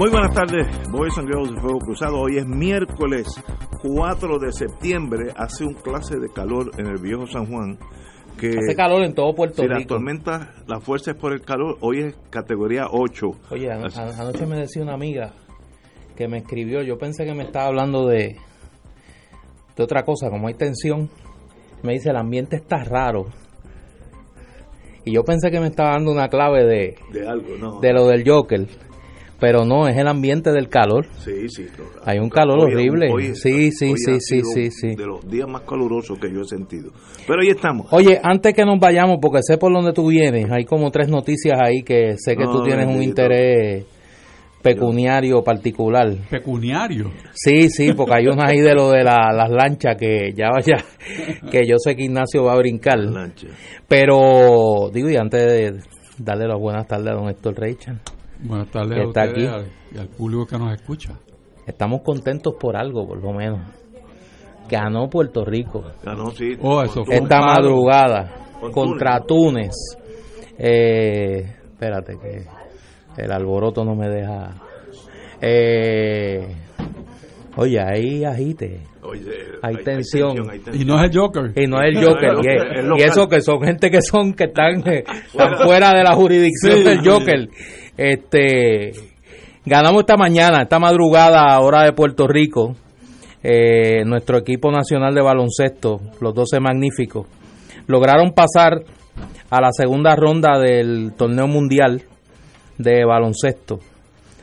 [0.00, 2.20] Muy buenas tardes, Boys and Girls de Fuego Cruzado.
[2.20, 3.26] Hoy es miércoles
[3.82, 5.30] 4 de septiembre.
[5.36, 7.78] Hace un clase de calor en el viejo San Juan.
[8.38, 9.88] Que Hace calor en todo Puerto si la Rico.
[9.96, 11.76] tormenta, la fuerza es por el calor.
[11.82, 13.26] Hoy es categoría 8.
[13.50, 13.84] Oye, an-
[14.18, 15.34] anoche me decía una amiga
[16.16, 18.36] que me escribió, yo pensé que me estaba hablando de,
[19.76, 21.10] de otra cosa, como hay tensión,
[21.82, 23.26] me dice el ambiente está raro.
[25.04, 27.80] Y yo pensé que me estaba dando una clave de, De algo, ¿no?
[27.80, 28.66] de lo del Joker,
[29.40, 31.06] pero no, es el ambiente del calor.
[31.18, 31.64] Sí, sí.
[31.64, 31.90] claro.
[32.04, 33.08] Hay un calor Hoy- horrible.
[33.10, 34.94] hoy- Sí, sí, hoy sí, ha sí, sido sí, sí.
[34.94, 36.90] De los días más calurosos que yo he sentido.
[37.26, 37.86] Pero ahí estamos.
[37.90, 41.58] Oye, antes que nos vayamos, porque sé por dónde tú vienes, hay como tres noticias
[41.60, 43.86] ahí que sé que tú No, tienes un interés
[44.62, 46.14] pecuniario particular.
[46.30, 47.10] Pecuniario.
[47.32, 50.84] Sí, sí, porque hay unas ahí de lo de la- las lanchas que ya vaya,
[51.50, 52.98] que yo sé que Ignacio va a brincar.
[52.98, 53.48] Lancha.
[53.88, 55.78] Pero, digo, y antes de
[56.18, 57.96] darle las buenas tardes a don Héctor Richard,
[58.42, 59.70] Buenas tardes Que a está ustedes aquí.
[59.94, 61.14] y al público que nos escucha.
[61.66, 63.60] estamos contentos por algo, por lo menos.
[64.68, 66.56] Ganó Puerto Rico Ganó, sí.
[66.62, 67.16] Oh, eso fue.
[67.16, 69.74] esta madrugada Con contra Túnez.
[70.58, 74.54] Eh, espérate, que el alboroto no me deja.
[75.40, 76.54] Eh,
[77.56, 78.82] oye, ahí agite.
[79.02, 79.22] Oye,
[79.62, 80.50] Hay tensión.
[80.50, 80.86] hay Y tensión.
[80.88, 81.52] no es el Joker.
[81.56, 82.34] Y no es el Joker.
[82.84, 86.04] No, y, es eso que son gente que son que están, eh, están fuera de
[86.04, 87.08] la jurisdicción Sí, del sí.
[87.08, 87.48] Joker.
[88.00, 88.92] Este
[89.66, 92.74] ganamos esta mañana, esta madrugada, hora de Puerto Rico.
[93.42, 97.26] eh, nuestro equipo nacional de baloncesto, los 12 magníficos,
[97.86, 98.82] lograron pasar
[99.50, 102.02] a la segunda ronda del torneo mundial
[102.78, 103.80] de baloncesto,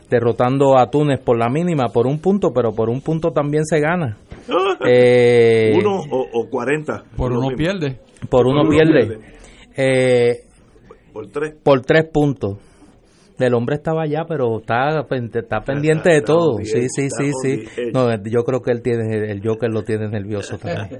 [0.09, 3.79] derrotando a Túnez por la mínima, por un punto, pero por un punto también se
[3.79, 4.17] gana.
[4.87, 7.03] Eh, Uno o, o 40.
[7.17, 7.97] Por uno pierde.
[8.29, 9.07] por uno Por uno pierde.
[9.07, 9.25] pierde.
[9.75, 10.35] Eh,
[11.11, 11.55] Por tres.
[11.63, 12.57] por tres puntos.
[13.39, 16.57] El hombre estaba allá, pero está, está pendiente de todo.
[16.63, 17.63] Sí, sí, sí, sí.
[17.93, 20.99] No, yo creo que él tiene, el Joker lo tiene nervioso también.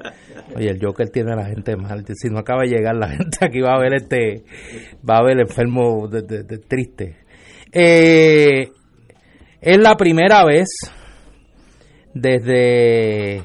[0.56, 2.06] Oye, el Joker tiene a la gente mal.
[2.14, 4.44] Si no acaba de llegar la gente aquí va a ver este,
[5.10, 7.18] va a ver enfermo de, de- de- triste.
[7.72, 8.70] Eh,
[9.60, 10.68] es la primera vez
[12.14, 13.44] desde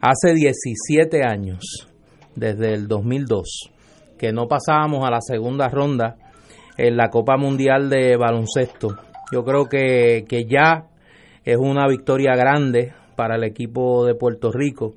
[0.00, 1.88] hace 17 años,
[2.34, 3.70] desde el 2002,
[4.18, 6.16] que no pasábamos a la segunda ronda
[6.78, 8.96] en la Copa Mundial de Baloncesto.
[9.32, 10.86] Yo creo que, que ya
[11.44, 14.94] es una victoria grande para el equipo de Puerto Rico.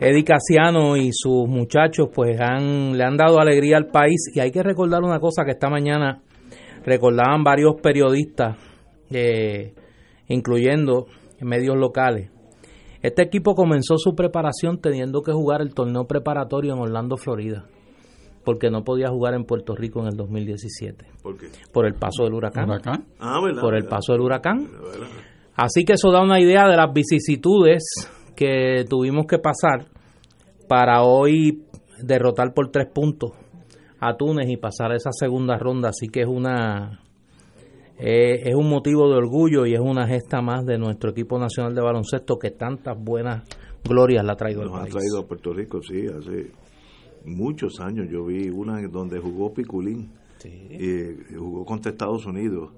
[0.00, 4.50] Eddie Casiano y sus muchachos pues han, le han dado alegría al país y hay
[4.50, 6.22] que recordar una cosa que esta mañana
[6.84, 8.56] recordaban varios periodistas,
[9.10, 9.74] eh,
[10.28, 11.06] incluyendo
[11.40, 12.30] medios locales.
[13.02, 17.66] Este equipo comenzó su preparación teniendo que jugar el torneo preparatorio en Orlando, Florida,
[18.46, 21.48] porque no podía jugar en Puerto Rico en el 2017, ¿Por qué?
[21.72, 22.70] por el paso del huracán.
[22.70, 23.04] Huracán.
[23.18, 23.60] Ah, ¿verdad?
[23.60, 23.96] Por el ¿verdad?
[23.98, 24.70] paso del huracán.
[24.72, 25.08] ¿verdad?
[25.56, 27.82] Así que eso da una idea de las vicisitudes
[28.34, 29.86] que tuvimos que pasar
[30.68, 31.64] para hoy
[32.02, 33.32] derrotar por tres puntos
[34.00, 35.88] a Túnez y pasar a esa segunda ronda.
[35.88, 37.00] Así que es una
[37.98, 41.74] eh, es un motivo de orgullo y es una gesta más de nuestro equipo nacional
[41.74, 43.42] de baloncesto que tantas buenas
[43.82, 44.94] glorias le ha traído al Nos ha país.
[44.94, 46.50] traído a Puerto Rico, sí, hace
[47.26, 48.08] muchos años.
[48.10, 50.10] Yo vi una donde jugó Piculín,
[50.44, 52.72] y jugó contra Estados Unidos.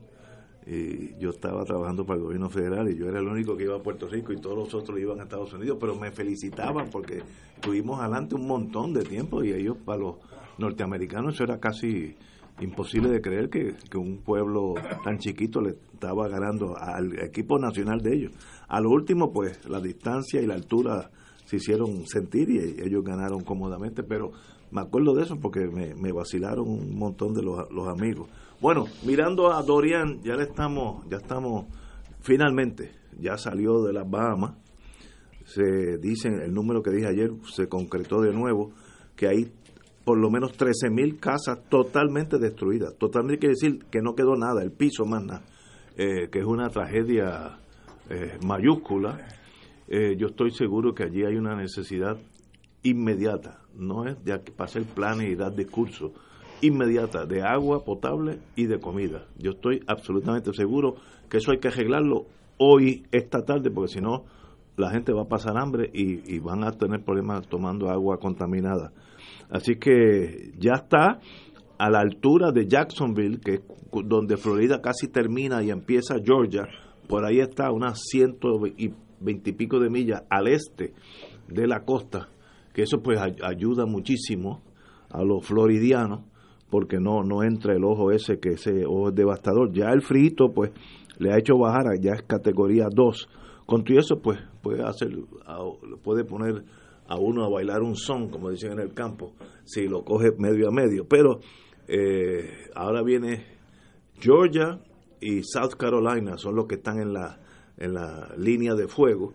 [0.67, 3.77] Y yo estaba trabajando para el gobierno federal y yo era el único que iba
[3.77, 7.23] a Puerto Rico y todos los otros iban a Estados Unidos, pero me felicitaban porque
[7.61, 10.17] tuvimos adelante un montón de tiempo y ellos, para los
[10.59, 12.15] norteamericanos, eso era casi
[12.61, 14.75] imposible de creer que, que un pueblo
[15.05, 18.33] tan chiquito le estaba ganando al equipo nacional de ellos.
[18.69, 21.11] A lo último, pues la distancia y la altura
[21.49, 24.33] se hicieron sentir y ellos ganaron cómodamente, pero
[24.71, 28.29] me acuerdo de eso porque me, vacilaron un montón de los, los amigos.
[28.61, 31.65] Bueno, mirando a Dorian, ya le estamos, ya estamos,
[32.21, 34.57] finalmente, ya salió de las Bahamas,
[35.47, 38.73] se dice, el número que dije ayer se concretó de nuevo,
[39.17, 39.51] que hay
[40.05, 42.95] por lo menos 13.000 casas totalmente destruidas.
[42.99, 45.43] Totalmente quiere decir que no quedó nada, el piso más nada,
[45.97, 47.59] eh, que es una tragedia
[48.11, 49.38] eh, mayúscula,
[49.89, 52.19] eh, yo estoy seguro que allí hay una necesidad
[52.83, 56.13] inmediata, no es de hacer planes y dar discursos,
[56.61, 59.27] inmediata de agua potable y de comida.
[59.39, 60.97] Yo estoy absolutamente seguro
[61.29, 62.27] que eso hay que arreglarlo
[62.59, 64.25] hoy, esta tarde, porque si no,
[64.77, 68.93] la gente va a pasar hambre y, y van a tener problemas tomando agua contaminada.
[69.51, 71.21] Así que ya está
[71.79, 73.63] a la altura de Jacksonville, que es
[74.05, 76.69] donde Florida casi termina y empieza Georgia,
[77.09, 80.93] por ahí está unas ciento y veintipico de millas al este
[81.49, 82.29] de la costa,
[82.73, 84.63] que eso pues ayuda muchísimo
[85.11, 86.21] a los floridianos,
[86.71, 89.73] porque no, no entra el ojo ese, que ese ojo es devastador.
[89.73, 90.71] Ya el frito pues
[91.19, 93.29] le ha hecho bajar, ya es categoría 2.
[93.67, 95.11] Con todo eso pues puede hacer,
[96.03, 96.65] puede poner
[97.07, 99.33] a uno a bailar un son, como dicen en el campo,
[99.65, 101.07] si lo coge medio a medio.
[101.09, 101.41] Pero
[101.87, 103.47] eh, ahora viene
[104.21, 104.79] Georgia
[105.21, 107.41] y South Carolina, son los que están en la,
[107.79, 109.35] en la línea de fuego.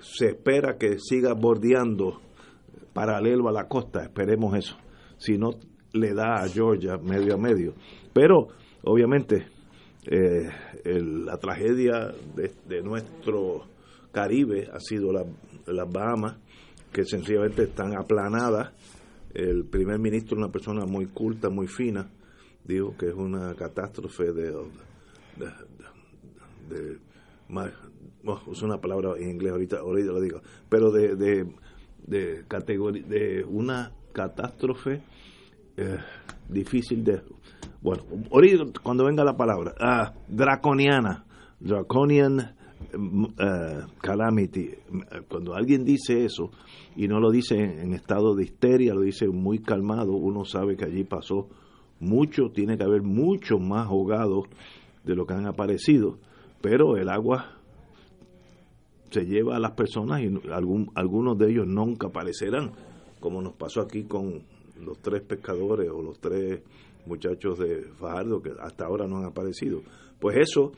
[0.00, 2.20] Se espera que siga bordeando
[2.92, 4.76] paralelo a la costa, esperemos eso.
[5.18, 5.50] Si no,
[5.92, 7.74] le da a Georgia medio a medio.
[8.12, 8.48] Pero,
[8.84, 9.46] obviamente,
[10.06, 10.48] eh,
[10.84, 13.64] la tragedia de, nuestro
[14.12, 15.24] Caribe ha sido la,
[15.66, 16.36] las Bahamas,
[16.92, 18.72] que sencillamente están aplanadas
[19.34, 22.08] el primer ministro, una persona muy culta, muy fina,
[22.64, 24.50] dijo que es una catástrofe de,
[28.52, 31.46] es una palabra en inglés ahorita, ahorita lo digo, pero de, de,
[32.06, 35.02] de, de una catástrofe
[35.76, 35.98] eh,
[36.48, 37.22] difícil de,
[37.82, 41.24] bueno, ahorita cuando venga la palabra, ah, draconiana,
[41.60, 44.70] draconian eh, calamity,
[45.28, 46.50] cuando alguien dice eso,
[46.96, 50.84] y no lo dice en estado de histeria, lo dice muy calmado, uno sabe que
[50.84, 51.48] allí pasó
[52.00, 54.44] mucho, tiene que haber mucho más ahogados
[55.04, 56.18] de lo que han aparecido,
[56.66, 57.60] pero el agua
[59.12, 62.72] se lleva a las personas y algún, algunos de ellos nunca aparecerán,
[63.20, 64.42] como nos pasó aquí con
[64.84, 66.62] los tres pescadores o los tres
[67.06, 69.80] muchachos de Fajardo que hasta ahora no han aparecido.
[70.18, 70.72] Pues eso,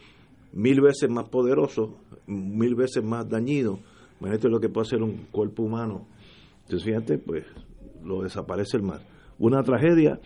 [0.53, 1.97] mil veces más poderoso,
[2.27, 3.79] mil veces más dañino,
[4.21, 6.07] Imagínate lo que puede hacer un cuerpo humano.
[6.65, 7.47] Entonces, fíjate, pues
[8.05, 9.01] lo desaparece el mar.
[9.39, 10.21] Una tragedia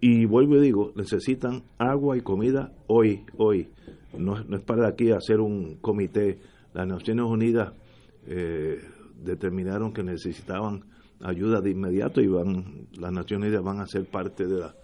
[0.00, 3.68] y vuelvo y digo, necesitan agua y comida hoy, hoy.
[4.16, 6.38] No, es para aquí hacer un comité.
[6.72, 7.72] Las Naciones Unidas
[8.26, 8.80] eh,
[9.22, 10.84] determinaron que necesitaban
[11.20, 14.74] ayuda de inmediato y van las Naciones Unidas van a ser parte de, la,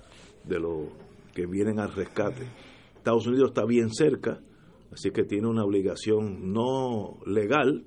[0.45, 0.89] de lo
[1.35, 2.47] que vienen al rescate.
[2.97, 4.41] Estados Unidos está bien cerca,
[4.93, 7.85] así que tiene una obligación no legal,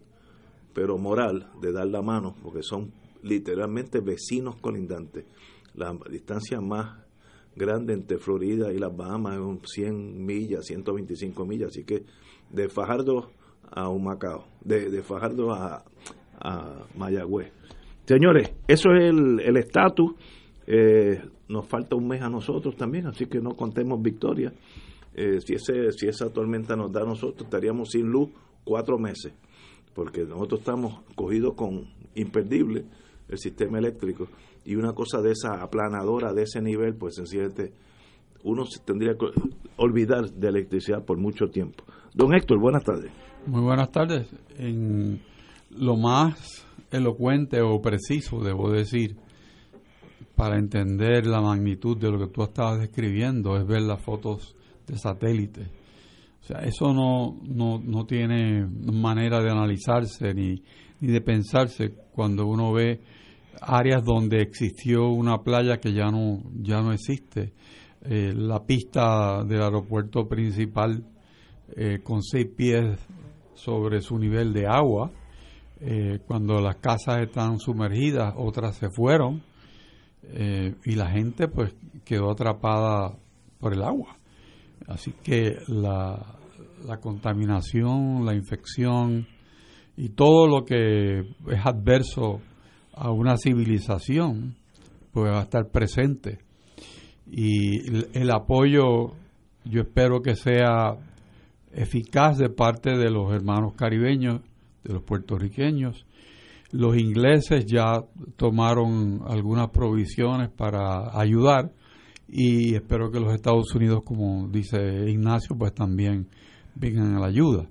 [0.73, 2.91] pero moral de dar la mano, porque son
[3.23, 5.25] literalmente vecinos colindantes.
[5.73, 7.06] La distancia más
[7.57, 12.03] grande entre Florida y las Bahamas es 100 millas, 125 millas, así que
[12.49, 13.31] de Fajardo
[13.69, 15.83] a Humacao, de, de Fajardo a,
[16.39, 17.51] a, Mayagüez.
[18.05, 20.13] Señores, eso es el estatus.
[20.65, 24.53] Eh, nos falta un mes a nosotros también, así que no contemos victoria.
[25.13, 28.29] Eh, si, ese, si esa tormenta nos da a nosotros, estaríamos sin luz
[28.63, 29.33] cuatro meses
[29.97, 32.85] porque nosotros estamos cogidos con imperdible
[33.29, 34.27] el sistema eléctrico
[34.67, 37.73] y una cosa de esa aplanadora de ese nivel, pues sencillamente
[38.43, 39.25] uno se tendría que
[39.77, 41.83] olvidar de electricidad por mucho tiempo.
[42.13, 43.11] Don Héctor, buenas tardes.
[43.45, 44.29] Muy buenas tardes.
[44.57, 45.21] En
[45.71, 49.15] lo más elocuente o preciso, debo decir,
[50.35, 54.55] para entender la magnitud de lo que tú estabas describiendo, es ver las fotos
[54.85, 55.77] de satélite
[56.47, 60.63] o sea, eso no, no, no tiene manera de analizarse ni,
[61.01, 63.01] ni de pensarse cuando uno ve
[63.61, 67.53] áreas donde existió una playa que ya no, ya no existe.
[68.01, 71.03] Eh, la pista del aeropuerto principal
[71.75, 72.97] eh, con seis pies
[73.53, 75.11] sobre su nivel de agua.
[75.79, 79.43] Eh, cuando las casas están sumergidas, otras se fueron
[80.83, 81.73] y la gente pues
[82.03, 83.17] quedó atrapada
[83.61, 84.17] por el agua.
[84.85, 86.37] Así que la,
[86.85, 89.25] la contaminación, la infección
[89.95, 92.41] y todo lo que es adverso
[92.97, 94.55] a una civilización,
[95.11, 96.39] pues va a estar presente.
[97.29, 97.87] Y
[98.17, 99.13] el, apoyo,
[99.65, 100.97] yo espero que sea
[101.73, 104.41] eficaz de parte de los hermanos caribeños,
[104.83, 106.05] de los puertorriqueños.
[106.71, 108.03] Los ingleses ya
[108.35, 111.71] tomaron algunas provisiones para ayudar
[112.27, 116.27] y espero que los Estados Unidos, como dice Ignacio, pues también
[116.75, 117.69] vengan a la ayuda.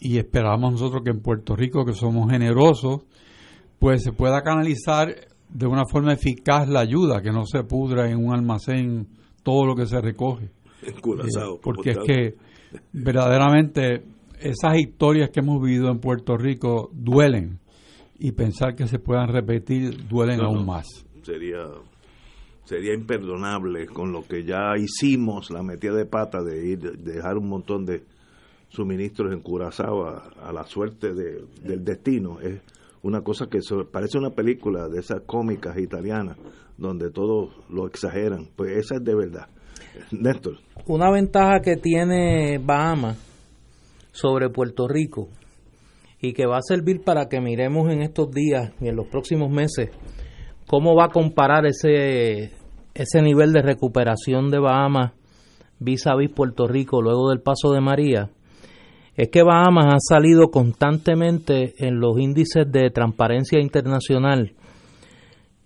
[0.00, 3.02] Y esperamos nosotros que en Puerto Rico, que somos generosos,
[3.84, 5.14] pues se pueda canalizar
[5.50, 9.08] de una forma eficaz la ayuda, que no se pudra en un almacén
[9.42, 10.46] todo lo que se recoge.
[10.80, 10.94] Eh,
[11.62, 12.34] porque es que
[12.94, 14.02] verdaderamente
[14.40, 17.58] esas historias que hemos vivido en Puerto Rico duelen
[18.18, 20.86] y pensar que se puedan repetir duelen aún más.
[21.22, 21.66] Sería
[22.64, 27.50] sería imperdonable con lo que ya hicimos, la metida de pata de ir dejar un
[27.50, 28.02] montón de
[28.70, 32.40] suministros en Curazao a, la suerte del destino.
[32.40, 32.62] Es
[33.04, 33.58] una cosa que
[33.92, 36.38] parece una película de esas cómicas italianas
[36.78, 38.48] donde todos lo exageran.
[38.56, 39.46] Pues esa es de verdad.
[40.10, 40.56] Néstor.
[40.86, 43.18] Una ventaja que tiene Bahamas
[44.10, 45.28] sobre Puerto Rico
[46.18, 49.50] y que va a servir para que miremos en estos días y en los próximos
[49.50, 49.90] meses
[50.66, 52.52] cómo va a comparar ese,
[52.94, 55.12] ese nivel de recuperación de Bahamas
[55.78, 58.30] vis a vis Puerto Rico luego del paso de María,
[59.16, 64.52] es que Bahamas ha salido constantemente en los índices de transparencia internacional,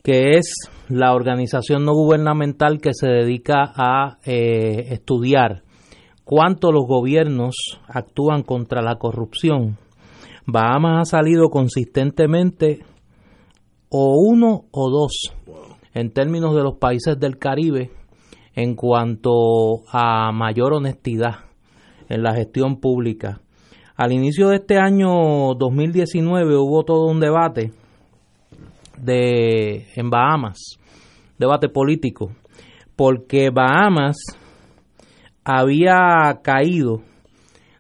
[0.03, 0.55] que es
[0.89, 5.63] la organización no gubernamental que se dedica a eh, estudiar
[6.25, 7.57] cuánto los gobiernos
[7.89, 9.79] actúan contra la corrupción.
[10.47, 12.81] Bahamas ha salido consistentemente
[13.89, 15.35] o uno o dos
[15.95, 17.91] en términos de los países del Caribe
[18.55, 21.48] en cuanto a mayor honestidad
[22.09, 23.41] en la gestión pública.
[23.97, 27.73] Al inicio de este año 2019 hubo todo un debate
[28.97, 30.79] de en Bahamas,
[31.39, 32.33] debate político,
[32.97, 34.17] porque Bahamas
[35.45, 37.03] había caído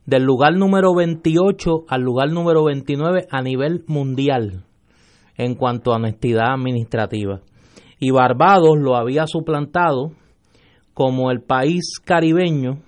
[0.06, 4.64] del lugar número 28 al lugar número 29 a nivel mundial
[5.36, 7.40] en cuanto a honestidad administrativa.
[8.00, 10.12] Y Barbados lo había suplantado
[10.94, 12.78] como el país caribeño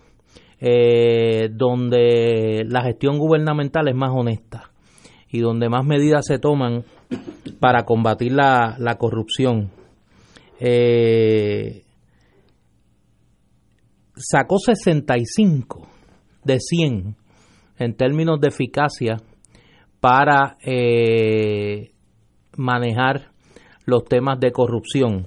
[0.60, 4.70] eh, donde la gestión gubernamental es más honesta
[5.30, 6.84] y donde más medidas se toman
[7.60, 9.70] para combatir la, corrupción.
[10.58, 11.84] Eh,
[14.16, 15.86] sacó 65
[16.44, 17.16] de 100
[17.78, 19.16] en términos de eficacia
[20.00, 21.92] para eh,
[22.56, 23.30] manejar
[23.86, 25.26] los temas de corrupción.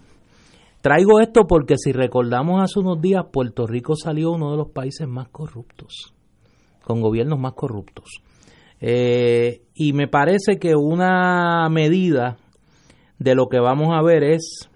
[0.83, 5.07] Traigo esto porque si recordamos hace unos días, Puerto Rico salió uno de los países
[5.07, 6.13] más corruptos,
[6.83, 8.21] con gobiernos más corruptos.
[8.81, 12.35] Eh, y me parece que una medida
[13.17, 14.69] de lo que vamos a ver es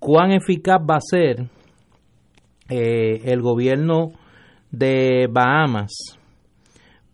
[0.00, 1.48] cuán eficaz va a ser
[2.68, 4.08] eh, el gobierno
[4.72, 5.92] de Bahamas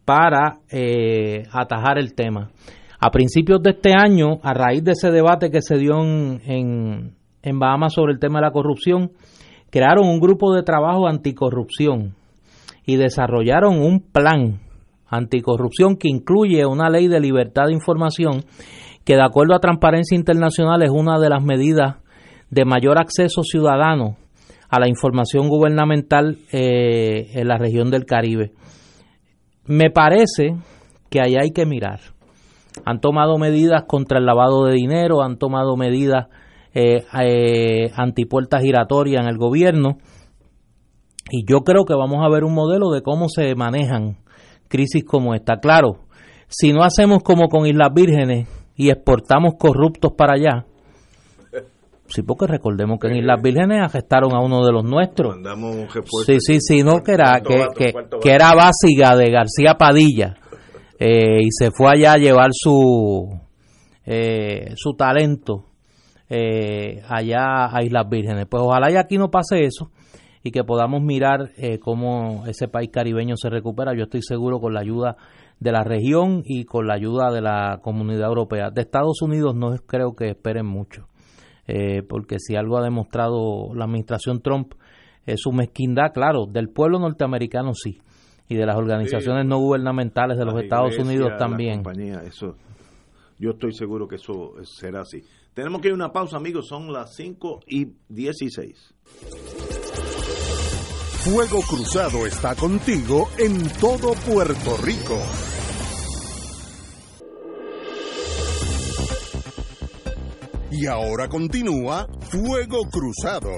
[0.07, 2.51] para eh, atajar el tema.
[2.99, 7.16] A principios de este año, a raíz de ese debate que se dio en, en,
[7.53, 9.13] Bahamas sobre el tema de la corrupción,
[9.71, 12.15] crearon un grupo de trabajo anticorrupción
[12.85, 14.61] y desarrollaron un plan
[15.09, 18.45] anticorrupción que incluye una ley de libertad de información
[19.05, 21.97] que de acuerdo a Transparencia Internacional es una de las medidas
[22.51, 24.17] de mayor acceso ciudadano
[24.69, 28.53] a la información gubernamental eh, en la región del Caribe.
[29.65, 30.57] Me parece
[31.09, 32.01] que ahí hay que mirar
[32.85, 36.27] han tomado medidas contra el lavado de dinero, han tomado medidas
[36.79, 39.97] eh, eh, antipuertas giratorias en el gobierno.
[41.31, 44.19] Y yo creo que vamos a ver un modelo de cómo se manejan
[44.69, 45.57] crisis como esta.
[45.57, 46.01] Claro,
[46.49, 50.67] si no hacemos como con Islas Vírgenes y exportamos corruptos para allá,
[52.09, 55.35] sí, porque recordemos que en Islas Vírgenes arrestaron a uno de los nuestros.
[56.27, 60.37] Sí, sí, sí, no, que era, que, que, que era básica de García Padilla
[61.01, 63.31] eh, y se fue allá a llevar su,
[64.05, 65.65] eh, su talento
[66.29, 68.47] eh, allá a Islas Vírgenes.
[68.49, 69.91] Pues ojalá y aquí no pase eso
[70.43, 73.97] y que podamos mirar cómo ese país caribeño se recupera.
[73.97, 75.17] Yo estoy seguro con la ayuda
[75.59, 78.71] de la región y con la ayuda de la comunidad europea.
[78.71, 81.09] De Estados Unidos no creo que esperen mucho,
[82.09, 84.75] porque si algo ha demostrado la administración Trump
[85.27, 88.01] es su mezquindad, claro, del pueblo norteamericano sí,
[88.49, 91.83] y de las organizaciones no gubernamentales de los Estados Unidos también.
[92.25, 92.57] eso,
[93.39, 95.23] yo estoy seguro que eso será así.
[95.57, 98.95] Tenemos que ir a una pausa, amigos, son las 5 y 16.
[101.25, 105.19] Fuego Cruzado está contigo en todo Puerto Rico.
[110.71, 113.49] Y ahora continúa Fuego Cruzado.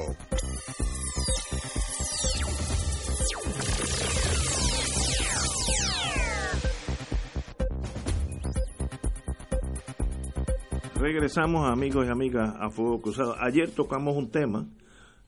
[11.00, 13.36] Regresamos, amigos y amigas, a Fuego Cruzado.
[13.40, 14.66] Ayer tocamos un tema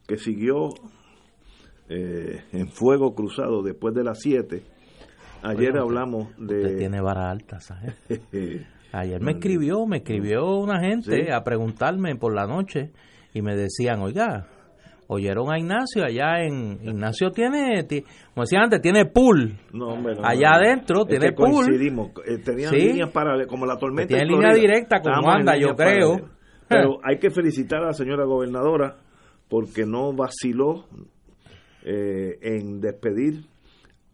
[0.08, 0.70] que siguió
[1.88, 4.64] eh, en Fuego Cruzado después de las 7.
[5.42, 6.76] Ayer hablamos de...
[6.76, 7.94] tiene vara alta, ¿sabes?
[8.92, 12.90] Ayer me escribió, me escribió una gente a preguntarme por la noche
[13.32, 14.48] y me decían, oiga,
[15.12, 17.85] oyeron a Ignacio allá en Ignacio tiene
[18.33, 19.59] como decía antes tiene pool.
[20.23, 21.67] Allá adentro tiene pool.
[22.25, 26.31] eh, tenían líneas para como la tormenta tiene línea directa con Wanda yo creo.
[26.69, 28.99] pero hay que felicitar a la señora gobernadora
[29.49, 30.85] porque no vaciló
[31.83, 33.47] eh, en despedir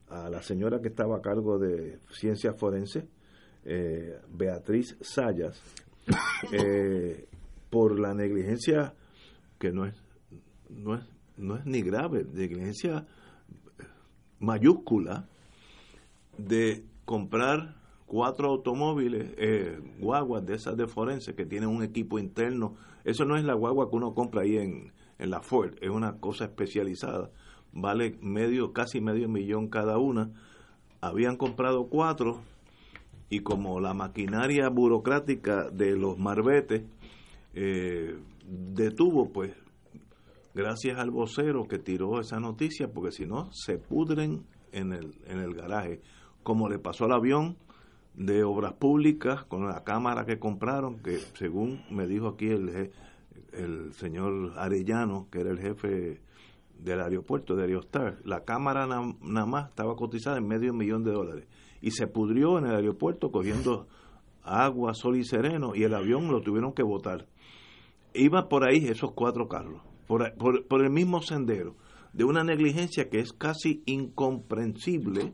[0.08, 3.04] a la señora que estaba a cargo de ciencias forenses
[3.66, 5.60] eh, Beatriz Sayas
[7.68, 8.94] por la negligencia
[9.58, 10.05] que no es
[10.70, 11.04] no es,
[11.36, 13.06] no es ni grave, negligencia
[14.38, 15.26] mayúscula
[16.38, 22.76] de comprar cuatro automóviles, eh, guaguas de esas de forense que tienen un equipo interno.
[23.04, 26.18] Eso no es la guagua que uno compra ahí en, en la Ford, es una
[26.18, 27.30] cosa especializada.
[27.72, 30.30] Vale medio, casi medio millón cada una.
[31.00, 32.40] Habían comprado cuatro
[33.28, 36.84] y como la maquinaria burocrática de los marbetes
[37.54, 39.52] eh, detuvo, pues
[40.56, 45.38] gracias al vocero que tiró esa noticia, porque si no, se pudren en el, en
[45.40, 46.00] el garaje,
[46.42, 47.58] como le pasó al avión
[48.14, 52.90] de obras públicas con la cámara que compraron, que según me dijo aquí el,
[53.52, 56.22] el señor Arellano, que era el jefe
[56.78, 61.46] del aeropuerto de Aerostar, la cámara nada más estaba cotizada en medio millón de dólares
[61.82, 63.88] y se pudrió en el aeropuerto cogiendo
[64.42, 67.26] agua, sol y sereno y el avión lo tuvieron que botar.
[68.14, 71.76] Iba por ahí esos cuatro carros por, el mismo sendero,
[72.12, 75.32] de una negligencia que es casi incomprensible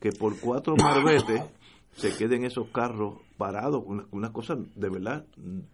[0.00, 1.42] que por cuatro marbetes
[1.92, 5.26] se queden esos carros parados, una, cosa de verdad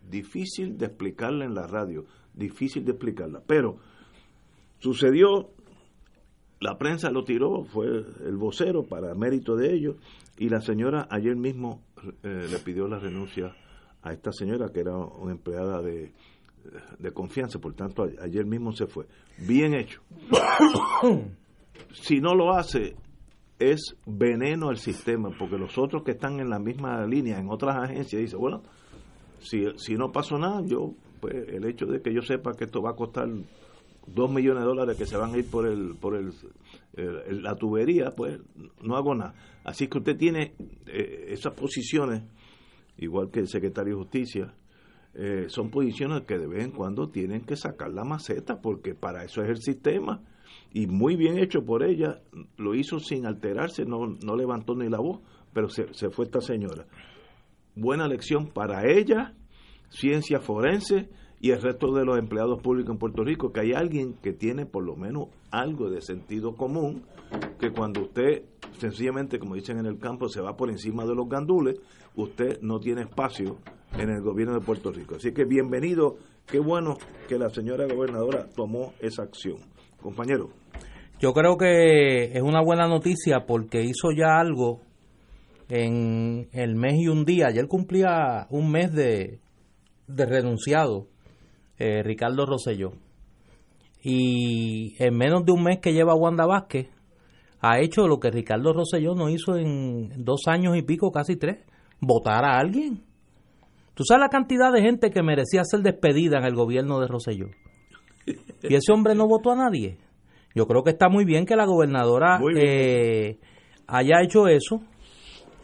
[0.09, 3.42] difícil de explicarla en la radio, difícil de explicarla.
[3.47, 3.76] Pero
[4.78, 5.50] sucedió,
[6.61, 9.97] la prensa lo tiró, fue el vocero para mérito de ellos,
[10.38, 11.83] y la señora ayer mismo
[12.23, 13.54] eh, le pidió la renuncia
[14.02, 16.12] a esta señora que era una empleada de
[16.99, 19.07] de confianza, por tanto ayer mismo se fue.
[19.47, 20.03] Bien hecho.
[21.93, 22.97] si no lo hace,
[23.59, 27.77] es veneno al sistema, porque los otros que están en la misma línea, en otras
[27.77, 28.63] agencias, dicen, bueno,
[29.41, 32.83] si, si no pasó nada, yo, pues el hecho de que yo sepa que esto
[32.83, 33.29] va a costar
[34.14, 36.33] dos millones de dólares que se van a ir por el por el,
[37.42, 38.40] la tubería, pues
[38.83, 39.35] no hago nada.
[39.64, 40.55] Así que usted tiene
[40.87, 42.23] eh, esas posiciones,
[42.97, 44.55] igual que el secretario de Justicia,
[45.14, 49.25] eh, son posiciones que de vez en cuando tienen que sacar la maceta porque para
[49.25, 50.23] eso es el sistema
[50.73, 52.21] y muy bien hecho por ella,
[52.57, 55.21] lo hizo sin alterarse, no, no levantó ni la voz,
[55.53, 56.87] pero se, se fue esta señora.
[57.75, 59.35] Buena lección para ella,
[59.88, 61.09] ciencia forense
[61.40, 64.66] y el resto de los empleados públicos en Puerto Rico, que hay alguien que tiene
[64.66, 67.05] por lo menos algo de sentido común,
[67.61, 68.42] que cuando usted
[68.79, 71.81] sencillamente, como dicen en el campo, se va por encima de los gandules,
[72.16, 73.59] usted no tiene espacio
[73.96, 75.16] en el gobierno de Puerto Rico.
[75.16, 76.96] Así que bienvenido, qué bueno
[77.29, 79.57] que la señora gobernadora tomó esa acción.
[80.01, 80.51] Compañero.
[81.20, 84.81] Yo creo que es una buena noticia porque hizo ya algo
[85.68, 87.48] en el mes y un día.
[87.48, 89.40] Ayer cumplía un mes de,
[90.07, 91.09] de renunciado
[91.79, 92.93] eh, Ricardo Rosselló.
[94.03, 96.88] Y en menos de un mes que lleva Wanda Vázquez,
[97.61, 101.59] ha hecho lo que Ricardo Rosselló no hizo en dos años y pico, casi tres,
[102.01, 103.05] votar a alguien.
[103.95, 107.49] ¿Tú sabes la cantidad de gente que merecía ser despedida en el gobierno de Rosselló?
[108.62, 109.99] Y ese hombre no votó a nadie.
[110.55, 113.38] Yo creo que está muy bien que la gobernadora eh,
[113.87, 114.83] haya hecho eso.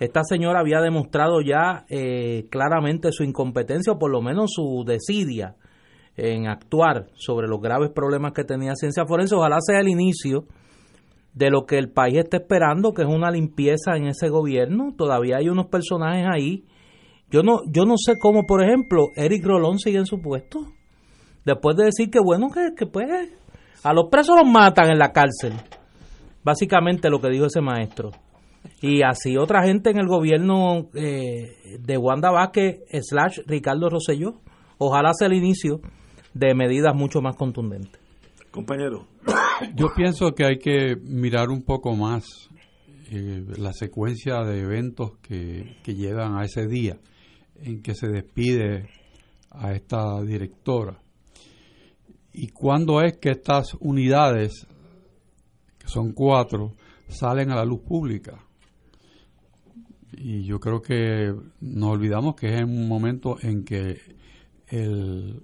[0.00, 5.56] Esta señora había demostrado ya eh, claramente su incompetencia o por lo menos su desidia
[6.16, 9.34] en actuar sobre los graves problemas que tenía ciencia forense.
[9.34, 10.44] Ojalá sea el inicio
[11.32, 14.94] de lo que el país está esperando, que es una limpieza en ese gobierno.
[14.96, 16.64] Todavía hay unos personajes ahí
[17.34, 20.60] yo no, yo no sé cómo, por ejemplo, Eric Rolón sigue en su puesto.
[21.44, 23.06] Después de decir que bueno, que, que pues
[23.82, 25.52] a los presos los matan en la cárcel.
[26.44, 28.12] Básicamente lo que dijo ese maestro.
[28.80, 34.40] Y así otra gente en el gobierno eh, de Wanda Vázquez slash Ricardo Rosselló.
[34.78, 35.80] Ojalá sea el inicio
[36.34, 38.00] de medidas mucho más contundentes.
[38.50, 39.06] Compañero.
[39.74, 42.50] Yo pienso que hay que mirar un poco más
[43.10, 46.98] eh, la secuencia de eventos que, que llevan a ese día
[47.56, 48.88] en que se despide
[49.50, 51.00] a esta directora.
[52.32, 54.66] ¿Y cuándo es que estas unidades,
[55.78, 56.74] que son cuatro,
[57.08, 58.44] salen a la luz pública?
[60.16, 63.98] Y yo creo que no olvidamos que es en un momento en que
[64.68, 65.42] el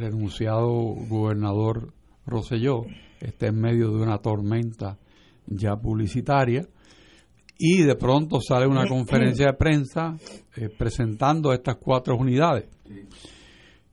[0.00, 0.68] renunciado
[1.08, 1.92] gobernador
[2.26, 2.82] Roselló
[3.20, 4.98] está en medio de una tormenta
[5.46, 6.66] ya publicitaria
[7.58, 10.16] y de pronto sale una conferencia de prensa
[10.56, 12.68] eh, presentando estas cuatro unidades.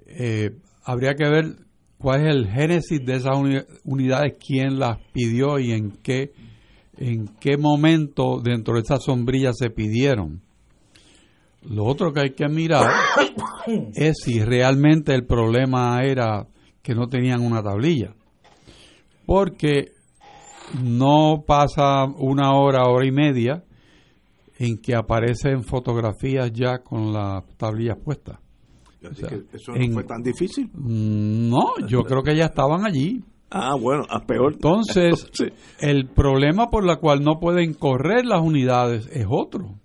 [0.05, 0.51] Eh,
[0.85, 1.55] habría que ver
[1.97, 3.35] cuál es el génesis de esas
[3.83, 6.31] unidades, quién las pidió y en qué,
[6.97, 10.46] en qué momento dentro de esa sombrilla se pidieron.
[11.69, 12.89] Lo otro que hay que mirar
[13.93, 16.47] es si realmente el problema era
[16.82, 18.13] que no tenían una tablilla.
[19.25, 19.91] Porque
[20.82, 23.63] no pasa una hora, hora y media
[24.60, 28.39] en que aparecen fotografías ya con las tablillas puestas.
[29.01, 30.69] ¿Eso no fue tan difícil?
[30.73, 33.23] Mm, no, yo creo que ya estaban allí.
[33.49, 34.53] Ah, bueno, a peor.
[34.53, 35.30] Entonces,
[35.80, 39.75] el problema por el cual no pueden correr las unidades es otro.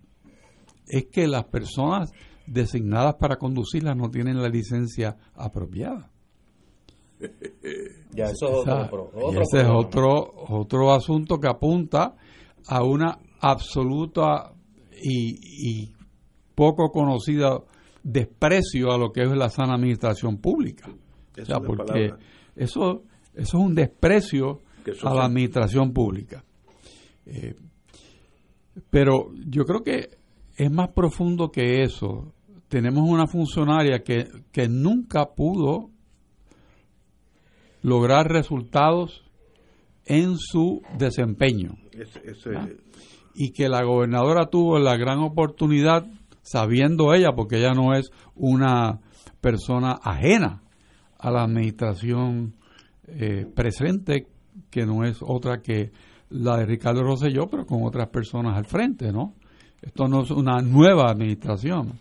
[0.87, 2.13] Es que las personas
[2.47, 6.11] designadas para conducirlas no tienen la licencia apropiada.
[8.13, 12.17] Ya eso es otro, ese es otro, otro asunto que apunta
[12.67, 14.53] a una absoluta
[15.01, 15.95] y, y
[16.55, 17.61] poco conocida
[18.03, 20.91] desprecio a lo que es la sana administración pública.
[21.65, 22.15] porque
[22.57, 24.61] eso, eso es un desprecio
[25.05, 26.45] a la administración pública.
[27.27, 27.55] Eh,
[28.91, 30.22] pero yo creo que
[30.57, 32.33] es más profundo que eso.
[32.69, 35.91] Tenemos una funcionaria que, que nunca pudo
[37.83, 39.25] lograr resultados
[40.07, 41.77] en su desempeño.
[43.35, 46.07] Y que la gobernadora tuvo la gran oportunidad
[46.43, 49.01] sabiendo ella, porque ella no es una
[49.41, 50.63] persona ajena
[51.19, 52.55] a la administración
[53.07, 54.29] eh, presente,
[54.71, 55.93] que no es otra que
[56.31, 59.35] la de Ricardo Rosselló, pero con otras personas al frente, ¿no?
[59.83, 61.99] Esto no es una nueva administración.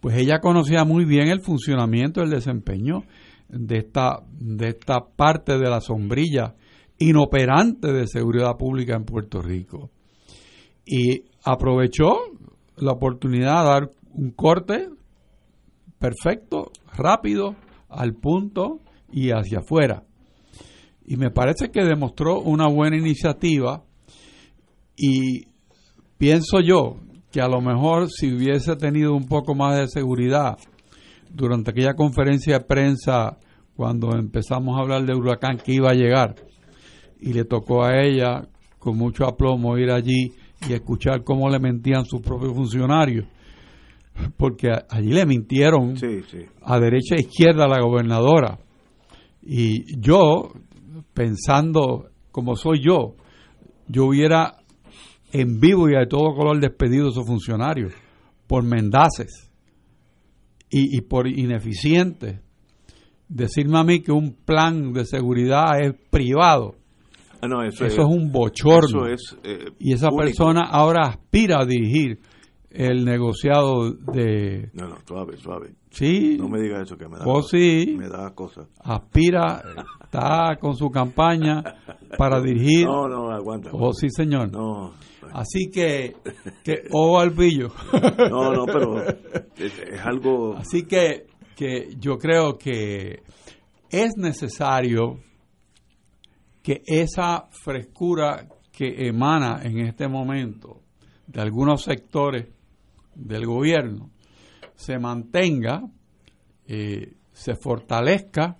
[0.00, 3.04] Pues ella conocía muy bien el funcionamiento, el desempeño
[3.48, 6.54] de esta, de esta parte de la sombrilla
[6.98, 9.90] inoperante de seguridad pública en Puerto Rico.
[10.84, 12.16] Y aprovechó
[12.76, 14.88] la oportunidad de dar un corte
[15.98, 17.56] perfecto, rápido,
[17.88, 18.80] al punto
[19.12, 20.04] y hacia afuera.
[21.06, 23.82] Y me parece que demostró una buena iniciativa
[24.96, 25.46] y
[26.18, 26.96] pienso yo
[27.30, 30.58] que a lo mejor si hubiese tenido un poco más de seguridad
[31.30, 33.38] durante aquella conferencia de prensa
[33.76, 36.34] cuando empezamos a hablar de huracán que iba a llegar
[37.20, 40.32] y le tocó a ella con mucho aplomo ir allí
[40.68, 43.26] y escuchar cómo le mentían sus propios funcionarios.
[44.36, 45.94] Porque allí le mintieron
[46.62, 48.58] a derecha e izquierda a la gobernadora.
[49.42, 50.52] Y yo,
[51.14, 53.14] pensando como soy yo,
[53.86, 54.57] yo hubiera
[55.32, 57.92] en vivo y de todo color despedido a esos funcionarios
[58.46, 59.50] por mendaces
[60.70, 62.40] y, por ineficientes.
[63.28, 66.74] Decirme a mí que un plan de seguridad es privado
[67.40, 69.06] Ah, eso, es, un bochorno.
[69.06, 69.16] Eh,
[69.78, 72.18] y esa persona ahora aspira a dirigir
[72.70, 74.70] el negociado de...
[74.74, 75.74] No, no, suave, suave.
[75.90, 76.36] Sí.
[76.38, 77.94] No me diga eso, que me da, oh, sí.
[77.98, 78.68] me da cosas.
[78.80, 79.62] Aspira,
[80.02, 81.62] está con su campaña
[82.16, 82.86] para dirigir...
[82.86, 83.70] No, no, aguanta.
[83.72, 84.52] Oh, sí, señor.
[84.52, 84.92] No.
[85.32, 86.16] Así que,
[86.62, 87.68] que o al pillo.
[88.30, 90.54] No, no, pero es, es algo...
[90.56, 91.26] Así que,
[91.56, 93.22] que yo creo que
[93.90, 95.20] es necesario
[96.62, 100.82] que esa frescura que emana en este momento
[101.26, 102.57] de algunos sectores
[103.18, 104.10] del gobierno
[104.78, 105.82] se mantenga,
[106.66, 108.58] eh, se fortalezca,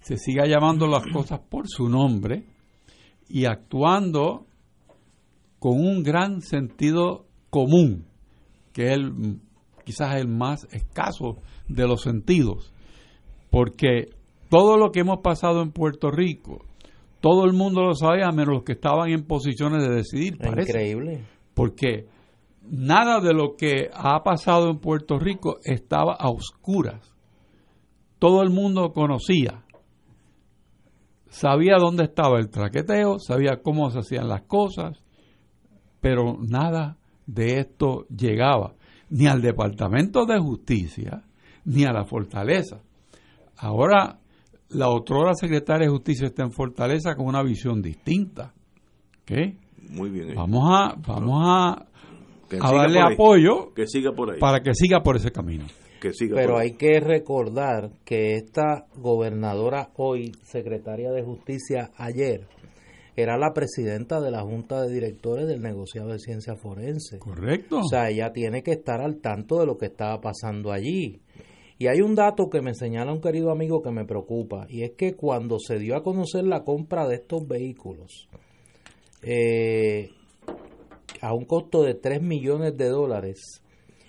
[0.00, 2.44] se siga llamando las cosas por su nombre
[3.28, 4.46] y actuando
[5.58, 8.06] con un gran sentido común,
[8.74, 9.40] que es el,
[9.84, 12.74] quizás el más escaso de los sentidos,
[13.50, 14.10] porque
[14.50, 16.66] todo lo que hemos pasado en Puerto Rico,
[17.20, 20.36] todo el mundo lo sabía, menos los que estaban en posiciones de decidir.
[20.36, 20.70] Parece.
[20.70, 21.24] Increíble.
[21.54, 22.06] Porque
[22.70, 27.14] nada de lo que ha pasado en Puerto Rico estaba a oscuras.
[28.18, 29.62] Todo el mundo conocía.
[31.28, 35.02] Sabía dónde estaba el traqueteo, sabía cómo se hacían las cosas,
[36.00, 38.74] pero nada de esto llegaba
[39.10, 41.22] ni al Departamento de Justicia
[41.64, 42.80] ni a la Fortaleza.
[43.58, 44.18] Ahora
[44.70, 48.52] la otrora secretaria de Justicia está en Fortaleza con una visión distinta.
[49.24, 49.56] ¿Qué?
[49.90, 50.34] Muy bien.
[50.34, 51.86] Vamos a, vamos a,
[52.50, 54.40] darle apoyo que siga por ahí.
[54.40, 55.64] para que siga por ese camino.
[56.00, 62.46] Que siga Pero hay que recordar que esta gobernadora hoy, secretaria de Justicia ayer,
[63.16, 67.18] era la presidenta de la Junta de Directores del negociado de ciencia forense.
[67.18, 67.78] Correcto.
[67.78, 71.22] O sea, ella tiene que estar al tanto de lo que estaba pasando allí.
[71.78, 74.92] Y hay un dato que me señala un querido amigo que me preocupa, y es
[74.96, 78.28] que cuando se dio a conocer la compra de estos vehículos,
[79.22, 80.08] eh,
[81.20, 83.62] a un costo de 3 millones de dólares,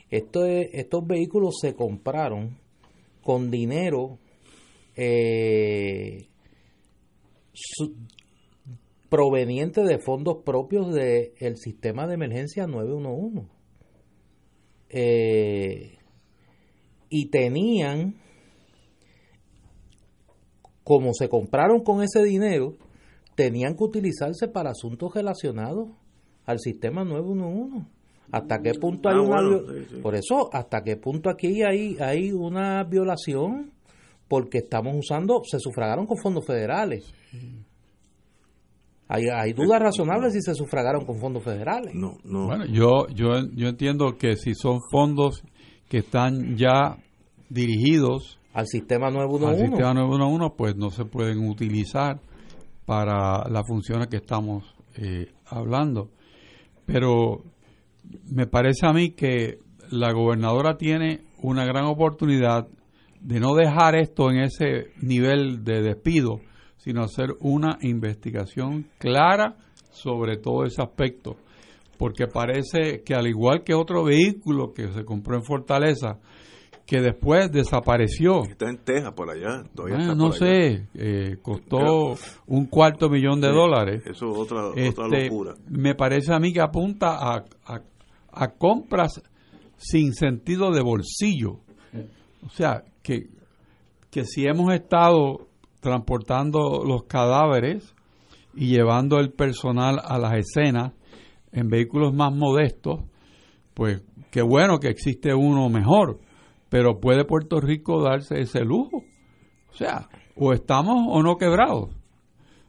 [0.10, 2.58] estos vehículos se compraron
[3.22, 4.20] con dinero
[4.96, 6.28] eh,
[9.10, 13.48] proveniente de fondos propios del sistema de emergencia 911.
[14.90, 15.98] Eh,
[17.10, 18.16] y tenían,
[20.84, 22.78] como se compraron con ese dinero,
[23.36, 25.90] tenían que utilizarse para asuntos relacionados
[26.48, 27.86] al sistema 911.
[28.32, 32.84] ¿Hasta qué punto hay ah, una por eso hasta qué punto aquí hay hay una
[32.84, 33.72] violación
[34.28, 37.14] porque estamos usando se sufragaron con fondos federales.
[39.10, 41.96] Hay, hay dudas razonables si se sufragaron con fondos federales.
[41.96, 42.48] No, no.
[42.48, 45.44] Bueno, yo, yo, yo entiendo que si son fondos
[45.88, 46.98] que están ya
[47.50, 52.20] dirigidos al sistema 911, al sistema 911 pues no se pueden utilizar
[52.86, 56.10] para las funciones que estamos eh, hablando.
[56.88, 57.44] Pero
[58.32, 59.60] me parece a mí que
[59.92, 62.68] la gobernadora tiene una gran oportunidad
[63.22, 66.40] de no dejar esto en ese nivel de despido,
[66.78, 69.58] sino hacer una investigación clara
[69.92, 71.36] sobre todo ese aspecto.
[71.98, 76.20] Porque parece que al igual que otro vehículo que se compró en Fortaleza,
[76.88, 78.44] que después desapareció.
[78.44, 79.64] Está en Texas, por allá.
[80.16, 82.16] no sé, eh, costó
[82.48, 84.04] un cuarto millón de dólares.
[84.06, 85.56] Eso es otra, otra este, locura.
[85.68, 87.44] Me parece a mí que apunta a,
[88.32, 89.22] a, compras
[89.76, 91.60] sin sentido de bolsillo.
[92.46, 93.28] O sea, que,
[94.10, 95.50] que si hemos estado
[95.82, 97.94] transportando los cadáveres
[98.56, 100.94] y llevando el personal a las escenas
[101.52, 103.02] en vehículos más modestos,
[103.74, 106.22] pues qué bueno que existe uno mejor
[106.70, 109.04] pero ¿puede Puerto Rico darse ese lujo?
[109.72, 111.90] O sea, o estamos o no quebrados.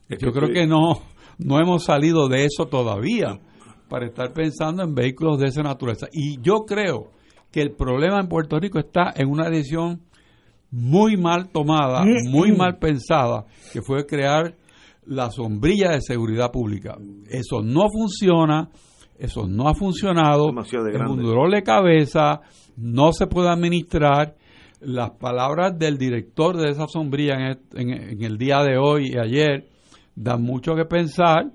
[0.09, 1.01] Yo creo que no,
[1.39, 3.41] no hemos salido de eso todavía
[3.89, 6.09] para estar pensando en vehículos de esa naturaleza.
[6.13, 7.11] Y yo creo
[7.51, 10.03] que el problema en Puerto Rico está en una decisión
[10.71, 14.55] muy mal tomada, muy mal pensada, que fue crear
[15.07, 16.99] la sombrilla de seguridad pública.
[17.29, 18.69] Eso no funciona,
[19.19, 22.41] eso no ha funcionado, es un dolor de cabeza,
[22.77, 24.37] no se puede administrar.
[24.81, 29.69] Las palabras del director de esa sombría en el, día de hoy y ayer
[30.15, 31.53] dan mucho que pensar,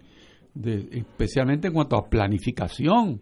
[0.91, 3.21] especialmente en cuanto a planificación.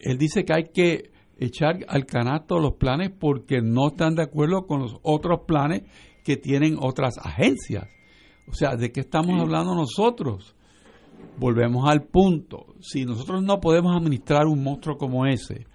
[0.00, 4.66] Él dice que hay que echar al canasto los planes porque no están de acuerdo
[4.66, 5.82] con los otros planes
[6.24, 7.88] que tienen otras agencias.
[8.48, 10.56] O sea, ¿de qué estamos hablando nosotros?
[11.38, 12.74] Volvemos al punto.
[12.80, 15.66] Si nosotros no podemos administrar un monstruo como ese,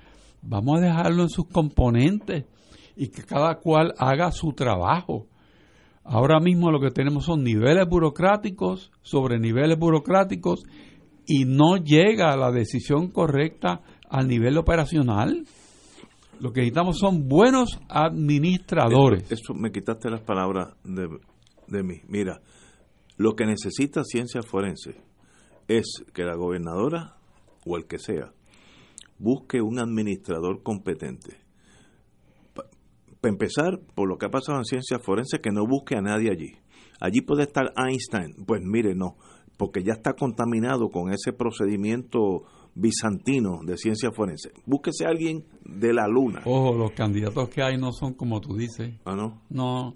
[0.46, 2.46] Vamos a dejarlo en sus componentes
[2.96, 5.28] y que cada cual haga su trabajo.
[6.04, 10.64] Ahora mismo lo que tenemos son niveles burocráticos sobre niveles burocráticos
[11.26, 15.46] y no llega la decisión correcta al nivel operacional.
[16.42, 19.32] Lo que necesitamos son buenos administradores.
[19.32, 21.08] Eso, me quitaste las palabras de,
[21.68, 22.02] de mí.
[22.10, 22.42] Mira,
[23.16, 25.13] lo que necesita ciencia forense
[25.68, 27.18] es que la gobernadora
[27.66, 28.34] o el que sea
[29.18, 31.38] busque un administrador competente.
[32.54, 36.30] Para empezar, por lo que ha pasado en ciencias forenses, que no busque a nadie
[36.30, 36.58] allí.
[37.00, 38.46] Allí puede estar Einstein.
[38.46, 39.16] Pues mire, no,
[39.58, 42.44] porque ya está contaminado con ese procedimiento
[42.76, 44.52] bizantino de ciencia forense.
[44.66, 46.42] Búsquese a alguien de la luna.
[46.46, 48.96] Ojo, los candidatos que hay no son como tú dices.
[49.06, 49.42] Ah, no.
[49.50, 49.96] No,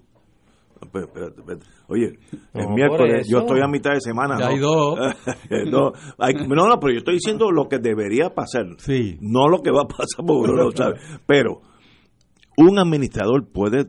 [1.88, 2.18] Oye,
[2.54, 4.38] el miércoles, yo estoy a mitad de semana.
[4.38, 4.98] Ya hay dos.
[5.70, 8.66] no, no, pero yo estoy diciendo lo que debería pasar.
[8.78, 9.18] Sí.
[9.20, 10.98] No lo que va a pasar porque uno lo sabe.
[11.26, 11.60] Pero
[12.56, 13.86] un administrador puede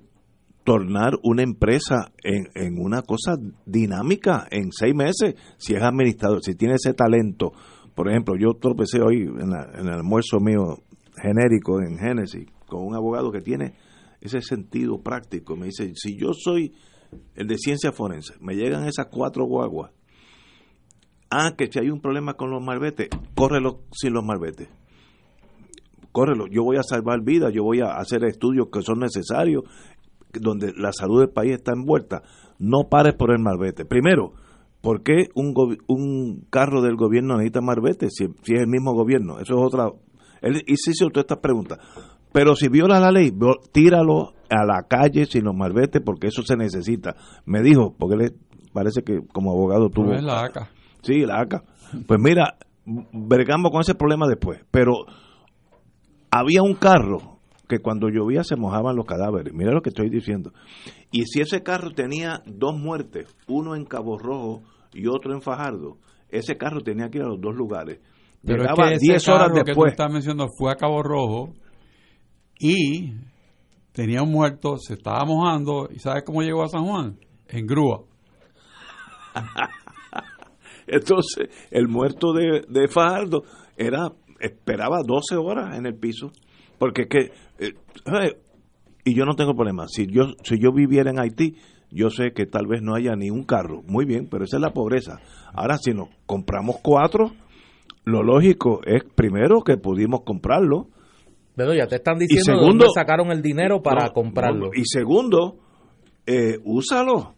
[0.63, 6.55] tornar una empresa en, en una cosa dinámica en seis meses si es administrador, si
[6.55, 7.51] tiene ese talento.
[7.95, 10.77] Por ejemplo, yo tropecé hoy en, en el almuerzo mío
[11.21, 13.73] genérico en Génesis con un abogado que tiene
[14.21, 15.55] ese sentido práctico.
[15.55, 16.73] Me dice, si yo soy
[17.35, 19.91] el de ciencia forense, me llegan esas cuatro guaguas,
[21.29, 24.69] ah, que si hay un problema con los malbetes, córrelo sin los malbetes.
[26.11, 29.63] Córrelo, yo voy a salvar vidas, yo voy a hacer estudios que son necesarios,
[30.33, 32.23] donde la salud del país está envuelta.
[32.57, 33.85] No pares por el malvete.
[33.85, 34.33] Primero,
[34.81, 35.53] ¿por qué un,
[35.87, 39.39] un carro del gobierno necesita malvete si, si, es el mismo gobierno?
[39.39, 39.91] Eso es otra.
[40.41, 41.79] Él hizo todas estas preguntas.
[42.31, 43.31] Pero si viola la ley,
[43.71, 47.15] tíralo a la calle sin los malvete porque eso se necesita.
[47.45, 48.31] Me dijo, porque le
[48.73, 50.13] parece que como abogado tuvo...
[50.13, 50.69] es la ACA.
[51.01, 51.63] Sí, la ACA.
[52.07, 54.61] Pues mira, vergamos con ese problema después.
[54.71, 55.05] Pero
[56.31, 59.53] había un carro que cuando llovía se mojaban los cadáveres.
[59.53, 60.51] Mira lo que estoy diciendo.
[61.11, 64.63] Y si ese carro tenía dos muertes, uno en Cabo Rojo
[64.93, 65.97] y otro en Fajardo,
[66.29, 67.99] ese carro tenía que ir a los dos lugares.
[68.43, 69.65] Pero Llegaba 10 horas después.
[69.65, 71.53] que tú estás mencionando fue a Cabo Rojo
[72.59, 73.13] y
[73.93, 77.17] tenía un muerto, se estaba mojando, ¿y sabes cómo llegó a San Juan?
[77.47, 78.03] En grúa.
[80.87, 83.43] Entonces, el muerto de, de Fajardo
[83.77, 86.31] era, esperaba 12 horas en el piso,
[86.77, 87.73] porque que, eh,
[89.03, 91.55] y yo no tengo problema, si yo, si yo viviera en Haití,
[91.91, 94.61] yo sé que tal vez no haya ni un carro, muy bien, pero esa es
[94.61, 95.19] la pobreza.
[95.53, 97.31] Ahora, si nos compramos cuatro,
[98.03, 100.87] lo lógico es primero que pudimos comprarlo.
[101.59, 104.69] Pero ya te están diciendo dónde sacaron el dinero para comprarlo.
[104.73, 105.57] y segundo,
[106.25, 107.35] eh, úsalo.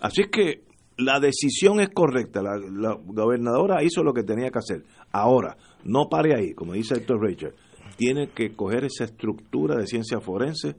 [0.00, 0.64] Así que
[0.96, 2.42] la decisión es correcta.
[2.42, 4.82] La, gobernadora hizo lo que tenía que hacer.
[5.12, 7.54] Ahora, no pare ahí, como dice Héctor Richard.
[7.96, 10.74] Tiene que coger esa estructura de ciencia forense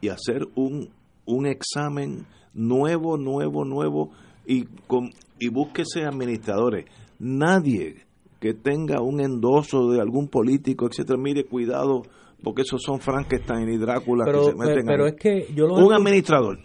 [0.00, 0.88] y hacer un,
[1.26, 2.24] un examen
[2.54, 4.12] nuevo, nuevo, nuevo
[4.46, 6.86] y, con, y búsquese administradores.
[7.18, 8.05] Nadie
[8.40, 12.02] que tenga un endoso de algún político, etcétera, mire, cuidado,
[12.42, 15.92] porque esos son Frankenstein y Drácula pero, que se meten pero, es que yo Un
[15.92, 16.58] administrador.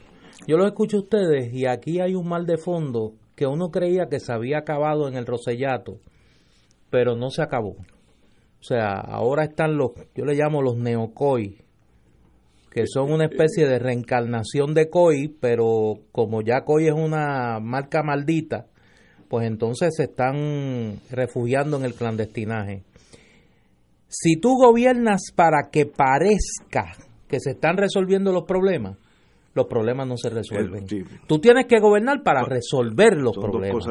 [0.47, 4.07] Yo lo escucho a ustedes y aquí hay un mal de fondo que uno creía
[4.09, 5.97] que se había acabado en el Rosellato,
[6.89, 7.75] pero no se acabó.
[8.59, 11.57] O sea, ahora están los, yo le llamo los neocoi,
[12.71, 18.03] que son una especie de reencarnación de COI, pero como ya COI es una marca
[18.03, 18.67] maldita,
[19.31, 22.83] pues entonces se están refugiando en el clandestinaje.
[24.09, 26.97] Si tú gobiernas para que parezca
[27.29, 28.97] que se están resolviendo los problemas,
[29.53, 30.85] los problemas no se resuelven.
[31.27, 33.85] Tú tienes que gobernar para resolver los problemas.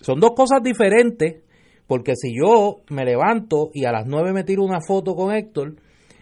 [0.00, 1.42] Son dos cosas diferentes,
[1.86, 5.74] porque si yo me levanto y a las nueve me tiro una foto con Héctor,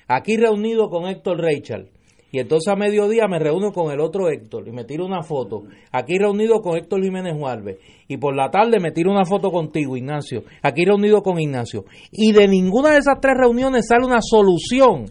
[0.08, 1.90] aquí reunido con Héctor Rachel,
[2.34, 5.62] y entonces a mediodía me reúno con el otro Héctor y me tiro una foto.
[5.92, 7.78] Aquí reunido con Héctor Jiménez Juárez.
[8.08, 10.42] Y por la tarde me tiro una foto contigo, Ignacio.
[10.60, 11.84] Aquí reunido con Ignacio.
[12.10, 15.04] Y de ninguna de esas tres reuniones sale una solución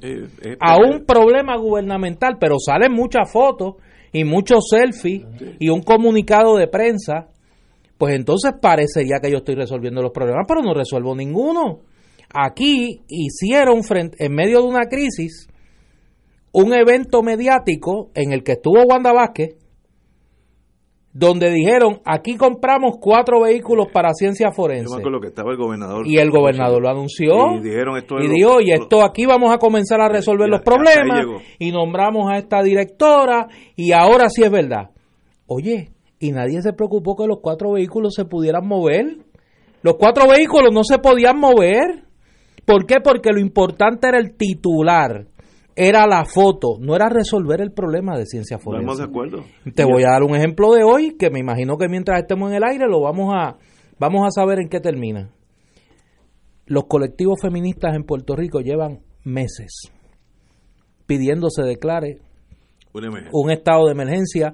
[0.59, 2.35] a un problema gubernamental.
[2.41, 3.75] Pero salen muchas fotos
[4.11, 5.23] y muchos selfies
[5.59, 7.29] y un comunicado de prensa.
[7.97, 11.79] Pues entonces parecería que yo estoy resolviendo los problemas, pero no resuelvo ninguno.
[12.33, 15.47] Aquí hicieron frente, en medio de una crisis
[16.53, 19.57] un evento mediático en el que estuvo Wanda Vázquez,
[21.11, 24.95] donde dijeron, aquí compramos cuatro vehículos para ciencia forense.
[25.21, 26.07] que estaba el gobernador.
[26.07, 27.55] Y el gobernador lo anunció.
[27.57, 31.25] Y dijeron esto Y dijo, y esto aquí vamos a comenzar a resolver los problemas.
[31.59, 33.47] Y nombramos a esta directora.
[33.75, 34.89] Y ahora sí es verdad.
[35.45, 35.89] Oye,
[36.19, 39.17] y nadie se preocupó que los cuatro vehículos se pudieran mover.
[39.83, 42.05] Los cuatro vehículos no se podían mover.
[42.65, 43.01] ¿Por qué?
[43.03, 45.27] Porque lo importante era el titular
[45.75, 48.91] era la foto, no era resolver el problema de ciencia forense.
[48.91, 49.45] Estamos de acuerdo.
[49.75, 52.57] Te voy a dar un ejemplo de hoy que me imagino que mientras estemos en
[52.57, 53.57] el aire lo vamos a
[53.99, 55.29] vamos a saber en qué termina.
[56.65, 59.91] Los colectivos feministas en Puerto Rico llevan meses
[61.05, 62.19] pidiendo se declare
[63.31, 64.53] un estado de emergencia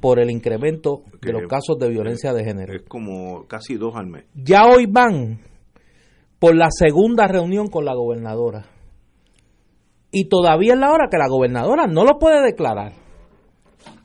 [0.00, 2.74] por el incremento de los casos de violencia de género.
[2.74, 4.24] Es como casi dos al mes.
[4.34, 5.40] Ya hoy van
[6.38, 8.66] por la segunda reunión con la gobernadora
[10.10, 12.92] y todavía es la hora que la gobernadora no lo puede declarar.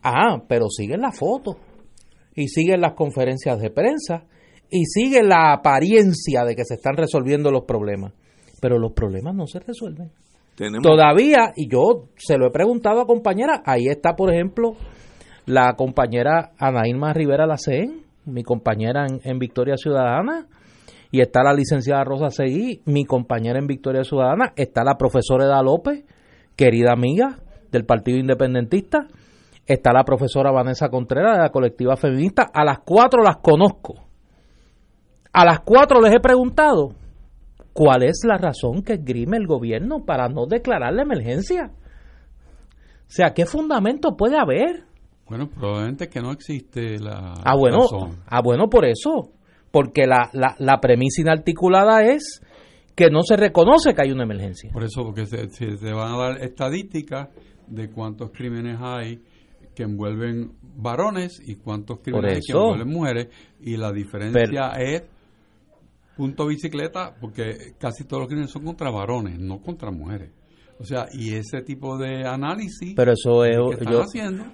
[0.03, 1.57] Ah, pero siguen las fotos
[2.35, 4.25] y siguen las conferencias de prensa
[4.69, 8.13] y sigue la apariencia de que se están resolviendo los problemas.
[8.61, 10.11] Pero los problemas no se resuelven.
[10.81, 14.75] Todavía, y yo se lo he preguntado a compañeras, ahí está, por ejemplo,
[15.45, 20.47] la compañera Anaíma Rivera Lacén, mi compañera en, en Victoria Ciudadana,
[21.15, 25.63] y está la licenciada Rosa Seguí, mi compañera en Victoria Ciudadana, está la profesora Eda
[25.63, 26.03] López,
[26.57, 27.37] querida amiga
[27.71, 29.07] del Partido Independentista,
[29.65, 33.93] está la profesora Vanessa Contreras de la colectiva feminista, a las cuatro las conozco.
[35.31, 36.91] A las cuatro les he preguntado
[37.71, 41.71] cuál es la razón que esgrime el gobierno para no declarar la emergencia.
[41.71, 44.83] O sea, ¿qué fundamento puede haber?
[45.29, 47.79] Bueno, probablemente que no existe la ah, bueno,
[48.27, 49.31] Ah, bueno, por eso
[49.75, 52.41] porque la, la, la premisa inarticulada es
[52.95, 54.71] que no se reconoce que hay una emergencia.
[54.71, 57.27] Por eso, porque se, se, van a dar estadísticas
[57.67, 59.21] de cuántos crímenes hay
[59.75, 63.27] que envuelven varones y cuántos crímenes que envuelven mujeres
[63.59, 65.03] y la diferencia es
[66.15, 70.31] punto bicicleta porque casi todos los crímenes son contra varones, no contra mujeres.
[70.77, 74.03] O sea, y ese tipo de análisis pero eso es yo,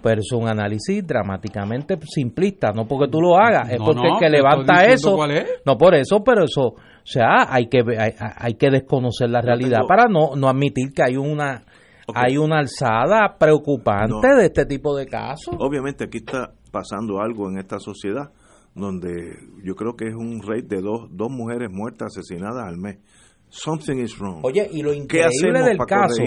[0.03, 4.29] pero es un análisis dramáticamente simplista, no porque tú lo hagas, es porque el que
[4.29, 5.17] levanta eso,
[5.65, 9.79] no por eso, pero eso, o sea, hay que hay, hay que desconocer la realidad
[9.87, 11.63] para no no admitir que hay una
[12.13, 15.55] hay una alzada preocupante de este tipo de casos.
[15.57, 18.31] Obviamente aquí está pasando algo en esta sociedad
[18.75, 22.99] donde yo creo que es un rate de dos, dos mujeres muertas asesinadas al mes
[23.51, 24.39] something is wrong.
[24.43, 26.23] Oye, y lo increíble del caso,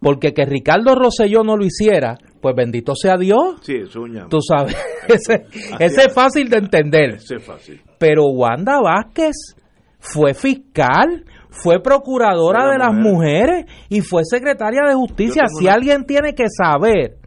[0.00, 3.56] porque que Ricardo Rosselló no lo hiciera, pues bendito sea Dios.
[3.62, 4.76] Sí, eso es Tú sabes,
[5.08, 5.46] ese,
[5.78, 7.16] ese es fácil de entender.
[7.16, 7.82] Ese es fácil.
[7.98, 9.56] Pero Wanda Vázquez
[9.98, 15.42] fue fiscal, fue procuradora de las mujeres y fue secretaria de justicia.
[15.58, 17.18] Si alguien tiene que saber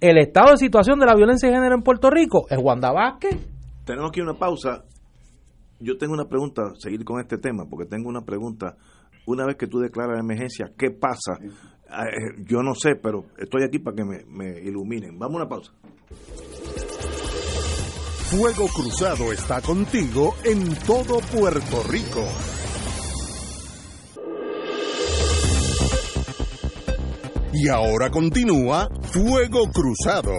[0.00, 3.36] el estado de situación de la violencia de género en Puerto Rico, es Wanda Vázquez.
[3.84, 4.84] Tenemos aquí una pausa.
[5.80, 8.76] Yo tengo una pregunta, seguir con este tema, porque tengo una pregunta.
[9.26, 11.38] Una vez que tú declaras la emergencia, ¿qué pasa?
[11.42, 15.18] Eh, yo no sé, pero estoy aquí para que me, me iluminen.
[15.18, 15.72] Vamos a una pausa.
[18.30, 22.24] Fuego Cruzado está contigo en todo Puerto Rico.
[27.52, 30.32] Y ahora continúa Fuego Cruzado.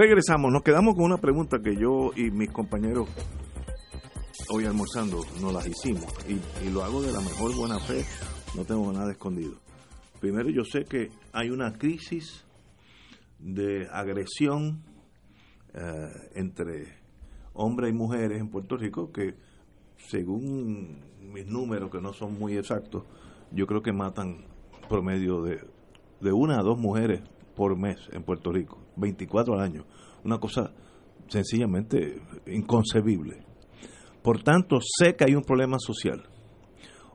[0.00, 3.08] Regresamos, nos quedamos con una pregunta que yo y mis compañeros
[4.48, 8.04] hoy almorzando nos las hicimos y, lo hago de la mejor buena fe
[8.54, 9.54] no tengo nada escondido.
[10.20, 12.46] Primero, yo sé que hay una crisis
[13.40, 14.84] de agresión
[15.74, 16.94] eh, entre
[17.52, 19.34] hombres y mujeres en Puerto Rico que,
[19.96, 21.00] según
[21.32, 23.02] mis números, que no son muy exactos,
[23.50, 24.44] yo creo que matan
[24.88, 25.58] promedio de,
[26.20, 27.20] de una a dos mujeres
[27.58, 29.84] por mes en Puerto Rico, 24 al año.
[30.24, 30.72] Una cosa
[31.26, 33.44] sencillamente inconcebible.
[34.22, 36.22] Por tanto, sé que hay un problema social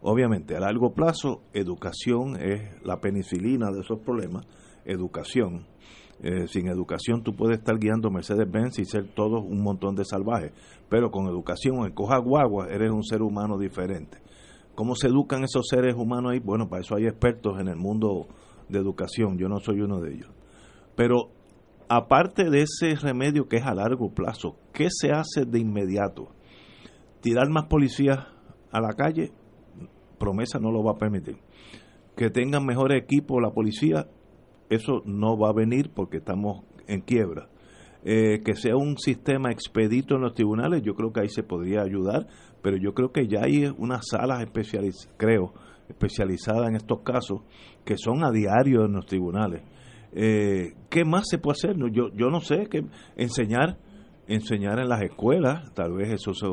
[0.05, 4.45] Obviamente, a largo plazo, educación es la penicilina de esos problemas,
[4.83, 5.65] educación.
[6.21, 10.51] Eh, sin educación tú puedes estar guiando Mercedes-Benz y ser todos un montón de salvajes,
[10.89, 14.17] pero con educación, en coja guagua, eres un ser humano diferente.
[14.75, 16.39] ¿Cómo se educan esos seres humanos ahí?
[16.39, 18.27] Bueno, para eso hay expertos en el mundo
[18.69, 20.29] de educación, yo no soy uno de ellos.
[20.95, 21.31] Pero
[21.89, 26.29] aparte de ese remedio que es a largo plazo, ¿qué se hace de inmediato?
[27.21, 28.19] ¿Tirar más policías
[28.71, 29.31] a la calle?
[30.23, 31.37] promesa no lo va a permitir.
[32.15, 34.07] Que tengan mejor equipo la policía,
[34.69, 37.49] eso no va a venir porque estamos en quiebra.
[38.05, 41.81] Eh, que sea un sistema expedito en los tribunales, yo creo que ahí se podría
[41.81, 42.27] ayudar,
[42.61, 45.53] pero yo creo que ya hay unas salas especializadas, creo,
[45.89, 47.41] especializadas en estos casos,
[47.85, 49.61] que son a diario en los tribunales.
[50.13, 51.75] Eh, ¿Qué más se puede hacer?
[51.91, 52.83] Yo, yo no sé, que
[53.15, 53.77] enseñar,
[54.27, 56.43] enseñar en las escuelas, tal vez eso es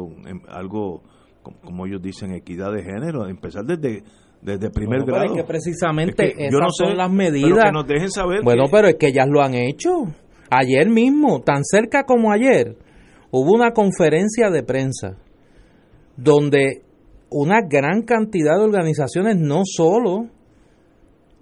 [0.48, 1.02] algo
[1.42, 4.02] como ellos dicen, equidad de género, empezar desde
[4.42, 5.26] desde primer grado.
[5.26, 7.64] Es que precisamente esas son las medidas.
[7.64, 8.40] que nos dejen saber.
[8.42, 9.90] Bueno, pero es que ellas lo han hecho.
[10.50, 12.76] Ayer mismo, tan cerca como ayer,
[13.30, 15.16] hubo una conferencia de prensa
[16.16, 16.82] donde
[17.30, 20.26] una gran cantidad de organizaciones, no solo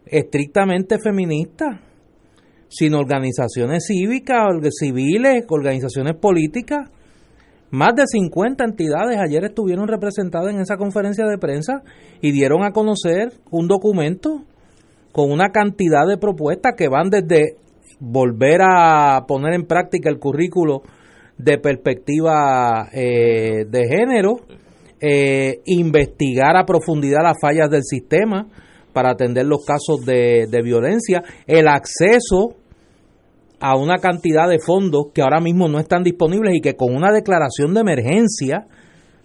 [0.06, 1.80] estrictamente feministas,
[2.68, 4.46] sino organizaciones cívicas,
[4.78, 6.90] civiles, organizaciones políticas,
[7.70, 11.82] más de 50 entidades ayer estuvieron representadas en esa conferencia de prensa
[12.22, 14.42] y dieron a conocer un documento
[15.12, 17.56] con una cantidad de propuestas que van desde
[18.00, 20.82] volver a poner en práctica el currículo
[21.36, 24.40] de perspectiva eh, de género,
[25.00, 28.46] eh, investigar a profundidad las fallas del sistema
[28.92, 32.56] para atender los casos de, de violencia, el acceso
[33.60, 37.12] a una cantidad de fondos que ahora mismo no están disponibles y que con una
[37.12, 38.66] declaración de emergencia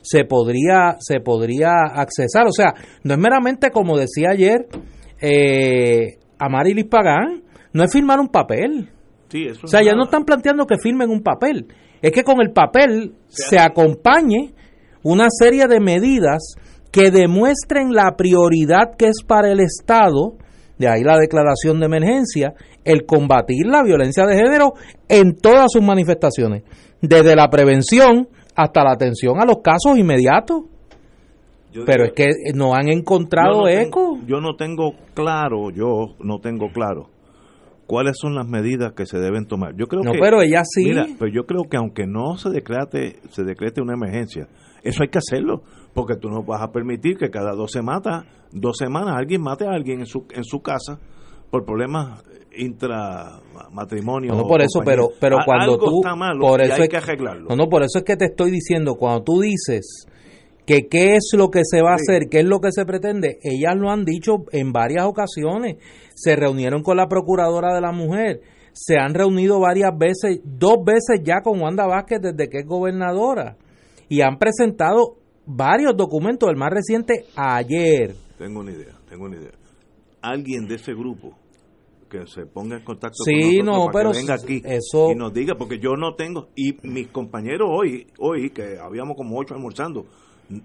[0.01, 2.45] se podría se podría accesar.
[2.47, 4.67] O sea, no es meramente como decía ayer
[5.21, 8.89] eh, Amarilis Pagán, no es firmar un papel.
[9.63, 11.67] o sea, ya no están planteando que firmen un papel.
[12.01, 14.53] Es que con el papel se acompañe
[15.03, 16.55] una serie de medidas
[16.91, 20.37] que demuestren la prioridad que es para el Estado
[20.77, 24.73] de ahí la declaración de emergencia, el combatir la violencia de género
[25.07, 26.63] en todas sus manifestaciones,
[27.01, 30.63] desde la prevención hasta la atención a los casos inmediatos.
[31.85, 34.19] Pero es que no han encontrado eco.
[34.27, 37.09] yo no tengo claro, yo no tengo claro
[37.87, 39.75] cuáles son las medidas que se deben tomar.
[39.75, 40.85] Yo creo no, que, pero ella sí.
[40.85, 44.47] Mira, pero yo creo que aunque no se decrete, se decrete una emergencia,
[44.83, 45.63] eso hay que hacerlo,
[45.93, 49.71] porque tú no vas a permitir que cada dos semanas, dos semanas alguien mate a
[49.71, 50.99] alguien en su, en su casa
[51.49, 52.23] por problemas
[52.55, 54.33] intramatrimonio.
[54.33, 56.01] No, por eso, pero, pero cuando tú.
[56.01, 57.49] Está malo por eso hay es, que arreglarlo.
[57.49, 60.05] No, no, por eso es que te estoy diciendo, cuando tú dices
[60.65, 63.39] que qué es lo que se va a hacer, qué es lo que se pretende,
[63.43, 65.77] ellas lo han dicho en varias ocasiones.
[66.15, 71.21] Se reunieron con la Procuradora de la Mujer, se han reunido varias veces, dos veces
[71.23, 73.57] ya con Wanda Vázquez desde que es gobernadora,
[74.13, 78.13] y han presentado varios documentos, el más reciente ayer.
[78.37, 79.53] Tengo una idea, tengo una idea.
[80.21, 81.35] Alguien de ese grupo
[82.11, 85.09] que se ponga en contacto sí, con no, para pero que venga aquí eso...
[85.11, 89.39] y nos diga, porque yo no tengo, y mis compañeros hoy, hoy que habíamos como
[89.39, 90.05] ocho almorzando,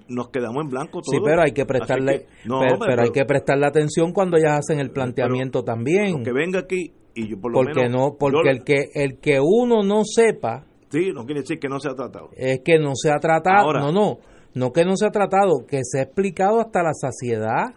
[0.09, 1.17] nos quedamos en blanco todos.
[1.17, 5.65] Sí, pero hay que prestarle, pero, hay que prestarle atención cuando ellas hacen el planteamiento
[5.65, 6.23] también.
[6.23, 9.83] Que venga aquí y yo por lo porque no, porque el que el que uno
[9.83, 12.31] no sepa, sí, no quiere decir que no se ha tratado.
[12.37, 14.19] Es que no se ha tratado, no, no,
[14.55, 17.75] no que no se ha tratado, que se ha explicado hasta la saciedad,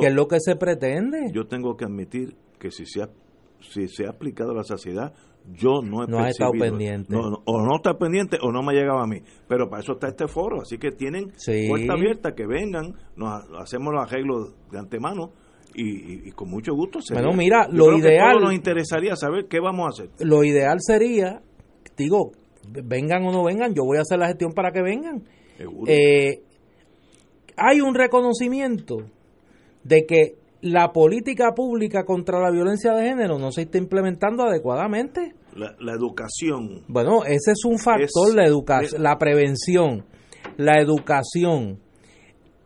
[0.00, 1.30] que es lo que se pretende.
[1.32, 3.08] Yo tengo que admitir que si se ha,
[3.60, 5.12] si se ha aplicado la saciedad,
[5.52, 7.14] yo no he no estado pendiente.
[7.14, 9.20] o no está pendiente o no me ha llegado a mí.
[9.46, 11.32] Pero para eso está este foro, así que tienen
[11.68, 15.32] puerta abierta, que vengan, nos hacemos los arreglos de antemano
[15.74, 17.00] y, con mucho gusto.
[17.12, 18.40] Bueno, mira, lo ideal.
[18.40, 20.26] nos interesaría saber qué vamos a hacer.
[20.26, 21.42] Lo ideal sería,
[21.96, 22.32] digo,
[22.70, 25.24] vengan o no vengan, yo voy a hacer la gestión para que vengan.
[25.86, 26.42] Eh,
[27.56, 28.98] hay un reconocimiento
[29.84, 35.34] de que la política pública contra la violencia de género no se está implementando adecuadamente.
[35.54, 36.82] La, educación.
[36.88, 40.04] Bueno, ese es un factor, la educación, la prevención,
[40.56, 41.80] la educación.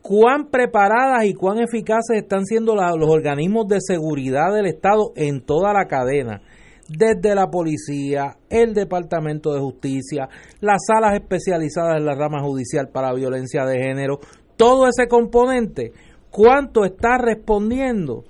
[0.00, 5.74] ¿Cuán preparadas y cuán eficaces están siendo los organismos de seguridad del Estado en toda
[5.74, 6.40] la cadena?
[6.88, 10.28] Desde la policía, el Departamento de Justicia,
[10.60, 14.20] las salas especializadas en la rama judicial para violencia de género,
[14.56, 15.92] todo ese componente
[16.30, 18.24] cuánto está respondiendo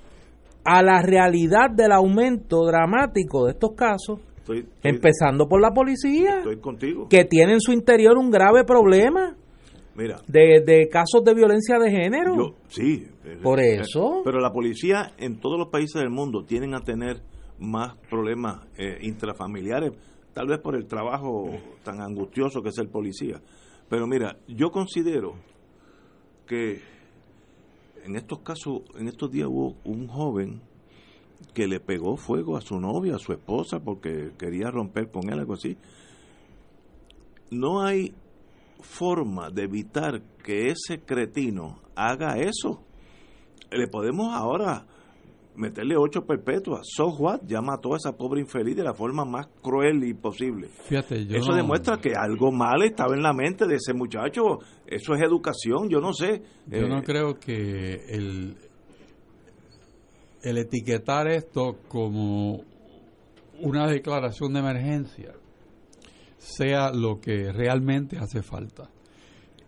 [0.64, 4.20] a la realidad del aumento dramático de estos casos,
[4.82, 6.42] empezando por la policía,
[7.08, 9.34] que tiene en su interior un grave problema.
[10.26, 12.54] de, casos de violencia de género.
[12.68, 13.06] sí.
[13.42, 14.22] Por eso.
[14.24, 17.20] Pero la policía en todos los países del mundo tienen a tener
[17.58, 19.92] más problemas eh, intrafamiliares,
[20.32, 21.50] tal vez por el trabajo
[21.82, 23.40] tan angustioso que es el policía.
[23.88, 25.34] Pero mira, yo considero
[26.46, 26.80] que
[28.04, 30.60] en estos casos, en estos días hubo un joven
[31.54, 35.38] que le pegó fuego a su novia, a su esposa, porque quería romper con él,
[35.38, 35.76] algo así.
[37.50, 38.14] No hay
[38.80, 42.82] forma de evitar que ese cretino haga eso.
[43.70, 44.86] Le podemos ahora
[45.58, 46.82] meterle ocho perpetuas.
[46.84, 47.40] So what?
[47.46, 50.68] Ya mató a esa pobre infeliz de la forma más cruel y posible.
[50.88, 54.60] Eso demuestra que algo mal estaba en la mente de ese muchacho.
[54.86, 56.42] Eso es educación, yo no sé.
[56.66, 58.56] Yo no eh, creo que el,
[60.42, 62.62] el etiquetar esto como
[63.60, 65.34] una declaración de emergencia
[66.38, 68.90] sea lo que realmente hace falta.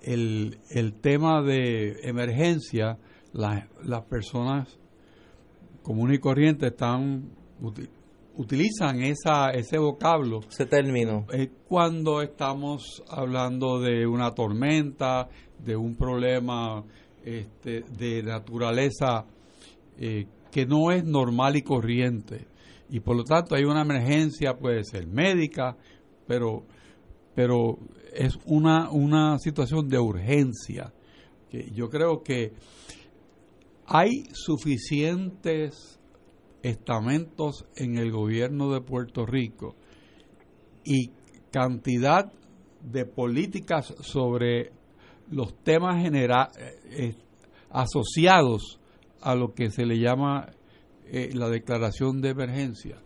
[0.01, 2.99] El, el tema de emergencia,
[3.33, 4.80] las personas
[5.83, 7.31] común y corriente están
[8.37, 10.41] utilizan esa, ese vocablo.
[10.49, 11.27] Ese término.
[11.69, 15.29] cuando estamos hablando de una tormenta,
[15.59, 16.83] de un problema
[17.25, 19.27] este, de naturaleza
[19.99, 22.47] eh, que no es normal y corriente.
[22.89, 25.77] Y por lo tanto hay una emergencia, puede ser médica,
[26.27, 26.65] pero,
[27.35, 27.79] pero
[28.13, 30.93] es una, una situación de urgencia.
[31.51, 32.53] Que yo creo que
[33.93, 35.99] hay suficientes
[36.63, 39.75] estamentos en el gobierno de Puerto Rico
[40.85, 41.11] y
[41.51, 42.33] cantidad
[42.83, 44.71] de políticas sobre
[45.33, 47.17] los temas eh,
[47.71, 48.79] asociados
[49.23, 50.51] a lo que se le llama
[51.09, 52.99] eh, la declaración de emergencia,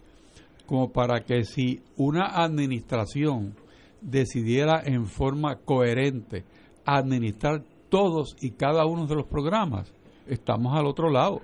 [0.66, 3.56] como para que si una administración
[4.02, 6.44] decidiera en forma coherente
[6.84, 9.90] administrar todos y cada uno de los programas,
[10.26, 11.40] estamos al otro lado.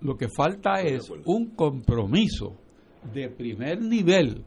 [0.00, 2.54] Lo que falta es un compromiso
[3.12, 4.44] de primer nivel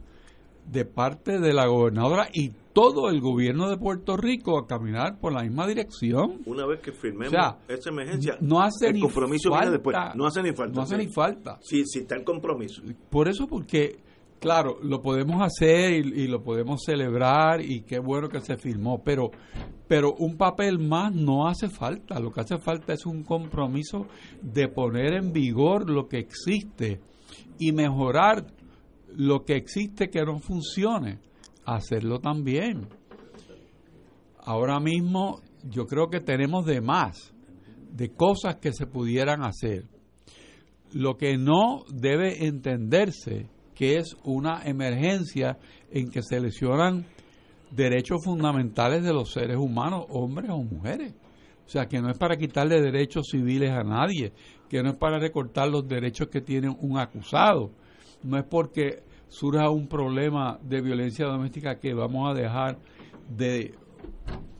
[0.70, 5.32] de parte de la gobernadora y todo el gobierno de Puerto Rico a caminar por
[5.32, 6.40] la misma dirección.
[6.46, 7.34] Una vez que firmemos
[7.66, 9.96] esa emergencia, no hace el ni compromiso falta, después.
[10.14, 10.74] No hace ni falta.
[10.74, 11.58] No hace ni falta.
[11.62, 12.82] Si, si está el compromiso.
[13.10, 13.98] Por eso, porque
[14.40, 19.30] claro, lo podemos hacer y, lo podemos celebrar y qué bueno que se firmó, pero,
[19.86, 22.18] pero un papel más no hace falta.
[22.18, 24.06] Lo que hace falta es un compromiso
[24.42, 27.00] de poner en vigor lo que existe
[27.58, 28.46] y mejorar
[29.14, 31.18] lo que existe que no funcione,
[31.64, 32.88] hacerlo también.
[34.38, 37.34] Ahora mismo yo creo que tenemos de más
[37.92, 39.84] de cosas que se pudieran hacer.
[40.92, 43.48] Lo que no debe entenderse
[43.80, 45.56] que es una emergencia
[45.90, 47.06] en que se lesionan
[47.70, 51.14] derechos fundamentales de los seres humanos, hombres o mujeres.
[51.64, 54.34] O sea, que no es para quitarle derechos civiles a nadie,
[54.68, 57.70] que no es para recortar los derechos que tiene un acusado,
[58.22, 62.76] no es porque surja un problema de violencia doméstica que vamos a dejar
[63.34, 63.76] de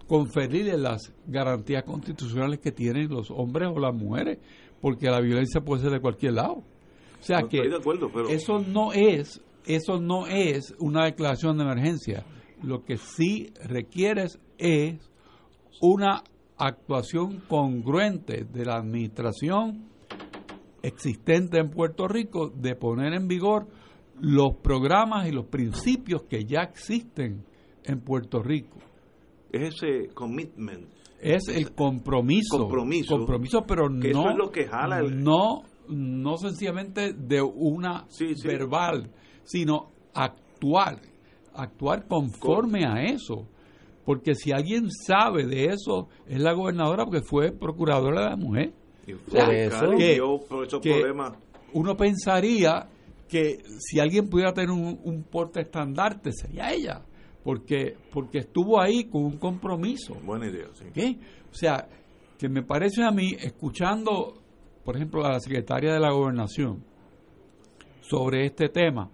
[0.07, 4.39] conferirle las garantías constitucionales que tienen los hombres o las mujeres,
[4.81, 6.65] porque la violencia puede ser de cualquier lado.
[7.21, 7.61] O sea que
[8.31, 12.25] eso no es eso no es una declaración de emergencia.
[12.63, 14.27] Lo que sí requiere
[14.59, 15.11] es
[15.81, 16.23] una
[16.57, 19.89] actuación congruente de la administración
[20.83, 23.67] existente en Puerto Rico de poner en vigor
[24.19, 27.45] los programas y los principios que ya existen
[27.85, 28.79] en Puerto Rico.
[29.53, 30.89] Es ese commitment.
[31.21, 32.59] Es el compromiso.
[32.59, 33.17] Compromiso.
[33.17, 34.07] Compromiso, pero no.
[34.07, 38.07] Eso es lo que jala No, no sencillamente de una
[38.45, 39.11] verbal,
[39.45, 41.01] sino actuar.
[41.55, 43.47] Actuar conforme a eso.
[44.05, 48.73] Porque si alguien sabe de eso, es la gobernadora, porque fue procuradora de la mujer.
[49.31, 49.91] por eso,
[50.81, 51.01] que,
[51.73, 52.89] uno pensaría
[53.29, 57.03] que si alguien pudiera tener un, porte estandarte sería ella,
[57.45, 60.15] porque porque estuvo ahí con un compromiso.
[60.25, 61.19] Buena idea, sí.
[61.51, 61.89] O sea,
[62.39, 64.35] que me parece a mí, escuchando,
[64.85, 66.85] por ejemplo, a la secretaria de la gobernación
[68.01, 69.11] sobre este tema,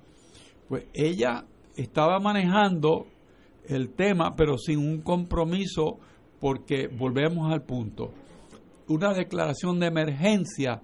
[0.69, 1.45] pues ella
[1.77, 3.07] estaba manejando
[3.69, 5.99] el tema, pero sin un compromiso,
[6.41, 8.12] porque volvemos al punto.
[8.89, 10.81] Una declaración de emergencia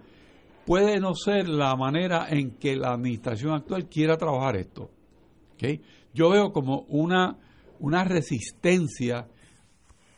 [0.66, 4.90] puede no ser la manera en que la administración actual quiera trabajar esto.
[6.14, 7.38] Yo veo como una,
[7.78, 9.28] una resistencia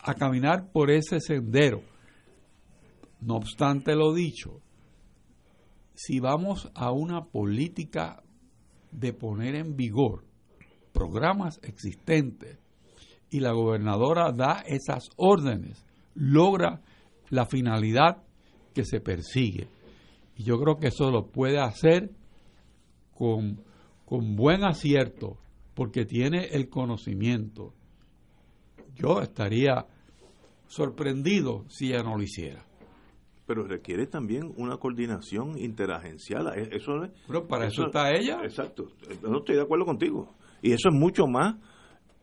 [0.00, 1.82] a caminar por ese sendero.
[3.20, 4.60] No obstante lo dicho,
[5.94, 8.22] si vamos a una política
[8.90, 10.24] de poner en vigor
[10.92, 12.58] programas existentes
[13.30, 15.84] y la gobernadora da esas órdenes,
[16.14, 16.80] logra
[17.30, 18.22] la finalidad
[18.72, 19.68] que se persigue.
[20.36, 22.10] Y yo creo que eso lo puede hacer
[23.12, 23.60] con,
[24.04, 25.38] con buen acierto,
[25.74, 27.74] porque tiene el conocimiento.
[28.94, 29.86] Yo estaría
[30.68, 32.64] sorprendido si ella no lo hiciera.
[33.46, 36.52] Pero requiere también una coordinación interagencial.
[36.56, 36.92] E, eso
[37.26, 38.40] Pero para eso, está ella.
[38.42, 38.88] Exacto.
[39.22, 40.34] No estoy de acuerdo contigo.
[40.62, 41.56] Y eso es mucho más.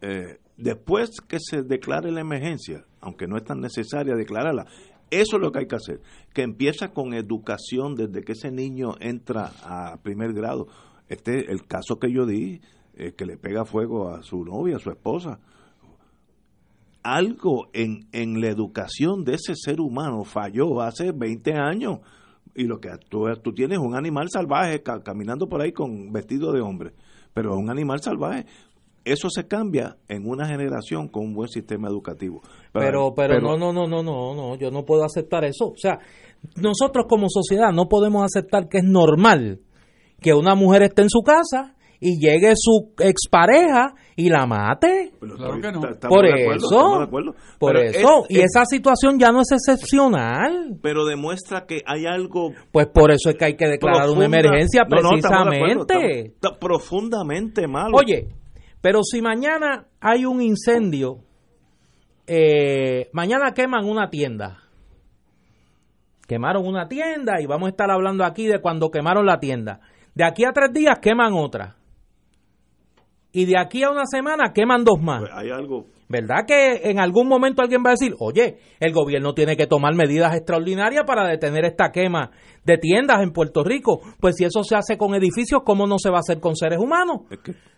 [0.02, 4.66] Eh, después que se declare la emergencia, aunque no es tan necesaria declararla,
[5.12, 6.02] eso es lo que hay que hacer,
[6.34, 10.68] que empieza con educación desde que ese niño entra a primer grado.
[11.10, 12.62] Este, el caso que yo di,
[12.94, 15.40] eh, que le pega fuego a su novia, a su esposa.
[17.04, 22.00] Algo en, en la educación de ese ser humano falló hace 20 años.
[22.56, 26.62] Y lo que tú, tú tienes un animal salvaje caminando por ahí con vestido de
[26.62, 26.92] hombre,
[27.34, 28.46] pero un animal salvaje
[29.04, 32.42] eso se cambia en una generación con un buen sistema educativo.
[32.74, 35.70] Pero, pero, no, no, no, no, no, no, yo no puedo aceptar eso.
[35.70, 36.00] O sea,
[36.56, 39.62] nosotros como sociedad no podemos aceptar que es normal
[40.20, 45.14] que una mujer esté en su casa y llegue su expareja y la mate.
[45.20, 47.08] Por eso,
[47.60, 48.26] por eso.
[48.28, 50.80] y esa situación ya no es excepcional.
[50.82, 52.54] Pero demuestra que hay algo.
[52.72, 56.34] Pues por eso es que hay que declarar una emergencia, precisamente.
[56.60, 57.96] profundamente malo.
[57.96, 58.30] Oye,
[58.82, 61.20] pero si mañana hay un incendio,
[62.26, 64.58] eh, mañana queman una tienda.
[66.28, 69.82] Quemaron una tienda y vamos a estar hablando aquí de cuando quemaron la tienda.
[70.16, 71.76] De aquí a tres días queman otra.
[73.32, 75.22] Y de aquí a una semana queman dos más.
[75.22, 79.34] Pues hay algo ¿Verdad que en algún momento alguien va a decir, oye, el gobierno
[79.34, 82.32] tiene que tomar medidas extraordinarias para detener esta quema
[82.66, 84.02] de tiendas en Puerto Rico?
[84.20, 86.80] Pues si eso se hace con edificios, ¿cómo no se va a hacer con seres
[86.80, 87.22] humanos?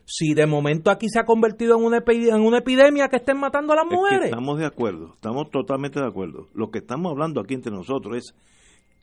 [0.05, 3.73] Si de momento aquí se ha convertido en una, en una epidemia que estén matando
[3.73, 4.25] a las mujeres.
[4.25, 6.47] estamos de acuerdo, estamos totalmente de acuerdo.
[6.55, 8.35] Lo que estamos hablando aquí entre nosotros es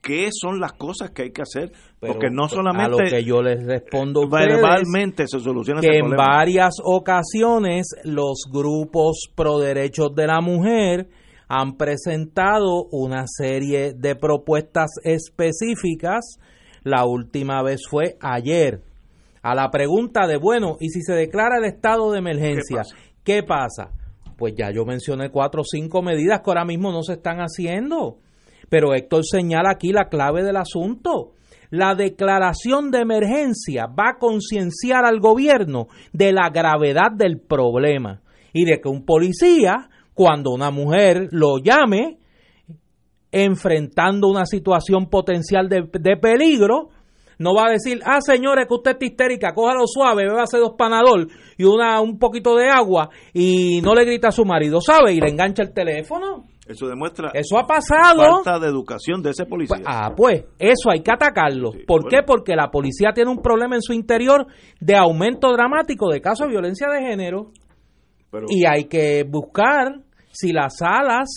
[0.01, 3.43] qué son las cosas que hay que hacer, porque no solamente a lo que yo
[3.43, 10.41] les respondo verbalmente se soluciona que en varias ocasiones los grupos pro derechos de la
[10.41, 11.09] mujer
[11.49, 16.39] han presentado una serie de propuestas específicas.
[16.85, 18.83] La última vez fue ayer.
[19.43, 22.83] A la pregunta de, bueno, ¿y si se declara el estado de emergencia?
[23.25, 23.91] ¿Qué pasa?
[24.39, 28.19] Pues ya yo mencioné cuatro o cinco medidas que ahora mismo no se están haciendo
[28.71, 31.33] pero Héctor señala aquí la clave del asunto.
[31.71, 38.65] La declaración de emergencia va a concienciar al gobierno de la gravedad del problema y
[38.65, 42.19] de que un policía, cuando una mujer lo llame,
[43.33, 46.89] enfrentando una situación potencial de, peligro,
[47.39, 51.29] no va a decir, ah, señores, que usted está histérica, cójalo suave, bébase dos panadol
[51.57, 55.15] y una, un poquito de agua y no le grita a su marido, ¿sabe?
[55.15, 56.45] Y le engancha el teléfono.
[56.71, 58.45] Eso demuestra eso ha pasado.
[58.45, 59.77] falta de educación de ese policía.
[59.77, 61.73] Pues, ah, pues eso hay que atacarlo.
[61.85, 62.19] ¿Por qué?
[62.25, 64.47] Porque la policía tiene un problema en su interior
[64.79, 67.51] de aumento dramático de casos de violencia de género.
[68.49, 70.01] y hay que buscar
[70.31, 71.29] si las salas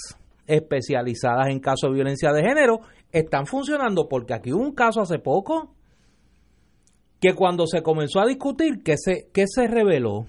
[0.45, 2.81] especializadas en casos de violencia de género
[3.11, 5.73] están funcionando, porque aquí hubo un caso hace poco
[7.19, 10.27] que cuando se comenzó a discutir, ¿qué se, qué se reveló?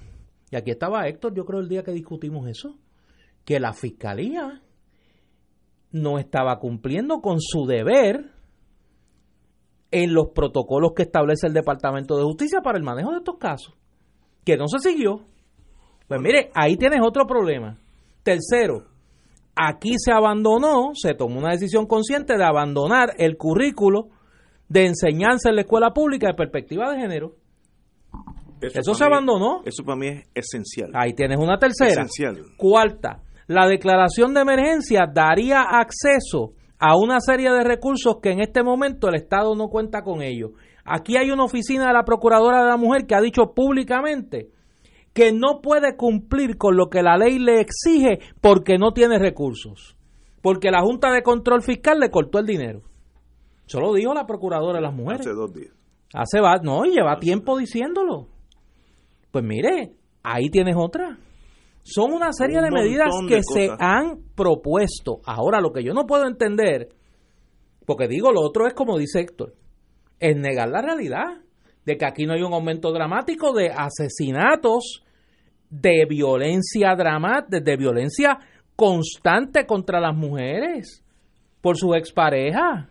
[0.50, 2.78] Y aquí estaba Héctor, yo creo el día que discutimos eso,
[3.44, 4.62] que la fiscalía
[5.94, 8.32] no estaba cumpliendo con su deber
[9.92, 13.74] en los protocolos que establece el Departamento de Justicia para el manejo de estos casos,
[14.44, 15.20] que no se siguió.
[16.08, 17.78] Pues mire, ahí tienes otro problema.
[18.24, 18.88] Tercero,
[19.54, 24.08] aquí se abandonó, se tomó una decisión consciente de abandonar el currículo
[24.68, 27.36] de enseñanza en la escuela pública de perspectiva de género.
[28.60, 29.62] Eso, se abandonó.
[29.64, 30.90] Eso para mí es esencial.
[30.92, 32.04] Ahí tienes una tercera.
[32.56, 38.62] Cuarta, la declaración de emergencia daría acceso a una serie de recursos que en este
[38.62, 40.52] momento el Estado no cuenta con ellos.
[40.84, 44.50] Aquí hay una oficina de la Procuradora de la Mujer que ha dicho públicamente
[45.14, 49.96] que no puede cumplir con lo que la ley le exige porque no tiene recursos,
[50.42, 52.82] porque la Junta de Control Fiscal le cortó el dinero.
[53.66, 55.20] Eso lo dijo la Procuradora de las Mujeres.
[55.20, 55.72] Hace dos días.
[56.12, 58.28] Hace va, no, y lleva tiempo diciéndolo.
[59.30, 61.18] Pues mire, ahí tienes otra.
[61.84, 65.20] Son una serie de medidas que se han propuesto.
[65.26, 66.88] Ahora, lo que yo no puedo entender,
[67.84, 69.54] porque digo, lo otro es como dice Héctor,
[70.18, 71.42] es negar la realidad
[71.84, 75.04] de que aquí no hay un aumento dramático de asesinatos
[75.68, 78.38] de violencia dramática, de violencia
[78.76, 81.04] constante contra las mujeres
[81.60, 82.88] por su expareja.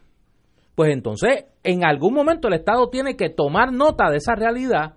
[0.75, 4.93] Pues entonces, en algún momento el Estado tiene que tomar nota de esa realidad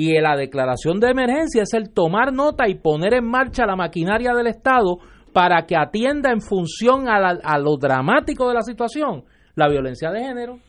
[0.00, 4.32] y la declaración de emergencia es el tomar nota y poner en marcha la maquinaria
[4.32, 4.98] del Estado
[5.32, 9.24] para que atienda en función a, a lo dramático de la situación
[9.56, 10.60] la violencia de género.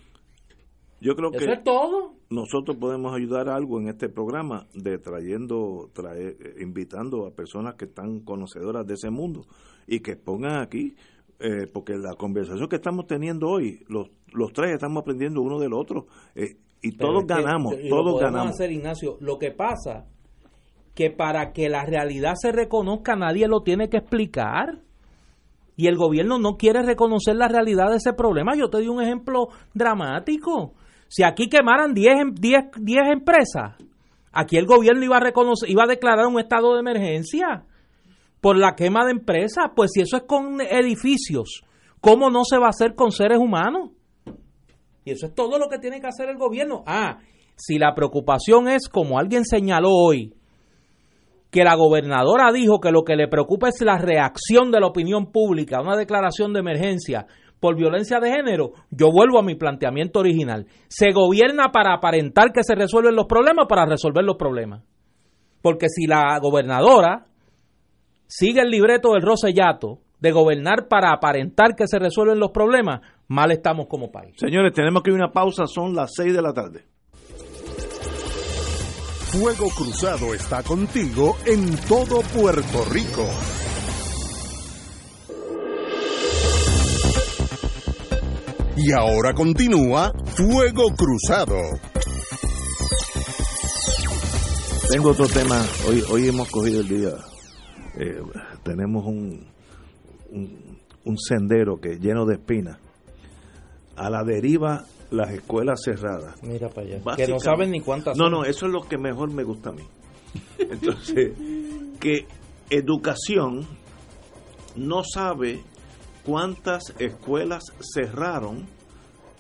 [0.99, 2.15] Yo creo que es todo.
[2.31, 8.21] nosotros podemos ayudar algo en este programa de trayendo, traer, invitando a personas que están
[8.21, 9.45] conocedoras de ese mundo
[9.85, 10.95] y que pongan aquí,
[11.39, 15.73] eh, porque la conversación que estamos teniendo hoy, los, los tres estamos aprendiendo uno del
[15.73, 18.51] otro eh, y todos ganamos, todos ganamos.
[18.51, 20.05] hacer, Ignacio, lo que pasa
[20.95, 24.79] que para que la realidad se reconozca nadie lo tiene que explicar
[25.75, 28.53] y el gobierno no quiere reconocer la realidad de ese problema.
[28.53, 30.73] Yo te di un ejemplo dramático.
[31.07, 33.77] Si aquí quemaran 10, 10, 10 empresas,
[34.33, 37.63] aquí el gobierno iba a, reconocer, iba a declarar un estado de emergencia
[38.41, 39.67] por la quema de empresas.
[39.73, 41.63] Pues si eso es con edificios,
[42.01, 43.91] ¿cómo no se va a hacer con seres humanos?
[45.09, 46.83] Y eso es todo lo que tiene que hacer el gobierno.
[46.85, 47.17] Ah,
[47.55, 50.35] si la preocupación es, como alguien señaló hoy,
[51.49, 55.31] que la gobernadora dijo que lo que le preocupa es la reacción de la opinión
[55.31, 57.25] pública una declaración de emergencia
[57.59, 60.67] por violencia de género, yo vuelvo a mi planteamiento original.
[60.87, 64.83] Se gobierna para aparentar que se resuelven los problemas, para resolver los problemas.
[65.61, 67.25] Porque si la gobernadora
[68.27, 73.51] sigue el libreto del Rosellato de gobernar para aparentar que se resuelven los problemas, mal
[73.51, 74.35] estamos como país.
[74.37, 76.85] Señores, tenemos que ir a una pausa, son las 6 de la tarde.
[79.31, 83.27] Fuego Cruzado está contigo en todo Puerto Rico.
[88.75, 91.57] Y ahora continúa Fuego Cruzado.
[94.89, 95.63] Tengo otro tema.
[95.87, 97.11] Hoy, hoy hemos cogido el día.
[97.99, 98.21] Eh,
[98.63, 99.45] tenemos un,
[100.31, 102.77] un, sendero que lleno de espinas.
[103.95, 106.41] A la deriva las escuelas cerradas.
[106.43, 107.15] Mira para allá.
[107.15, 108.17] Que no saben ni cuántas.
[108.17, 109.83] No, no, eso es lo que mejor me gusta a mí.
[110.57, 111.33] Entonces,
[111.99, 112.25] que
[112.69, 113.67] educación
[114.75, 115.61] no sabe
[116.23, 117.63] cuántas escuelas
[117.93, 118.67] cerraron,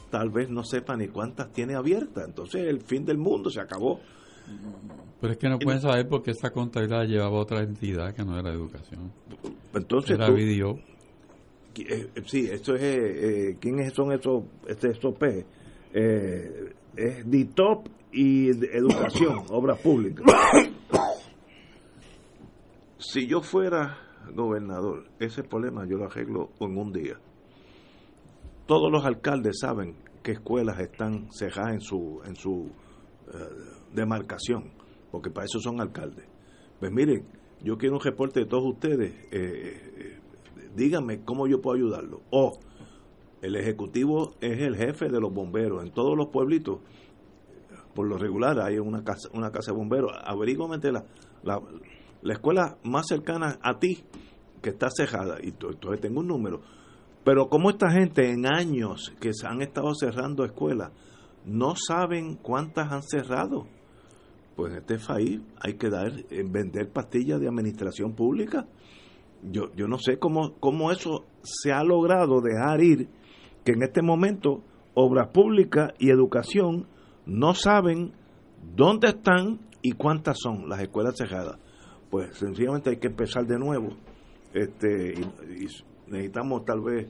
[0.09, 2.25] tal vez no sepa ni cuántas tiene abiertas.
[2.27, 3.99] Entonces el fin del mundo se acabó.
[5.21, 8.51] Pero es que no pueden saber porque esta contabilidad llevaba otra entidad que no era
[8.51, 9.11] educación.
[9.73, 10.79] Entonces era video.
[11.77, 15.45] Eh, sí, esto es, eh, ¿quiénes son esos, este, estos pejes?
[15.93, 20.25] Eh, es DITOP y Educación, Obras Públicas.
[22.97, 23.97] si yo fuera
[24.33, 27.15] gobernador, ese problema yo lo arreglo en un día.
[28.65, 32.69] Todos los alcaldes saben qué escuelas están cejadas en su, en su
[33.33, 34.71] eh, demarcación,
[35.11, 36.25] porque para eso son alcaldes.
[36.79, 37.25] Pues miren,
[37.61, 40.19] yo quiero un reporte de todos ustedes, eh, eh,
[40.75, 42.21] díganme cómo yo puedo ayudarlo.
[42.31, 42.59] O
[43.41, 46.79] el ejecutivo es el jefe de los bomberos en todos los pueblitos.
[47.93, 50.11] Por lo regular hay una casa, una casa de bomberos.
[50.23, 51.05] Averígame la,
[51.43, 51.59] la,
[52.21, 54.03] la escuela más cercana a ti
[54.61, 56.61] que está cejada, y entonces tengo un número.
[57.23, 60.91] Pero como esta gente en años que se han estado cerrando escuelas,
[61.45, 63.67] no saben cuántas han cerrado.
[64.59, 66.11] Pues en este país hay que dar,
[66.51, 68.67] vender pastillas de administración pública.
[69.41, 73.07] Yo, yo no sé cómo, cómo eso se ha logrado dejar ir,
[73.63, 74.61] que en este momento
[74.95, 76.87] obras públicas y educación
[77.25, 78.11] no saben
[78.75, 81.57] dónde están y cuántas son las escuelas cerradas.
[82.09, 83.95] Pues sencillamente hay que empezar de nuevo.
[84.53, 85.67] Este, y,
[86.11, 87.07] necesitamos tal vez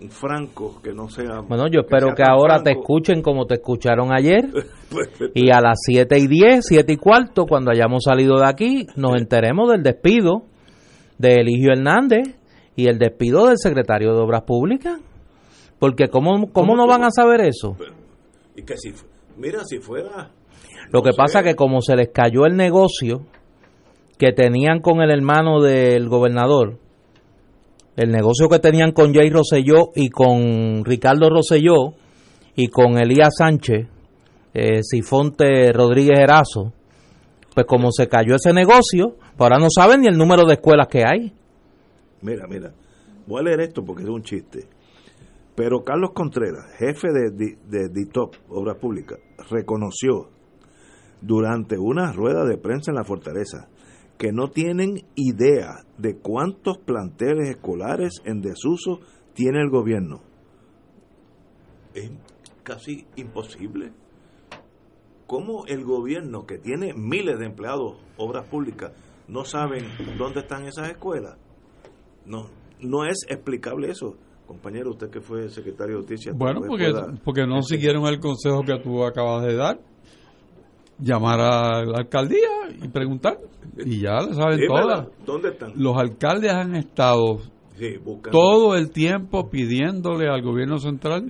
[0.00, 1.40] un franco que no sea.
[1.40, 4.46] Bueno, yo espero que, ahora te escuchen como te escucharon ayer.
[4.94, 8.46] Pues, pues, y a las 7 y 10, 7 y cuarto, cuando hayamos salido de
[8.46, 10.44] aquí, nos enteremos del despido
[11.18, 12.38] de Eligio Hernández
[12.76, 15.00] y el despido del secretario de Obras Públicas.
[15.80, 17.76] Porque ¿cómo, cómo, no van a saber eso?
[18.54, 18.92] Y que si,
[19.36, 20.30] mira, si fuera...
[20.92, 23.22] Lo que pasa que como se les cayó el negocio
[24.16, 26.78] que tenían con el hermano del gobernador,
[27.96, 31.94] el negocio que tenían con Jay Rosselló y con Ricardo Rosselló
[32.56, 33.86] y con Elías Sánchez,
[34.52, 36.72] eh, Sifonte Rodríguez Erazo,
[37.54, 40.88] pues como se cayó ese negocio, pues ahora no saben ni el número de escuelas
[40.88, 41.32] que hay.
[42.22, 42.72] Mira, mira,
[43.26, 44.66] voy a leer esto porque es un chiste.
[45.54, 49.20] Pero Carlos Contreras, jefe de, de, DITOP, Obras Públicas,
[49.50, 50.30] reconoció
[51.20, 53.68] durante una rueda de prensa en la fortaleza
[54.18, 59.00] que no tienen idea de cuántos planteles escolares en desuso
[59.34, 60.20] tiene el gobierno.
[61.94, 62.10] Es
[62.62, 63.92] casi imposible.
[65.26, 68.92] ¿Cómo el gobierno, que tiene miles de empleados, obras públicas,
[69.26, 69.84] no saben
[70.18, 71.36] dónde están esas escuelas?
[72.26, 72.46] No,
[72.80, 74.16] no es explicable eso.
[74.46, 76.32] Compañero, usted que fue secretario de Justicia.
[76.36, 76.92] Bueno, porque,
[77.24, 79.80] porque no siguieron el consejo que tú acabas de dar.
[80.98, 83.38] Llamar a la alcaldía y preguntar.
[83.84, 85.08] Y ya lo saben todas.
[85.26, 85.72] ¿Dónde están?
[85.76, 87.40] Los alcaldes han estado
[88.30, 91.26] todo el tiempo pidiéndole al gobierno central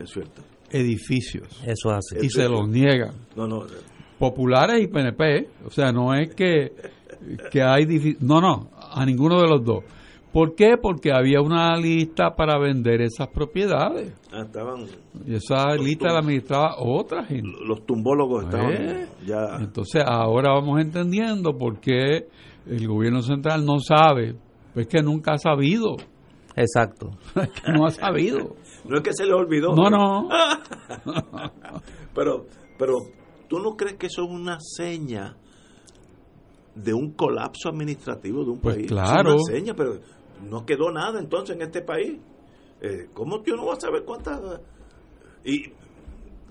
[0.70, 1.62] edificios.
[1.64, 2.24] Eso hace.
[2.24, 3.14] Y se los niegan.
[3.36, 3.62] No, no.
[4.18, 5.48] Populares y PNP.
[5.64, 6.72] O sea, no es que,
[7.50, 8.16] que hay...
[8.20, 9.84] No, no, a ninguno de los dos.
[10.34, 10.76] ¿Por qué?
[10.76, 14.12] Porque había una lista para vender esas propiedades.
[14.32, 14.84] Ah, estaban.
[15.24, 17.56] Y esa lista la administraba otra gente.
[17.64, 19.58] Los tumbólogos estaban eh, ya.
[19.60, 22.26] Entonces ahora vamos entendiendo por qué
[22.66, 24.34] el gobierno central no sabe.
[24.74, 25.98] Pues que nunca ha sabido.
[26.56, 27.10] Exacto.
[27.34, 28.56] que no ha sabido.
[28.88, 29.72] no es que se le olvidó.
[29.72, 30.28] No, no.
[32.12, 32.94] pero, pero,
[33.48, 35.36] ¿tú no crees que eso es una seña
[36.74, 38.88] de un colapso administrativo de un pues país?
[38.88, 39.36] Claro.
[39.36, 40.00] Es una seña, pero
[40.44, 42.18] no quedó nada entonces en este país.
[42.80, 44.40] Eh, ¿Cómo yo no voy a saber cuántas?
[45.44, 45.72] Y,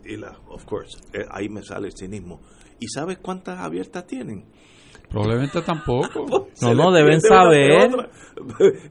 [0.05, 2.39] y la, of course, eh, ahí me sale el cinismo.
[2.79, 4.45] ¿Y sabes cuántas abiertas tienen?
[5.09, 6.25] Probablemente tampoco.
[6.53, 7.89] Pues, no, no, deben saber.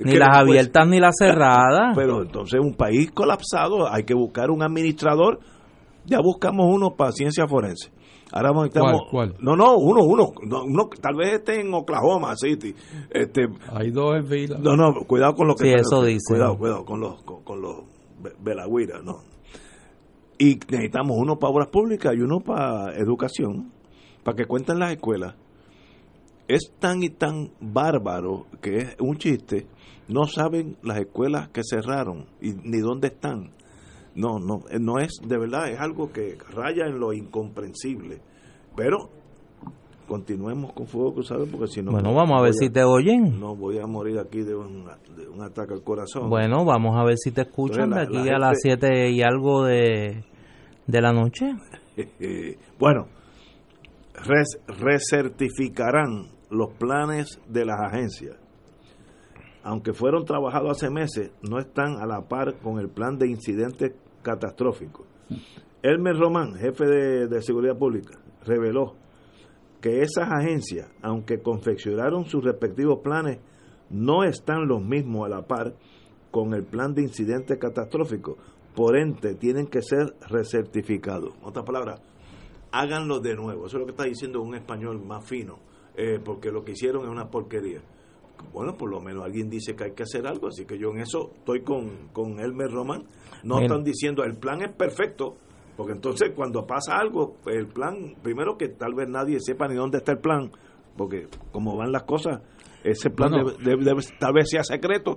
[0.01, 1.93] ni las abiertas ni las cerradas.
[1.97, 5.41] Pero entonces un país colapsado, hay que buscar un administrador.
[6.05, 7.91] Ya buscamos uno para ciencia forense.
[8.33, 10.33] Ahora estamos, ¿Cuál, No, no, uno, uno,
[10.65, 12.75] uno, tal vez esté en Oklahoma City.
[13.11, 14.59] Este, Hay dos en fila.
[14.59, 15.65] No, no, cuidado con lo que...
[15.65, 16.33] Sí, eso dice.
[16.33, 17.83] Cuidado, cuidado con los, con, los
[18.41, 19.19] velagüiras, no.
[20.39, 23.71] Y necesitamos uno para obras públicas y uno para educación,
[24.25, 25.35] para que cuenten las escuelas.
[26.49, 29.67] Es tan y tan bárbaro que es un chiste.
[30.09, 33.53] No saben las escuelas que cerraron y ni dónde están
[34.15, 38.21] no, no, eh, no es, de verdad, es algo que raya en lo incomprensible.
[38.77, 39.11] Pero
[40.07, 41.93] continuemos con fuego cruzado porque si no...
[41.93, 43.41] Bueno, vamos a ver si te oyen.
[43.41, 44.87] No voy a morir aquí de un,
[45.41, 46.29] ataque al corazón.
[46.29, 50.25] Bueno, vamos a ver si te escuchan de aquí a las 7 y algo de,
[50.87, 51.55] de la noche.
[52.79, 53.09] bueno,
[54.79, 58.42] recertificarán los planes de las agencias
[59.65, 63.93] aunque fueron trabajados hace meses, no están a la par con el plan de incidentes
[64.23, 65.07] catastróficos.
[65.83, 68.95] Elmer Román, jefe de, Seguridad Pública, reveló
[69.81, 73.39] que esas agencias, aunque confeccionaron sus respectivos planes,
[73.91, 75.75] no están los mismos a la par
[76.31, 78.37] con el plan de incidentes catastróficos.
[78.75, 81.35] Por ende, tienen que ser recertificados.
[81.35, 82.01] En otras palabras,
[82.71, 83.67] háganlo de nuevo.
[83.67, 85.59] Eso es lo que está diciendo un español más fino,
[85.97, 87.83] eh, porque lo que hicieron es una porquería
[88.53, 91.01] bueno, por lo menos alguien dice que hay que hacer algo, así que yo en
[91.01, 93.05] eso estoy con, con Elmer Román.
[93.45, 95.37] No están diciendo el plan es perfecto,
[95.77, 99.99] porque entonces cuando pasa algo, el plan, primero que tal vez nadie sepa ni dónde
[99.99, 100.51] está el plan,
[100.97, 102.41] porque como van las cosas,
[102.85, 103.33] ese plan
[103.65, 105.17] debe, tal vez sea secreto.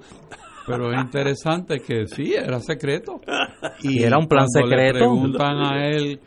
[0.68, 3.22] Pero es interesante que sí, era secreto.
[3.84, 4.94] Y era un plan secreto.
[4.94, 6.20] Le preguntan a él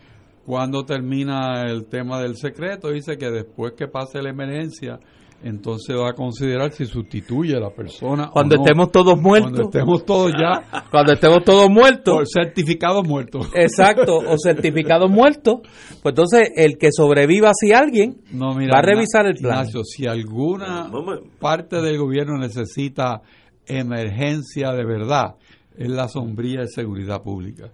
[0.45, 4.99] cuándo termina el tema del secreto, dice que después que pase la emergencia,
[5.43, 8.31] entonces va a considerar si sustituye a la persona.
[8.33, 9.53] Cuando estemos todos muertos.
[9.53, 10.85] Cuando estemos todos ya.
[10.91, 12.15] Cuando estemos todos muertos.
[12.15, 13.49] Por certificados muertos.
[13.55, 15.61] Exacto, o certificados muertos.
[16.03, 19.59] Pues entonces el que sobreviva si alguien va a revisar el plan.
[19.59, 20.91] Ignacio, si alguna
[21.39, 23.23] parte del gobierno necesita
[23.67, 25.37] emergencia de verdad,
[25.77, 27.71] es la sombrilla de seguridad pública.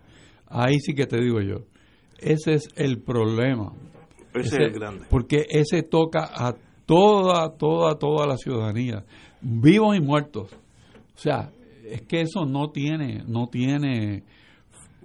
[0.46, 1.62] Ahí sí que te digo yo.
[2.18, 3.72] Ese es el problema.
[4.34, 5.06] Ese, es el grande.
[5.08, 6.54] Porque ese toca a
[6.86, 9.04] toda, toda, toda la ciudadanía,
[9.40, 10.52] vivos y muertos.
[11.14, 11.50] O sea,
[11.84, 14.24] es que eso no tiene, no tiene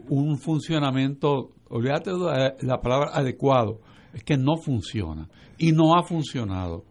[0.08, 3.80] un funcionamiento, olvídate de la palabra adecuado,
[4.14, 6.84] es que no funciona y no ha funcionado.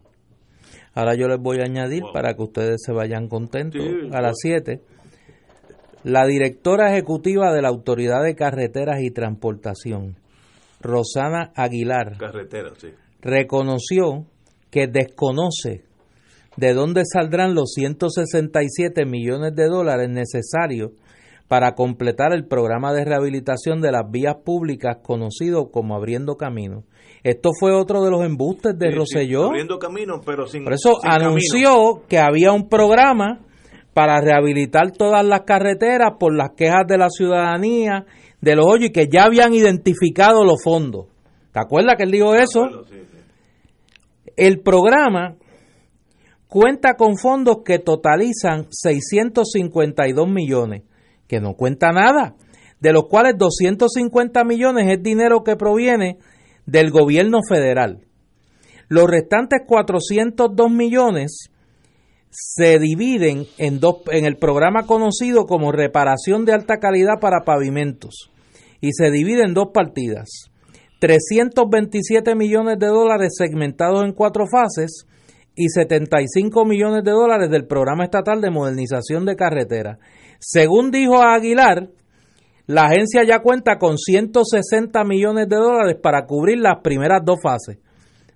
[0.93, 3.81] Ahora yo les voy a añadir para que ustedes se vayan contentos
[4.11, 4.81] a las 7.
[6.03, 10.15] La directora ejecutiva de la Autoridad de Carreteras y Transportación,
[10.81, 12.17] Rosana Aguilar,
[13.21, 14.25] reconoció
[14.69, 15.83] que desconoce
[16.57, 20.91] de dónde saldrán los 167 millones de dólares necesarios
[21.47, 26.83] para completar el programa de rehabilitación de las vías públicas conocido como Abriendo Camino.
[27.23, 29.47] Esto fue otro de los embustes de Roselló.
[29.47, 33.39] abriendo camino, pero sin Por eso anunció que había un programa
[33.93, 38.05] para rehabilitar todas las carreteras por las quejas de la ciudadanía,
[38.39, 41.07] de los hoyos, y que ya habían identificado los fondos.
[41.51, 42.61] ¿Te acuerdas que él dijo eso?
[44.39, 45.35] El programa
[46.47, 50.83] cuenta con fondos que totalizan 652 millones
[51.27, 52.35] que no cuenta nada,
[52.79, 56.19] de los cuales 250 millones es dinero que proviene
[56.65, 58.05] del gobierno federal.
[58.87, 61.49] Los restantes 402 millones
[62.29, 68.31] se dividen en, dos, en el programa conocido como reparación de alta calidad para pavimentos
[68.79, 70.48] y se divide en dos partidas.
[70.99, 75.05] 327 millones de dólares segmentados en cuatro fases
[75.55, 79.97] y 75 millones de dólares del programa estatal de modernización de carreteras.
[80.39, 81.89] Según dijo Aguilar,
[82.67, 87.79] la agencia ya cuenta con 160 millones de dólares para cubrir las primeras dos fases,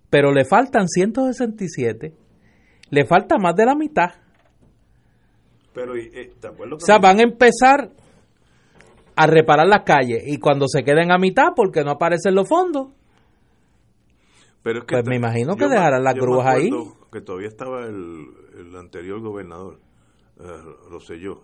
[0.09, 2.14] pero le faltan 167.
[2.89, 4.09] Le falta más de la mitad.
[5.74, 6.32] Pero, eh,
[6.72, 7.89] o sea, van a empezar
[9.16, 12.89] a reparar las calles y cuando se queden a mitad porque no aparecen los fondos.
[14.64, 16.70] Pero pues me imagino que dejarán las grúas ahí.
[17.11, 18.26] Que todavía estaba el,
[18.57, 19.78] el anterior gobernador,
[20.39, 20.43] eh,
[20.89, 21.43] Roselló,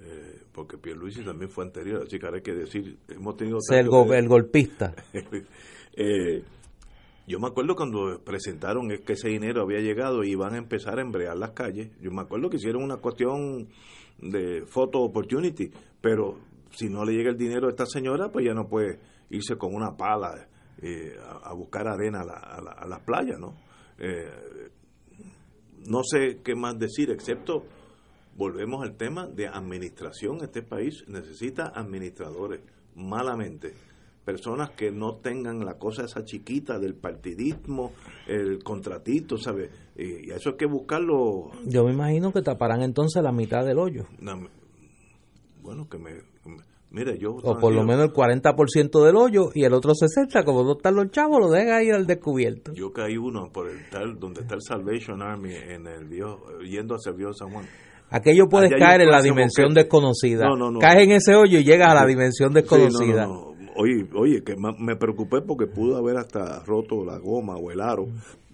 [0.00, 3.58] eh, porque Pierluisi también fue anterior, así que hay que decir, hemos tenido...
[3.70, 3.78] El,
[4.12, 4.92] el, golpista.
[5.96, 6.42] eh,
[7.26, 11.02] yo me acuerdo cuando presentaron que ese dinero había llegado y iban a empezar a
[11.02, 11.90] embrear las calles.
[12.00, 13.68] Yo me acuerdo que hicieron una cuestión
[14.18, 15.70] de photo opportunity,
[16.00, 16.38] pero
[16.72, 18.98] si no le llega el dinero a esta señora, pues ya no puede
[19.30, 20.48] irse con una pala
[20.80, 23.54] eh, a, buscar arena a, a, las playas, ¿no?
[23.98, 24.70] Eh,
[25.86, 27.64] no sé qué más decir, excepto
[28.36, 30.38] volvemos al tema de administración.
[30.42, 32.60] Este país necesita administradores,
[32.94, 33.74] malamente.
[34.24, 37.92] Personas que no tengan la cosa esa chiquita del partidismo,
[38.28, 39.70] el contratito, ¿sabes?
[39.96, 41.50] Y eso hay que buscarlo.
[41.66, 44.06] Yo me imagino que taparán entonces la mitad del hoyo.
[45.62, 46.10] Bueno, que me,
[46.92, 50.62] Mire, yo o por lo menos el 40% del hoyo y el otro 60%, como
[50.62, 52.74] no están los chavos, lo deja ir al descubierto.
[52.74, 56.10] Yo caí uno por el tal, donde está el Salvation Army, en el
[56.68, 57.64] yendo hacia el viejo San Juan.
[58.10, 60.46] Aquello puedes caer en la dimensión desconocida.
[60.80, 63.26] Caes en ese hoyo y llegas a la dimensión desconocida.
[63.74, 68.04] oye, oye, que me preocupé porque pudo haber hasta roto la goma o el aro.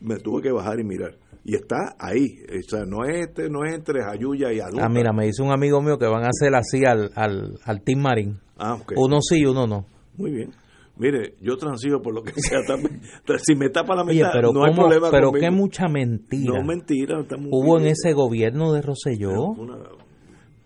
[0.01, 1.17] Me tuve que bajar y mirar.
[1.49, 2.43] Y está ahí.
[2.47, 4.85] O sea, no es, este, no es entre Jayuya y Aluca.
[4.85, 7.83] Ah, mira, me dice un amigo mío que van a hacer así al, al, al
[7.83, 8.39] Team Marín.
[8.59, 9.87] Ah, Uno sí y uno no.
[10.19, 10.51] Muy bien.
[10.99, 12.59] Mire, yo transigo por lo que sea.
[13.39, 16.53] si me tapa la mitad, pero no hay problema Pero qué mucha mentira.
[16.59, 17.25] No, mentira.
[17.51, 19.53] Hubo en ese gobierno de Roselló.
[19.53, 19.57] O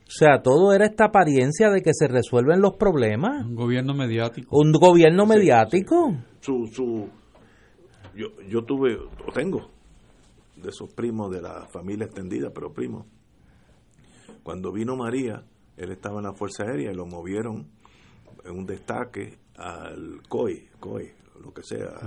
[0.09, 3.47] sea, todo era esta apariencia de que se resuelven los problemas.
[3.47, 4.49] Un gobierno mediático.
[4.59, 6.17] Un gobierno mediático.
[6.41, 7.09] Su, su,
[8.17, 9.71] yo, yo tuve, o tengo,
[10.63, 13.07] de esos primos de la familia extendida, pero primos.
[14.43, 15.45] Cuando vino María,
[15.77, 17.69] él estaba en la Fuerza Aérea y lo movieron
[18.45, 21.11] en un destaque al COI, COI,
[21.43, 21.99] lo que sea.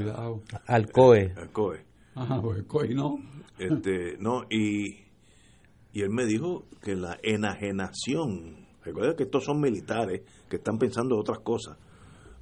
[0.68, 1.34] Al COE.
[1.36, 1.86] Al COE.
[2.16, 3.18] Ajá, pues el COI no.
[3.58, 5.06] Este, no, y,
[5.94, 11.18] y él me dijo que la enajenación, recuerda que estos son militares que están pensando
[11.18, 11.78] otras cosas,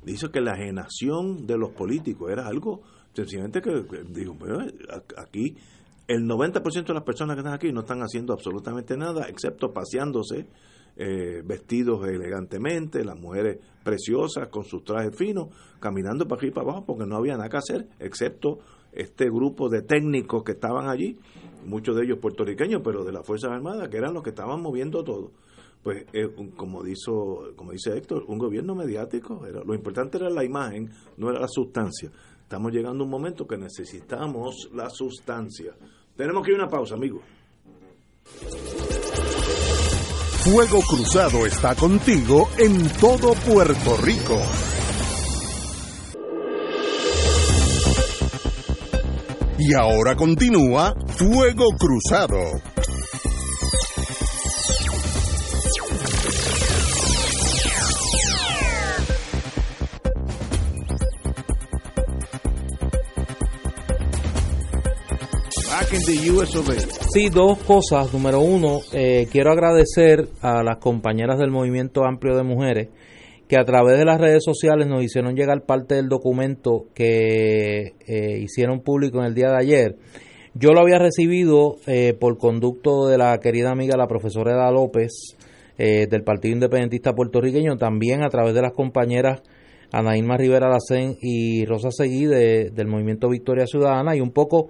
[0.03, 2.81] dice que la enajenación de los políticos era algo
[3.13, 3.71] sencillamente que,
[4.09, 4.35] dijo,
[5.17, 5.55] aquí
[6.07, 10.47] el 90% de las personas que están aquí no están haciendo absolutamente nada, excepto paseándose
[10.95, 15.47] eh, vestidos elegantemente, las mujeres preciosas con sus trajes finos,
[15.79, 18.59] caminando para aquí y para abajo porque no había nada que hacer, excepto
[18.91, 21.17] este grupo de técnicos que estaban allí,
[21.65, 25.03] muchos de ellos puertorriqueños, pero de las Fuerzas Armadas, que eran los que estaban moviendo
[25.03, 25.31] todo.
[25.81, 30.45] Pues, eh, como, dijo, como dice Héctor, un gobierno mediático, era, lo importante era la
[30.45, 32.09] imagen, no era la sustancia
[32.53, 35.73] estamos llegando a un momento que necesitamos la sustancia.
[36.15, 37.23] Tenemos que ir a una pausa, amigos.
[40.43, 44.39] Fuego Cruzado está contigo en todo Puerto Rico.
[49.57, 52.72] Y ahora continúa Fuego Cruzado.
[67.13, 68.11] Sí, dos cosas.
[68.11, 72.89] Número uno, eh, quiero agradecer a las compañeras del Movimiento Amplio de Mujeres
[73.47, 78.39] que a través de las redes sociales nos hicieron llegar parte del documento que eh,
[78.39, 79.97] hicieron público en el día de ayer.
[80.55, 85.37] Yo lo había recibido eh, por conducto de la querida amiga, la profesora Eda López,
[85.77, 89.41] del Partido Independentista Puertorriqueño, también a través de las compañeras
[89.91, 94.69] Ana Irma Rivera Lacén y Rosa Seguí del Movimiento Victoria Ciudadana, y un poco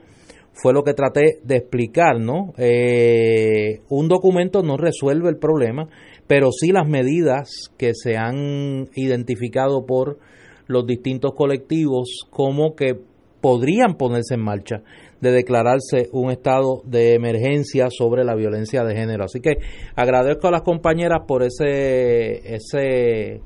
[0.54, 2.54] fue lo que traté de explicar, ¿no?
[2.58, 5.90] Eh, un documento no resuelve el problema,
[6.28, 10.20] pero sí las medidas que se han identificado por
[10.68, 12.96] los distintos colectivos como que
[13.42, 14.84] podrían ponerse en marcha
[15.20, 19.26] de declararse un estado de emergencia sobre la violencia de género.
[19.26, 19.58] Así que
[19.96, 23.42] agradezco a las compañeras por ese, ese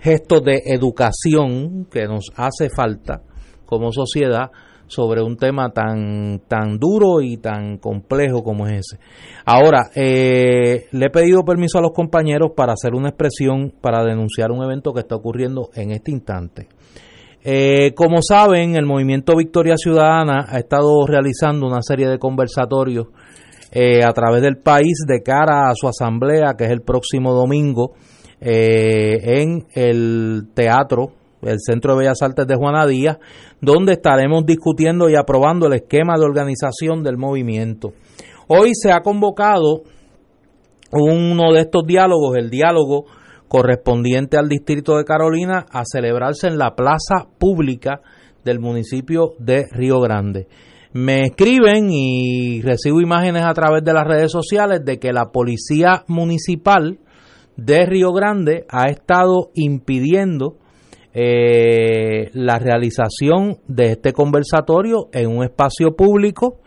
[0.00, 3.22] gesto de educación que nos hace falta
[3.64, 4.50] como sociedad
[4.88, 8.98] sobre un tema tan, tan duro y tan complejo como es ese.
[9.44, 14.50] Ahora, eh, le he pedido permiso a los compañeros para hacer una expresión para denunciar
[14.50, 16.68] un evento que está ocurriendo en este instante.
[17.44, 23.06] Eh, como saben, el movimiento Victoria Ciudadana ha estado realizando una serie de conversatorios
[23.70, 27.92] eh, a través del país de cara a su asamblea, que es el próximo domingo,
[28.40, 33.18] en el Teatro el Centro de Bellas Artes de Juana Díaz,
[33.60, 37.92] donde estaremos discutiendo y aprobando el esquema de organización del movimiento.
[38.48, 39.82] Hoy se ha convocado
[40.92, 43.04] uno de estos diálogos, el diálogo
[43.46, 48.00] correspondiente al Distrito de Carolina, a celebrarse en la plaza pública
[48.44, 50.48] del municipio de Río Grande.
[50.92, 56.04] Me escriben y recibo imágenes a través de las redes sociales de que la policía
[56.08, 56.98] municipal
[57.56, 60.56] de Río Grande ha estado impidiendo
[61.20, 66.60] eh, la realización de este conversatorio en un espacio público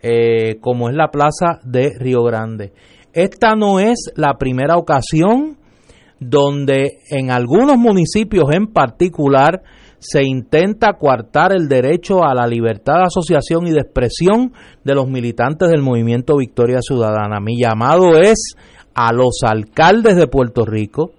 [0.00, 2.72] eh, como es la Plaza de Río Grande.
[3.12, 5.56] Esta no es la primera ocasión
[6.20, 9.64] donde en algunos municipios en particular
[9.98, 14.52] se intenta coartar el derecho a la libertad de asociación y de expresión
[14.84, 17.40] de los militantes del movimiento Victoria Ciudadana.
[17.40, 18.54] Mi llamado es
[18.94, 21.10] a los alcaldes de Puerto Rico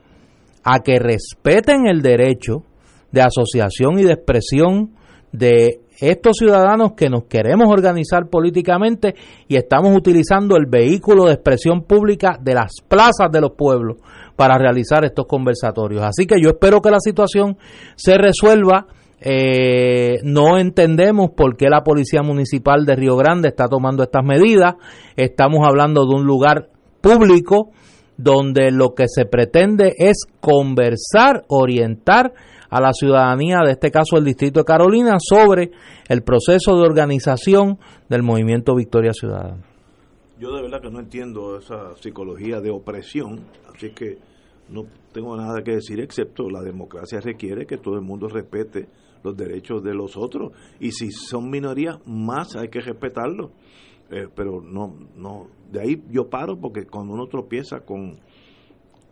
[0.63, 2.63] a que respeten el derecho
[3.11, 4.91] de asociación y de expresión
[5.31, 9.15] de estos ciudadanos que nos queremos organizar políticamente
[9.47, 13.97] y estamos utilizando el vehículo de expresión pública de las plazas de los pueblos
[14.35, 16.03] para realizar estos conversatorios.
[16.03, 17.57] Así que yo espero que la situación
[17.95, 18.87] se resuelva.
[19.19, 24.75] Eh, no entendemos por qué la Policía Municipal de Río Grande está tomando estas medidas.
[25.15, 26.69] Estamos hablando de un lugar
[27.01, 27.71] público
[28.17, 32.33] donde lo que se pretende es conversar, orientar
[32.69, 35.71] a la ciudadanía, de este caso el Distrito de Carolina, sobre
[36.09, 37.77] el proceso de organización
[38.09, 39.63] del movimiento Victoria Ciudadana.
[40.39, 44.17] Yo de verdad que no entiendo esa psicología de opresión, así que
[44.69, 48.87] no tengo nada que decir excepto la democracia requiere que todo el mundo respete
[49.23, 53.51] los derechos de los otros y si son minorías más hay que respetarlos.
[54.09, 58.19] Eh, pero no, no, de ahí yo paro porque cuando uno tropieza con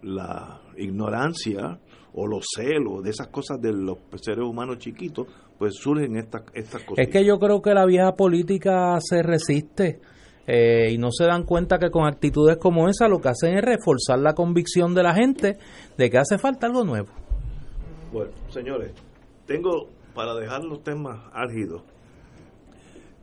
[0.03, 1.79] la ignorancia
[2.17, 5.27] o los celos, de esas cosas de los seres humanos chiquitos,
[5.57, 7.05] pues surgen estas, estas cosas.
[7.05, 9.99] Es que yo creo que la vieja política se resiste
[10.47, 13.63] eh, y no se dan cuenta que con actitudes como esa lo que hacen es
[13.63, 15.57] reforzar la convicción de la gente
[15.97, 17.09] de que hace falta algo nuevo.
[18.13, 18.93] Bueno, señores,
[19.45, 21.83] tengo para dejar los temas álgidos.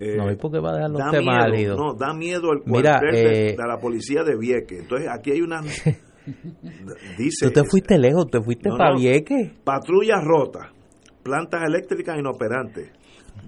[0.00, 1.78] Eh, no, ¿y por qué va a dejar los temas álgidos?
[1.78, 4.80] No, da miedo el cuartel de, eh, de, la policía de Vieques.
[4.80, 5.62] Entonces, aquí hay una
[7.18, 9.52] Dice, Tú te fuiste lejos, te fuiste para Vieques.
[9.64, 10.68] Patrullas rotas,
[11.22, 12.90] plantas eléctricas inoperantes,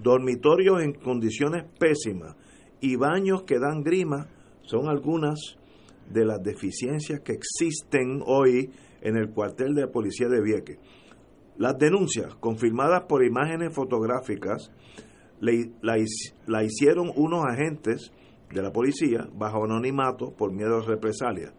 [0.01, 2.35] dormitorios en condiciones pésimas
[2.81, 4.27] y baños que dan grima
[4.63, 5.39] son algunas
[6.09, 8.69] de las deficiencias que existen hoy
[9.01, 10.77] en el cuartel de la policía de Vieques.
[11.57, 14.71] Las denuncias, confirmadas por imágenes fotográficas,
[15.39, 15.95] la,
[16.47, 18.11] la hicieron unos agentes
[18.53, 21.53] de la policía bajo anonimato por miedo a represalias.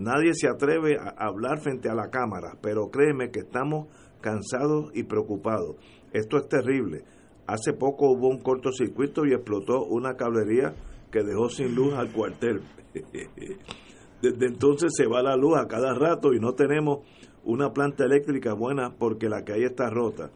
[0.00, 3.86] Nadie se atreve a hablar frente a la cámara, pero créeme que estamos
[4.22, 5.76] cansados y preocupados.
[6.14, 7.04] Esto es terrible.
[7.46, 10.74] Hace poco hubo un cortocircuito y explotó una cablería
[11.12, 12.62] que dejó sin luz al cuartel.
[14.22, 17.00] Desde entonces se va la luz a cada rato y no tenemos
[17.44, 20.30] una planta eléctrica buena porque la que hay está rota.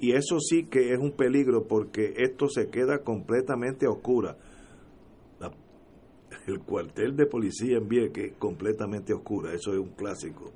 [0.00, 4.38] Y eso sí que es un peligro porque esto se queda completamente oscura.
[6.46, 10.52] El cuartel de policía en Vieques completamente oscura, eso es un clásico.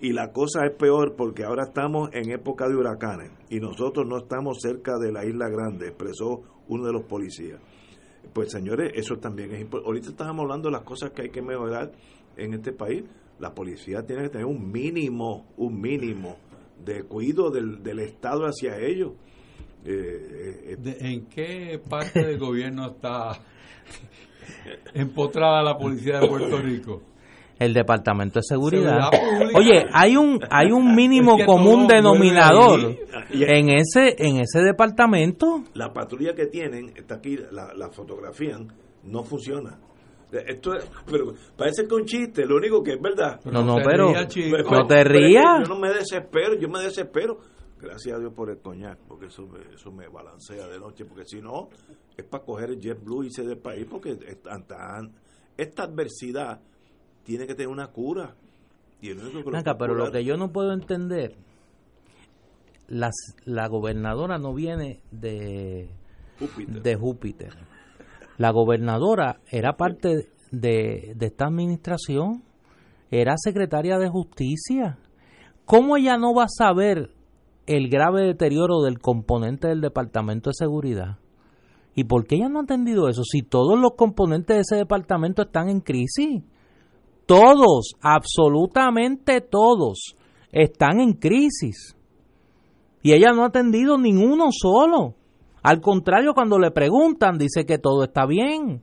[0.00, 4.18] Y la cosa es peor porque ahora estamos en época de huracanes y nosotros no
[4.18, 7.60] estamos cerca de la isla grande, expresó uno de los policías.
[8.32, 9.88] Pues señores, eso también es importante.
[9.88, 11.90] Ahorita estamos hablando de las cosas que hay que mejorar
[12.36, 13.02] en este país.
[13.40, 16.36] La policía tiene que tener un mínimo, un mínimo
[16.84, 19.14] de cuidado del, del Estado hacia ellos.
[19.84, 23.32] Eh, eh, ¿En qué parte del gobierno está
[24.94, 27.02] empotrada la policía de Puerto Rico?
[27.58, 29.10] el Departamento de Seguridad.
[29.54, 32.96] Oye, hay un hay un mínimo común denominador
[33.30, 35.64] en ese en ese departamento.
[35.74, 38.68] La patrulla que tienen, está aquí, la, la fotografían,
[39.04, 39.78] no funciona.
[40.30, 40.72] Esto
[41.10, 43.40] pero parece que un chiste, lo único que es verdad.
[43.44, 45.66] No, no, pero no te rías.
[45.66, 47.38] Yo no me desespero, yo me desespero.
[47.80, 51.24] Gracias a Dios por el coñac, porque eso me, eso me balancea de noche, porque
[51.24, 51.68] si no,
[52.16, 54.18] es para coger el JetBlue y irse del país, porque
[55.56, 56.60] esta adversidad
[57.22, 58.34] tiene que tener una cura.
[59.00, 59.18] Y el
[59.78, 61.36] pero lo que yo no puedo entender,
[62.88, 63.14] las,
[63.44, 65.88] la gobernadora no viene de
[66.38, 66.82] Júpiter.
[66.82, 67.54] de Júpiter.
[68.38, 72.42] La gobernadora era parte de, de esta administración,
[73.10, 74.98] era secretaria de justicia.
[75.64, 77.10] ¿Cómo ella no va a saber
[77.68, 81.18] el grave deterioro del componente del Departamento de Seguridad?
[81.94, 83.22] ¿Y por qué ella no ha entendido eso?
[83.24, 86.42] Si todos los componentes de ese departamento están en crisis.
[87.26, 90.14] Todos, absolutamente todos,
[90.50, 91.96] están en crisis.
[93.02, 95.14] Y ella no ha atendido ninguno solo.
[95.62, 98.82] Al contrario, cuando le preguntan, dice que todo está bien.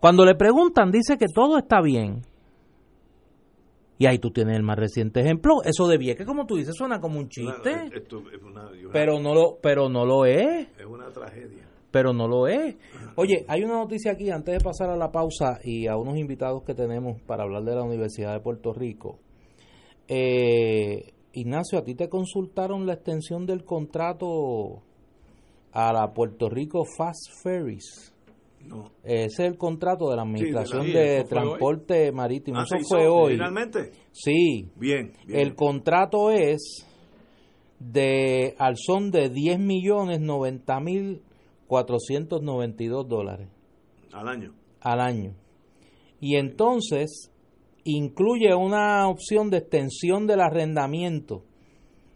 [0.00, 2.22] Cuando le preguntan, dice que todo está bien.
[4.00, 5.56] Y ahí tú tienes el más reciente ejemplo.
[5.62, 7.90] Eso de que como tú dices, suena como un chiste.
[8.90, 10.68] pero, no lo, pero no lo es.
[10.78, 12.76] Es una tragedia pero no lo es.
[13.16, 16.62] Oye, hay una noticia aquí antes de pasar a la pausa y a unos invitados
[16.62, 19.18] que tenemos para hablar de la Universidad de Puerto Rico.
[20.06, 24.82] Eh, Ignacio, ¿a ti te consultaron la extensión del contrato
[25.72, 28.14] a la Puerto Rico Fast Ferries?
[28.64, 28.92] No.
[29.02, 32.58] Ese es el contrato de la Administración de, Transporte Marítimo.
[32.58, 33.32] Ah, eso fue hoy.
[33.32, 33.90] ¿Finalmente?
[34.12, 34.70] Sí.
[34.76, 36.86] Bien, El contrato es
[37.78, 41.22] de al son de 10 millones 90 mil
[41.66, 43.48] 492 dólares.
[44.12, 44.54] Al año.
[44.80, 45.34] Al año.
[46.20, 47.32] Y entonces
[47.84, 51.44] incluye una opción de extensión del arrendamiento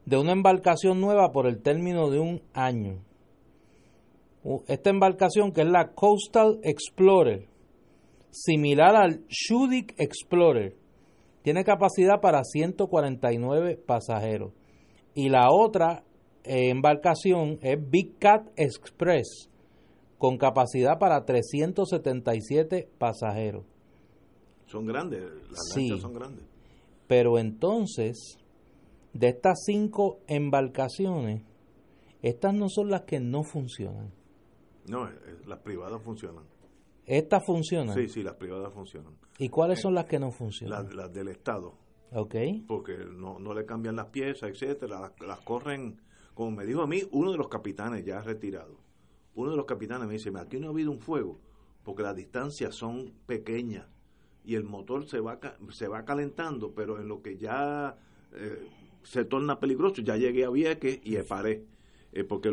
[0.07, 3.04] de una embarcación nueva por el término de un año.
[4.67, 7.49] Esta embarcación que es la Coastal Explorer,
[8.31, 10.77] similar al Shudik Explorer,
[11.43, 14.53] tiene capacidad para 149 pasajeros.
[15.15, 16.05] Y la otra
[16.43, 19.49] eh, embarcación es Big Cat Express,
[20.19, 23.65] con capacidad para 377 pasajeros.
[24.67, 26.45] Son grandes, las son grandes.
[27.07, 28.39] Pero entonces,
[29.13, 31.43] de estas cinco embarcaciones,
[32.23, 34.13] estas no son las que no funcionan.
[34.87, 35.13] No, eh,
[35.47, 36.45] las privadas funcionan.
[37.07, 37.95] ¿Estas funcionan?
[37.95, 39.15] Sí, sí, las privadas funcionan.
[39.39, 40.97] ¿Y cuáles son las que no funcionan?
[40.97, 41.75] Las, del Estado.
[42.13, 42.35] Ok.
[42.67, 45.13] Porque no, no le cambian las piezas, etcétera.
[45.21, 46.01] las corren
[46.35, 48.77] como me dijo a mí uno de los capitanes ya retirado,
[49.35, 51.41] uno de los capitanes me dice, aquí no ha habido un fuego
[51.85, 53.87] porque las distancias son pequeñas
[54.45, 55.39] y el motor se va,
[55.71, 57.97] se va calentando, pero en lo que ya
[58.33, 58.69] eh,
[59.03, 61.65] se torna peligroso, ya llegué a Vieques y paré.
[62.17, 62.51] Eh, porque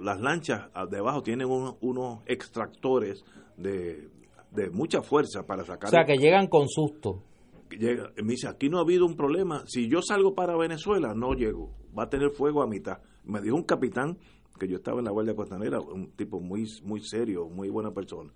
[0.00, 3.24] las lanchas debajo tienen unos extractores
[3.56, 4.08] de,
[4.50, 5.88] de mucha fuerza para sacar.
[5.88, 7.22] O sea, que llegan con susto.
[7.70, 9.62] Llega, me dice, aquí no ha habido un problema.
[9.66, 11.70] Si yo salgo para Venezuela, no llego.
[11.96, 12.98] Va a tener fuego a mitad.
[13.24, 14.18] Me dijo un capitán,
[14.58, 18.32] que yo estaba en la Guardia Costanera, un tipo muy, muy serio, muy buena persona.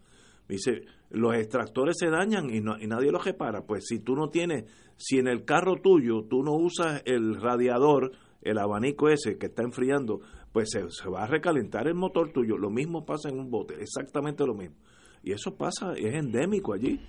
[0.48, 3.66] Me dice, los extractores se dañan y, y nadie los repara.
[3.66, 4.64] Pues si tú no tienes,
[4.96, 8.12] si en el carro tuyo tú no usas el radiador,
[8.42, 10.20] el abanico ese que está enfriando,
[10.52, 12.56] pues se, se va a recalentar el motor tuyo.
[12.56, 14.76] Lo mismo pasa en un bote, exactamente lo mismo.
[15.22, 17.00] Y eso pasa, es endémico allí.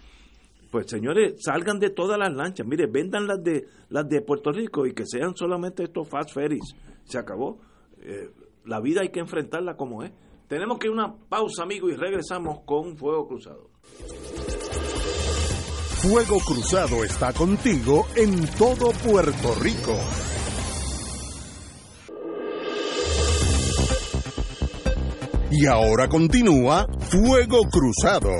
[0.71, 2.65] Pues señores, salgan de todas las lanchas.
[2.65, 6.75] Mire, vendan las de las de Puerto Rico y que sean solamente estos fast ferries.
[7.03, 7.59] Se acabó.
[8.01, 8.31] Eh,
[8.65, 10.11] la vida hay que enfrentarla como es.
[10.47, 13.69] Tenemos que ir una pausa, amigo, y regresamos con Fuego Cruzado.
[16.01, 19.93] Fuego Cruzado está contigo en todo Puerto Rico.
[25.55, 28.31] Y ahora continúa Fuego Cruzado.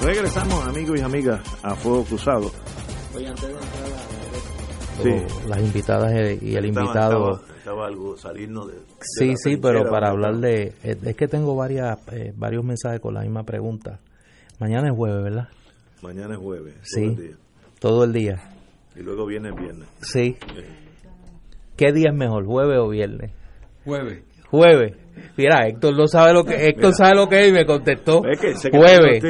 [0.00, 2.52] Regresamos amigos y amigas a Fuego Cruzado.
[3.16, 4.14] Oye, antes de entrar a
[5.48, 6.12] las invitadas
[6.42, 7.40] y el invitado.
[7.58, 8.74] Estaba, algo salirnos de.
[9.00, 10.74] sí, sí, pero para hablar de.
[10.82, 14.00] Es que tengo varias, eh, varios mensajes con la misma pregunta.
[14.58, 15.48] Mañana es jueves, ¿verdad?
[16.02, 16.74] Mañana es jueves.
[16.82, 17.00] Sí.
[17.00, 17.36] Todo el día.
[17.80, 18.54] Todo el día.
[18.96, 19.88] Y luego viene el viernes.
[20.00, 20.36] Sí.
[21.76, 23.32] ¿Qué día es mejor, jueves o viernes?
[23.84, 24.22] Jueves.
[24.48, 24.96] Jueves.
[25.36, 28.22] Mira, Héctor no sabe lo que Héctor sabe lo que es y me contestó.
[28.70, 29.22] jueves.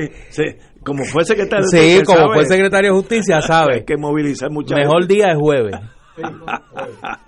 [0.84, 1.98] Como fue secretario de Justicia.
[1.98, 3.74] Sí, como fue secretario de Justicia, sabe.
[3.74, 5.74] Hay que movilizar mucha Mejor día es jueves.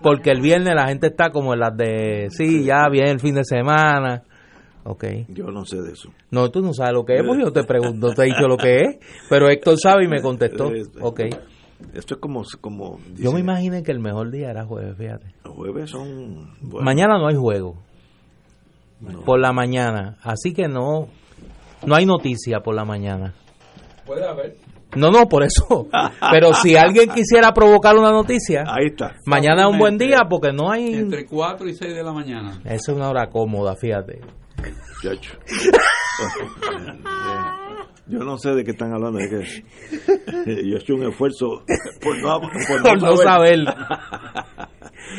[0.02, 3.34] Porque el viernes la gente está como en las de, sí, ya viene el fin
[3.34, 4.22] de semana.
[4.84, 5.26] Okay.
[5.30, 6.10] Yo no sé de eso.
[6.30, 8.56] No, tú no sabes lo que es, pues yo te pregunto, te he dicho lo
[8.56, 10.70] que es, pero Héctor sabe y me contestó.
[11.00, 11.22] Ok.
[11.92, 12.42] Esto es como...
[12.60, 15.34] como yo me imaginé que el mejor día era jueves, fíjate.
[15.44, 16.52] Los jueves son...
[16.62, 17.76] Mañana no hay juego.
[19.24, 20.18] Por la mañana.
[20.22, 21.08] Así que no,
[21.84, 23.34] no hay noticia por la mañana.
[24.06, 24.56] Puede haber.
[24.96, 25.88] No, no, por eso.
[26.32, 29.16] Pero si alguien quisiera provocar una noticia, ahí está.
[29.26, 30.94] Mañana es un buen día porque no hay.
[30.94, 32.60] Entre 4 y 6 de la mañana.
[32.64, 34.20] Esa es una hora cómoda, fíjate.
[38.08, 39.42] Yo no sé de qué están hablando, de que
[40.62, 41.64] yo he hecho un esfuerzo
[42.00, 43.58] por no, por saber.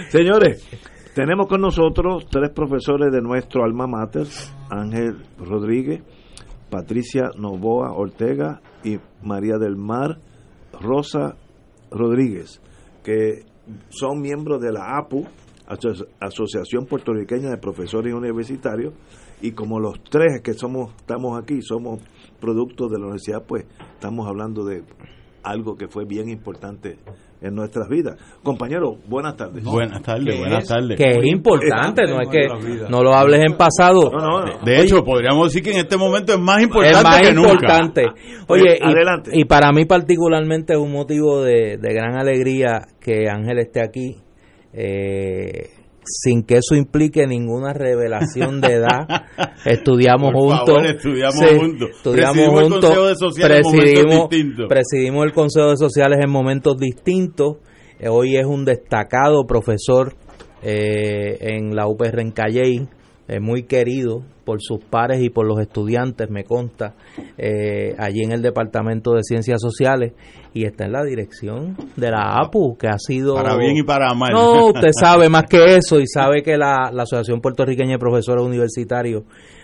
[0.08, 0.66] Señores,
[1.14, 4.28] tenemos con nosotros tres profesores de nuestro alma mater,
[4.70, 6.02] Ángel Rodríguez,
[6.70, 10.20] Patricia Novoa Ortega y María del Mar
[10.80, 11.38] Rosa
[11.92, 12.62] Rodríguez,
[13.04, 13.46] que
[13.90, 15.26] son miembros de la APU,
[16.20, 18.94] Asociación Puertorriqueña de Profesores Universitarios,
[19.42, 22.02] y como los tres que somos estamos aquí somos
[22.40, 24.84] productos de la universidad, pues estamos hablando de
[25.44, 26.98] algo que fue bien importante
[27.42, 28.18] en nuestras vidas.
[28.44, 29.64] Compañero, buenas tardes.
[29.64, 30.98] Buenas tardes, buenas tardes.
[30.98, 34.12] Que es importante, no es que no lo hables en pasado.
[34.64, 38.06] de hecho, podríamos decir que en este momento es más importante es más importante.
[38.48, 39.32] Oye, Adelante.
[39.34, 44.18] Y, para mí particularmente es un motivo de, de gran alegría que Ángel esté aquí.
[44.74, 45.70] Eh,
[46.08, 49.08] sin que eso implique ninguna revelación de edad.
[49.66, 50.84] estudiamos juntos.
[50.86, 51.90] estudiamos juntos.
[51.98, 53.36] Estudiamos juntos.
[53.42, 54.30] presidimos,
[54.68, 57.58] presidimos el Consejo de Sociales en momentos distintos.
[58.00, 60.16] Eh, hoy es un destacado profesor
[60.64, 62.88] eh, en la UPR en Calley,
[63.28, 66.96] eh, muy querido por sus pares y por los estudiantes, me consta,
[67.38, 70.14] eh, allí en el Departamento de Ciencias Sociales
[70.58, 73.36] y está en la dirección de la APU, que ha sido...
[73.36, 74.34] Para bien y para mal.
[74.34, 78.44] No, usted sabe más que eso y sabe que la, la Asociación Puertorriqueña de Profesores
[78.44, 79.24] Universitarios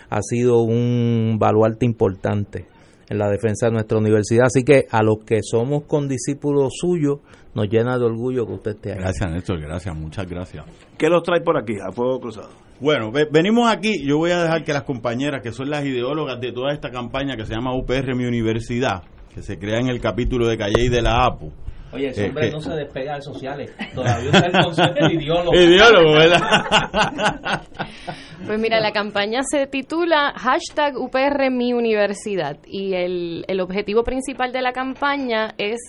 [0.09, 2.67] ha sido un baluarte importante
[3.09, 4.45] en la defensa de nuestra universidad.
[4.45, 7.19] Así que a los que somos condiscípulos suyos,
[7.55, 8.99] nos llena de orgullo que usted esté ahí.
[8.99, 10.65] Gracias, Néstor, gracias, muchas gracias.
[10.97, 12.49] ¿Qué los trae por aquí, a Fuego Cruzado?
[12.79, 16.51] Bueno, venimos aquí, yo voy a dejar que las compañeras, que son las ideólogas de
[16.51, 19.03] toda esta campaña que se llama UPR Mi Universidad,
[19.33, 21.51] que se crea en el capítulo de Calle y de la APU,
[21.93, 23.71] Oye, ese hombre no se despega de sociales.
[23.93, 25.55] Todavía usa el concepto de ideólogo.
[25.55, 27.61] Ideólogo, ¿verdad?
[28.45, 34.51] Pues mira, la campaña se titula hashtag UPR Mi Universidad y el, el objetivo principal
[34.51, 35.79] de la campaña es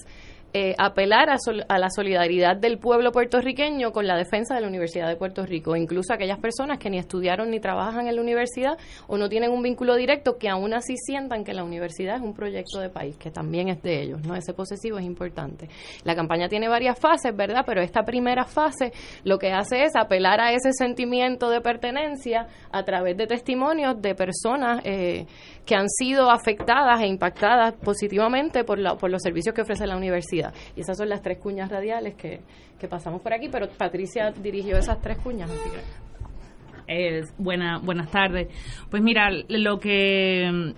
[0.56, 5.16] eh, apelar a, la solidaridad del pueblo puertorriqueño con la defensa de la Universidad de
[5.16, 8.78] Puerto Rico, incluso aquellas personas que ni estudiaron ni trabajan en la universidad
[9.08, 12.34] o no tienen un vínculo directo, que aún así sientan que la universidad es un
[12.34, 14.36] proyecto de país, que también es de ellos, ¿no?
[14.36, 15.68] Ese posesivo es importante.
[16.04, 17.64] La campaña tiene varias fases, ¿verdad?
[17.66, 18.92] Pero esta primera fase
[19.24, 24.14] lo que hace es apelar a ese sentimiento de pertenencia a través de testimonios de
[24.14, 25.26] personas eh,
[25.64, 29.96] que han sido afectadas e impactadas positivamente por, la, por los servicios que ofrece la
[29.96, 30.52] universidad.
[30.76, 32.40] Y esas son las tres cuñas radiales que,
[32.88, 36.04] pasamos por aquí, pero Patricia dirigió esas tres cuñas, que...
[36.86, 38.48] Eh, buena, buenas tardes.
[38.90, 40.74] Pues mira, lo que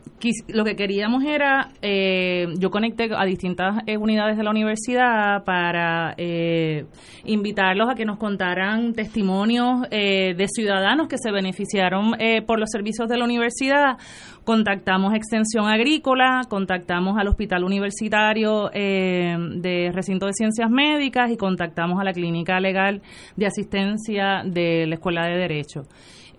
[0.48, 6.14] lo que queríamos era, eh, yo conecté a distintas eh, unidades de la universidad para
[6.16, 6.86] eh,
[7.24, 12.12] invitarlos a que nos contaran testimonios de ciudadanos que se beneficiaron
[12.46, 13.98] por los servicios de la universidad
[14.46, 22.00] contactamos Extensión Agrícola, contactamos al Hospital Universitario eh, de Recinto de Ciencias Médicas y contactamos
[22.00, 23.02] a la Clínica Legal
[23.34, 25.82] de Asistencia de la Escuela de Derecho.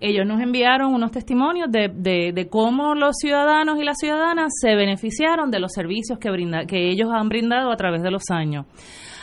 [0.00, 1.90] Ellos nos enviaron unos testimonios de,
[2.32, 6.88] de, cómo los ciudadanos y las ciudadanas se beneficiaron de los servicios que, brinda, que
[6.88, 8.64] ellos han brindado a través de los años.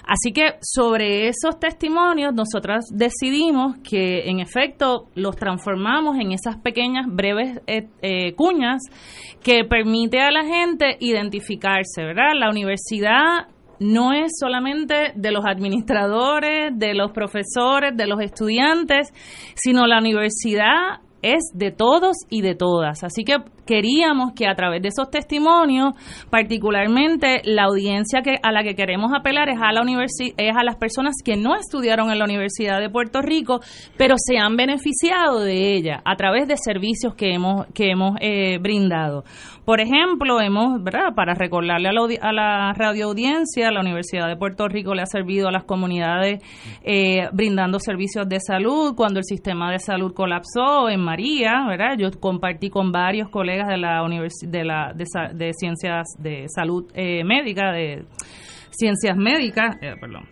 [0.08, 7.08] Así que sobre esos testimonios nosotras decidimos que en efecto los transformamos en esas pequeñas
[7.08, 8.84] breves eh, eh, cuñas
[9.44, 12.34] que permite a la gente identificarse, ¿verdad?
[12.36, 13.48] La universidad
[13.80, 19.12] no es solamente de los administradores, de los profesores, de los estudiantes,
[19.56, 23.04] sino la universidad es de todos y de todas.
[23.04, 25.94] Así que queríamos que a través de esos testimonios,
[26.30, 29.86] particularmente la audiencia que a la que queremos apelar es a la
[30.38, 33.62] es a las personas que no estudiaron en la Universidad de Puerto Rico,
[33.98, 38.58] pero se han beneficiado de ella a través de servicios que hemos que hemos eh,
[38.60, 39.24] brindado.
[39.66, 41.16] Por ejemplo, hemos, ¿verdad?
[41.16, 45.48] Para recordarle a la, a la radioaudiencia, la Universidad de Puerto Rico le ha servido
[45.48, 46.44] a las comunidades
[46.84, 51.98] eh, brindando servicios de salud cuando el sistema de salud colapsó en María, ¿verdad?
[51.98, 54.04] Yo compartí con varios colegas de la
[54.42, 58.06] de, la, de, ciencias de salud eh, médica, de
[58.72, 60.28] ciencias médicas, eh, perdón,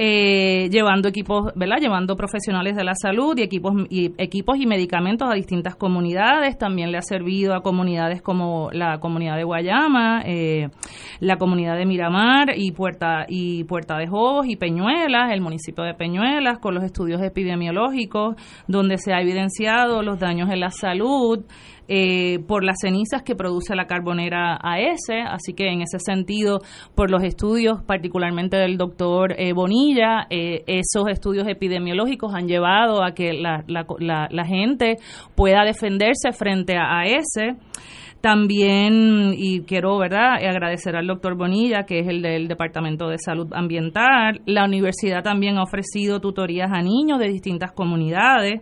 [0.00, 1.78] eh, llevando equipos, ¿verdad?
[1.80, 6.56] Llevando profesionales de la salud y equipos y equipos y medicamentos a distintas comunidades.
[6.56, 10.22] También le ha servido a comunidades como la comunidad de Guayama,
[11.18, 15.94] la comunidad de Miramar y Puerta y Puerta de Jobos y Peñuelas, el municipio de
[15.94, 18.36] Peñuelas, con los estudios epidemiológicos,
[18.68, 21.44] donde se ha evidenciado los daños en la salud.
[21.90, 26.58] Eh, por las cenizas que produce la carbonera AS, así que en ese sentido,
[26.94, 33.12] por los estudios particularmente del doctor eh, Bonilla, eh, esos estudios epidemiológicos han llevado a
[33.12, 34.96] que la, gente
[35.34, 37.56] pueda defenderse frente a AS.
[38.20, 40.34] También, y quiero ¿verdad?
[40.34, 44.42] agradecer al doctor Bonilla, que es el del Departamento de Salud Ambiental.
[44.44, 48.60] La universidad también ha ofrecido tutorías a niños de distintas comunidades.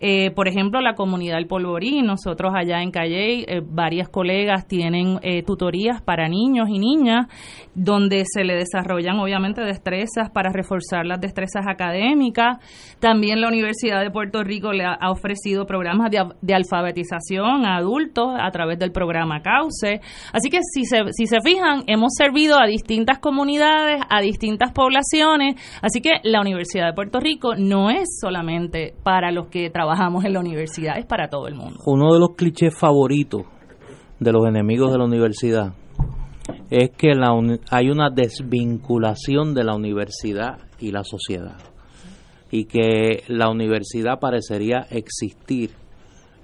[0.00, 5.18] Eh, por ejemplo, la comunidad del Polvorí, nosotros allá en Calle, eh, varias colegas tienen
[5.22, 7.26] eh, tutorías para niños y niñas
[7.74, 12.58] donde se le desarrollan obviamente destrezas para reforzar las destrezas académicas.
[13.00, 18.50] También la Universidad de Puerto Rico le ha, ofrecido programas de, alfabetización a adultos a
[18.50, 20.00] través del programa CAUCE.
[20.32, 25.56] Así que si se, si se fijan, hemos servido a distintas comunidades, a distintas poblaciones.
[25.82, 30.24] Así que la Universidad de Puerto Rico no es solamente para los que trabajan trabajamos
[30.24, 31.80] en la universidad, es para todo el mundo.
[31.86, 33.42] Uno de los clichés favoritos
[34.18, 35.74] de los enemigos de la universidad
[36.70, 37.12] es que
[37.70, 41.56] hay una desvinculación de la universidad y la sociedad
[42.50, 45.70] y que la universidad parecería existir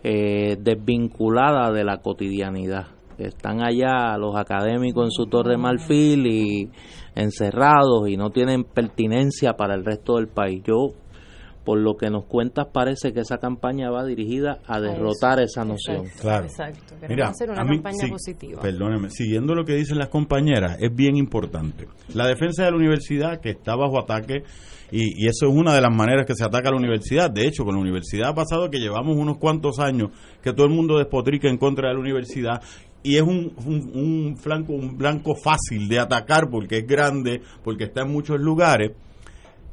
[0.02, 2.86] eh, desvinculada de la cotidianidad.
[3.18, 6.70] Están allá los académicos en su torre de marfil y
[7.14, 10.62] encerrados y no tienen pertinencia para el resto del país.
[10.64, 10.94] Yo
[11.65, 16.07] por lo que nos cuentas parece que esa campaña va dirigida a derrotar esa noción.
[16.20, 16.47] claro.
[16.47, 16.95] Exacto.
[17.09, 18.61] Mira, hacer una campaña positiva.
[18.61, 21.87] Perdóneme, siguiendo lo que dicen las compañeras, es bien importante.
[22.15, 24.43] La defensa de la universidad que está bajo ataque
[24.93, 27.31] y, eso es una de las maneras que se ataca a la universidad.
[27.31, 30.11] De hecho, con la universidad ha pasado que llevamos unos cuantos años
[30.43, 32.62] que todo el mundo despotrica en contra de la universidad
[33.03, 38.03] y es un, un, flanco, un blanco fácil de atacar porque es grande, porque está
[38.03, 38.93] en muchos lugares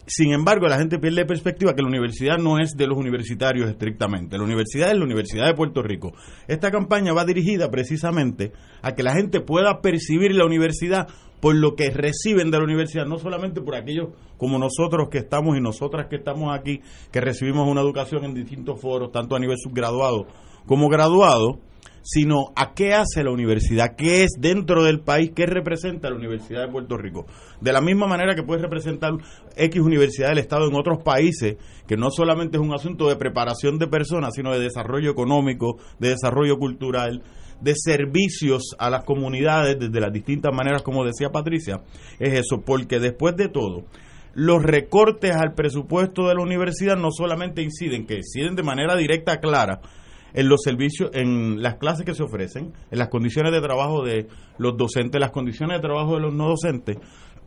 [0.08, 4.38] sin embargo, la gente pierde perspectiva que la universidad no es de los universitarios estrictamente.
[4.38, 6.14] La universidad es la Universidad de Puerto Rico.
[6.48, 11.10] Esta campaña va dirigida precisamente a que la gente pueda percibir la universidad
[11.42, 15.58] por lo que reciben de la universidad, no solamente por aquellos como nosotros que estamos
[15.58, 16.82] y nosotras que estamos aquí,
[17.12, 20.28] que recibimos una educación en distintos foros, tanto a nivel subgraduado
[20.66, 21.60] como graduado,
[22.10, 26.66] sino a qué hace la universidad, qué es dentro del país, qué representa la Universidad
[26.66, 27.26] de Puerto Rico.
[27.60, 29.12] De la misma manera que puede representar
[29.58, 33.78] X Universidad del Estado en otros países, que no solamente es un asunto de preparación
[33.78, 37.24] de personas, sino de desarrollo económico, de desarrollo cultural,
[37.60, 41.82] de servicios a las comunidades desde las distintas maneras, como decía Patricia,
[42.20, 43.84] es eso, porque después de todo,
[44.34, 49.42] los recortes al presupuesto de la universidad no solamente inciden, que inciden de manera directa,
[49.42, 49.82] clara,
[50.38, 54.28] en los servicios, en las clases que se ofrecen, en las condiciones de trabajo de
[54.60, 56.98] los docentes, las condiciones de trabajo de los no docentes,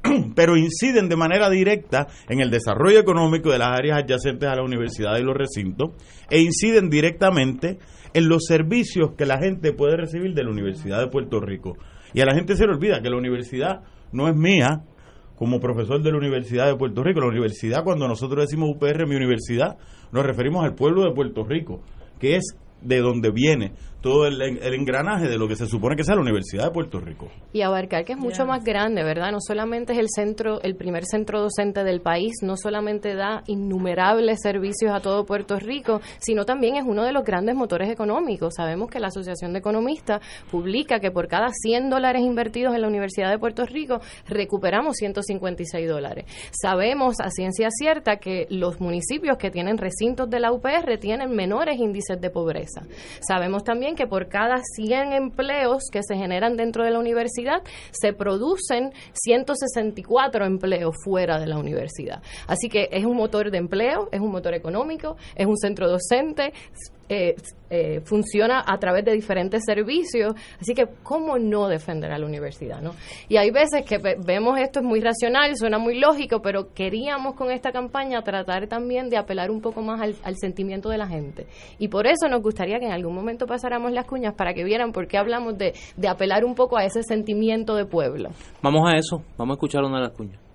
[0.35, 4.65] pero inciden de manera directa en el desarrollo económico de las áreas adyacentes a la
[4.65, 5.91] universidad y los recintos
[6.29, 7.79] e inciden directamente
[8.13, 11.77] en los servicios que la gente puede recibir de la Universidad de Puerto Rico.
[12.13, 14.83] Y a la gente se le olvida que la universidad no es mía
[15.37, 17.21] como profesor de la Universidad de Puerto Rico.
[17.21, 19.79] La universidad, cuando nosotros decimos UPR, mi universidad,
[20.11, 21.83] nos referimos al pueblo de Puerto Rico,
[22.19, 26.15] que es de donde viene todo el, engranaje de lo que se supone que sea
[26.15, 27.29] la Universidad de Puerto Rico.
[27.53, 29.31] Y abarcar que es mucho más grande, ¿verdad?
[29.33, 34.41] No solamente es el centro, el primer centro docente del país, no solamente da innumerables
[34.43, 38.55] servicios a todo Puerto Rico, sino también es uno de los grandes motores económicos.
[38.57, 40.21] Sabemos que la Asociación de Economistas
[40.51, 45.89] publica que por cada 100 dólares invertidos en la Universidad de Puerto Rico recuperamos 156
[45.89, 46.25] dólares.
[46.53, 51.79] Sabemos a ciencia cierta que los municipios que tienen recintos de la UPR tienen menores
[51.79, 52.83] índices de pobreza.
[53.21, 58.13] Sabemos también que por cada 100 empleos que se generan dentro de la universidad, se
[58.13, 62.23] producen 164 empleos fuera de la universidad.
[62.47, 66.53] Así que es un motor de empleo, es un motor económico, es un centro docente,
[67.13, 67.35] eh,
[67.71, 72.81] eh, funciona a través de diferentes servicios, así que cómo no defender a la universidad,
[72.81, 72.93] ¿no?
[73.29, 77.51] Y hay veces que vemos esto es muy racional, suena muy lógico, pero queríamos con
[77.51, 81.49] esta campaña tratar también de apelar un poco más al, sentimiento de la gente.
[81.81, 84.93] Y por eso nos gustaría que en algún momento pasáramos las cuñas para que vieran
[84.93, 88.31] por qué hablamos de, de apelar un poco a ese sentimiento de pueblo.
[88.63, 90.50] Vamos a eso, vamos a escuchar una de las cuñas.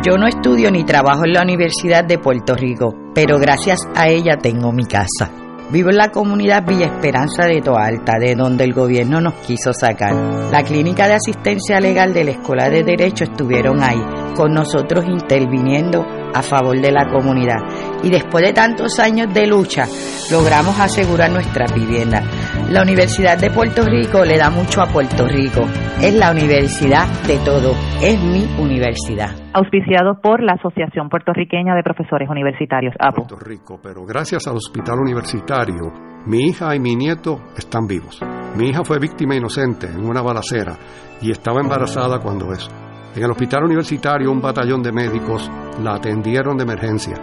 [0.00, 4.36] Yo no estudio ni trabajo en la Universidad de Puerto Rico, pero gracias a ella
[4.36, 5.28] tengo mi casa.
[5.70, 10.14] Vivo en la comunidad Villa Esperanza de Toalta, de donde el gobierno nos quiso sacar.
[10.52, 14.00] La clínica de asistencia legal de la Escuela de Derecho estuvieron ahí,
[14.36, 17.58] con nosotros interviniendo a favor de la comunidad.
[18.04, 19.88] Y después de tantos años de lucha,
[20.30, 22.22] logramos asegurar nuestra vivienda.
[22.70, 25.66] La Universidad de Puerto Rico le da mucho a Puerto Rico.
[26.00, 27.74] Es la universidad de todo.
[28.00, 29.37] Es mi universidad.
[29.58, 33.26] Auspiciado por la Asociación Puertorriqueña de Profesores Universitarios, APO.
[33.26, 35.90] Puerto Rico, pero gracias al hospital universitario,
[36.26, 38.20] mi hija y mi nieto están vivos.
[38.56, 40.76] Mi hija fue víctima inocente en una balacera
[41.20, 42.70] y estaba embarazada cuando eso.
[43.16, 45.50] En el hospital universitario un batallón de médicos
[45.82, 47.16] la atendieron de emergencia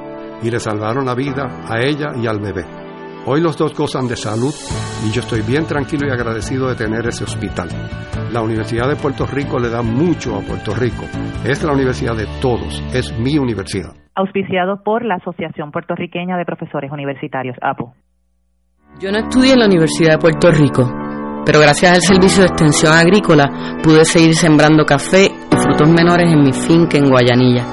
[0.44, 2.85] y le salvaron la vida a ella y al bebé.
[3.28, 4.54] Hoy los dos gozan de salud
[5.04, 7.70] y yo estoy bien tranquilo y agradecido de tener ese hospital.
[8.32, 11.06] La Universidad de Puerto Rico le da mucho a Puerto Rico.
[11.44, 13.96] Es la universidad de todos, es mi universidad.
[14.14, 17.96] Auspiciado por la Asociación Puertorriqueña de Profesores Universitarios, APO.
[19.00, 20.88] Yo no estudié en la Universidad de Puerto Rico,
[21.48, 23.50] pero gracias al Servicio de Extensión Agrícola
[23.82, 27.66] pude seguir sembrando café y frutos menores en mi finca en Guayanilla.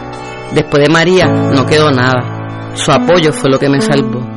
[0.55, 2.73] Después de María no quedó nada.
[2.74, 4.32] Su apoyo fue lo que me salvó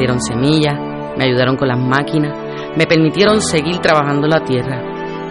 [0.00, 0.74] dieron semillas,
[1.16, 2.32] me ayudaron con las máquinas,
[2.76, 4.80] me permitieron seguir trabajando la tierra,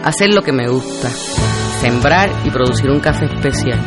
[0.06, 3.80] hacer lo que me gusta, sembrar y producir un café especial.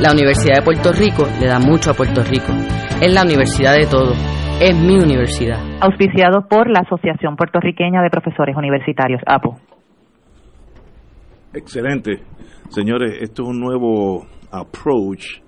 [0.00, 2.52] La Universidad de Puerto Rico le da mucho a Puerto Rico.
[3.00, 4.14] Es la universidad de todo.
[4.60, 5.58] Es mi universidad.
[5.80, 9.56] Auspiciado por la Asociación Puertorriqueña de Profesores Universitarios, APO.
[11.54, 12.22] Excelente.
[12.68, 15.42] Señores, esto es un nuevo approach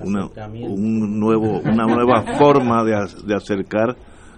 [0.00, 2.92] una, un nuevo, una nueva forma de,
[3.26, 3.94] de, acercar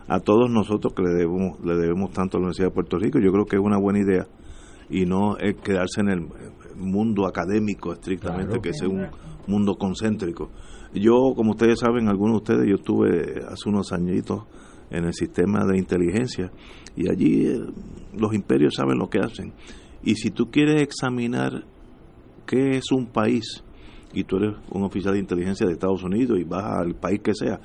[0.09, 3.18] a todos nosotros que le debemos, le debemos tanto a la Universidad de Puerto Rico.
[3.18, 4.26] Yo creo que es una buena idea
[4.90, 6.28] y no es quedarse en el
[6.76, 9.06] mundo académico estrictamente, que es un
[9.47, 10.51] mundo concéntrico.
[10.94, 14.44] Yo, como ustedes saben, algunos de ustedes, yo estuve hace unos añitos
[14.90, 16.52] en el sistema de inteligencia
[16.94, 17.60] y allí eh,
[18.16, 19.52] los imperios saben lo que hacen.
[20.02, 21.64] Y si tú quieres examinar
[22.47, 23.64] qué es un país,
[24.14, 27.35] y tú eres un oficial de inteligencia de Estados Unidos y vas al país que
[27.35, 27.60] sea,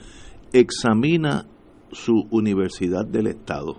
[0.51, 1.45] examina
[1.91, 3.77] su universidad del Estado.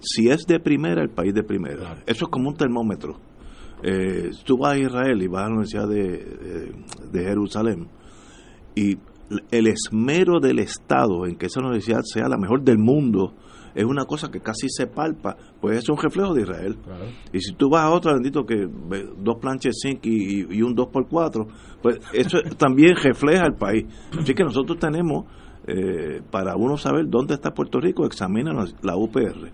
[0.00, 2.02] Si es de primera, el país de primera.
[2.06, 3.18] Eso es como un termómetro.
[3.82, 6.72] Eh, tú vas a Israel y vas a la Universidad de,
[7.12, 7.88] de Jerusalén
[8.74, 8.96] y
[9.50, 13.34] el esmero del Estado en que esa universidad sea la mejor del mundo
[13.74, 16.76] es una cosa que casi se palpa, pues es un reflejo de Israel.
[17.32, 21.46] Y si tú vas a otra, bendito que dos planches zinc y, un 2x4,
[21.80, 23.84] pues eso también refleja el país.
[24.18, 25.26] Así que nosotros tenemos,
[25.68, 29.52] eh, para uno saber dónde está Puerto Rico, examina la UPR.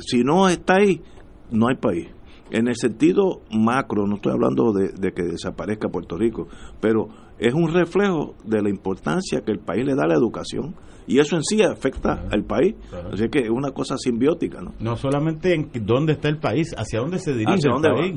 [0.00, 1.02] Si no está ahí,
[1.50, 2.06] no hay país.
[2.52, 6.46] En el sentido macro, no estoy hablando de, de que desaparezca Puerto Rico,
[6.80, 7.08] pero
[7.38, 11.18] es un reflejo de la importancia que el país le da a la educación y
[11.18, 12.76] eso en sí afecta al país.
[13.12, 14.60] Así que es una cosa simbiótica.
[14.60, 18.16] No, no solamente en dónde está el país, hacia dónde se dirige el país.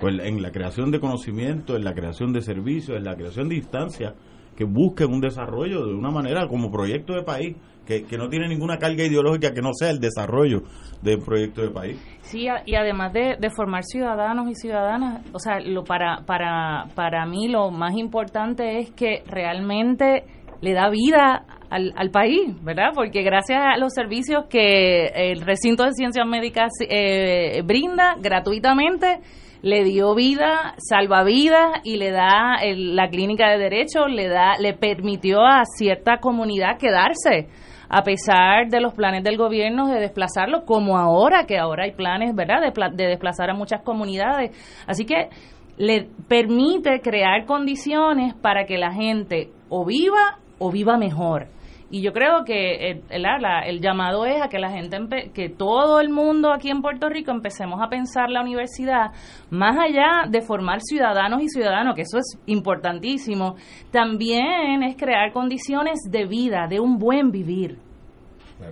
[0.00, 3.56] Pues en la creación de conocimiento, en la creación de servicios, en la creación de
[3.56, 4.14] instancias
[4.62, 7.56] que busquen un desarrollo de una manera como proyecto de país.
[7.84, 10.62] Que, que, no tiene ninguna carga ideológica que no sea el desarrollo
[11.02, 11.98] de un proyecto de país.
[12.20, 17.26] Sí, y además de, de, formar ciudadanos y ciudadanas, o sea, lo para, para, para
[17.26, 20.22] mí lo más importante es que realmente
[20.60, 22.92] le da vida al, al, país, ¿verdad?
[22.94, 29.18] Porque gracias a los servicios que el recinto de ciencias médicas eh, brinda gratuitamente,
[29.62, 34.74] le dio vida, salva vidas y le da la clínica de derecho, le da, le
[34.74, 37.48] permitió a cierta comunidad quedarse
[37.88, 42.34] a pesar de los planes del gobierno de desplazarlo, como ahora, que ahora hay planes,
[42.34, 44.50] ¿verdad?, de, de desplazar a muchas comunidades.
[44.86, 45.28] Así que
[45.76, 51.48] le permite crear condiciones para que la gente o viva o viva mejor.
[51.92, 53.26] Y yo creo que el, el,
[53.66, 54.96] el, llamado es a que la gente,
[55.34, 59.10] que todo el mundo aquí en Puerto Rico empecemos a pensar la universidad
[59.50, 63.56] más allá de formar ciudadanos y ciudadanos, que eso es importantísimo,
[63.90, 67.76] también es crear condiciones de vida, de un buen vivir.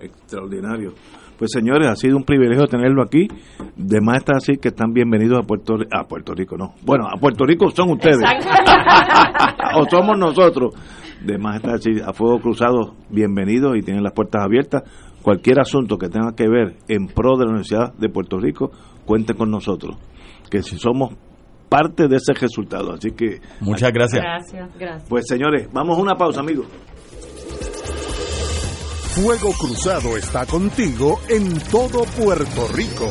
[0.01, 0.93] Extraordinario.
[1.37, 3.27] Pues señores, ha sido un privilegio tenerlo aquí.
[3.75, 5.95] De más está así que están bienvenidos a Puerto Rico.
[5.95, 6.73] A Puerto Rico, no.
[6.83, 8.17] Bueno, a Puerto Rico son ustedes.
[9.75, 10.73] o somos nosotros
[11.25, 14.83] de más estar a fuego cruzado, bienvenidos y tienen las puertas abiertas
[15.21, 18.71] cualquier asunto que tenga que ver en pro de la Universidad de Puerto Rico,
[19.05, 19.97] cuente con nosotros,
[20.49, 21.13] que si somos
[21.69, 22.93] parte de ese resultado.
[22.93, 24.21] Así que muchas gracias.
[24.21, 25.09] Gracias, gracias.
[25.09, 26.67] Pues señores, vamos a una pausa, amigos.
[29.15, 33.07] Fuego Cruzado está contigo en todo Puerto Rico.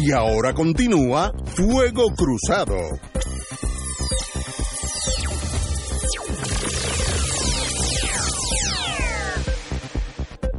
[0.00, 2.76] Y ahora continúa Fuego Cruzado.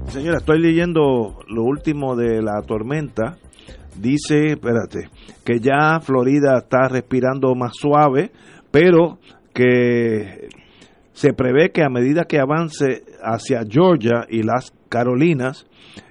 [0.10, 3.38] Señora, estoy leyendo lo último de la tormenta.
[3.96, 5.10] Dice, espérate,
[5.46, 8.32] que ya Florida está respirando más suave,
[8.72, 9.20] pero
[9.54, 10.50] que
[11.14, 15.66] se prevé que a medida que avance hacia Georgia y las Carolinas,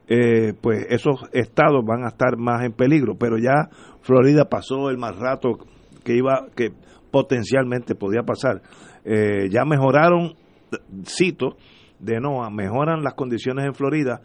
[0.09, 3.17] eh, pues esos estados van a estar más en peligro.
[3.19, 3.69] Pero ya
[4.01, 5.59] Florida pasó el más rato
[6.05, 6.73] que iba, que
[7.11, 8.63] potencialmente podía pasar.
[9.05, 10.35] Eh, ya mejoraron,
[11.05, 11.57] cito,
[11.99, 14.21] de NOAA, mejoran las condiciones en Florida,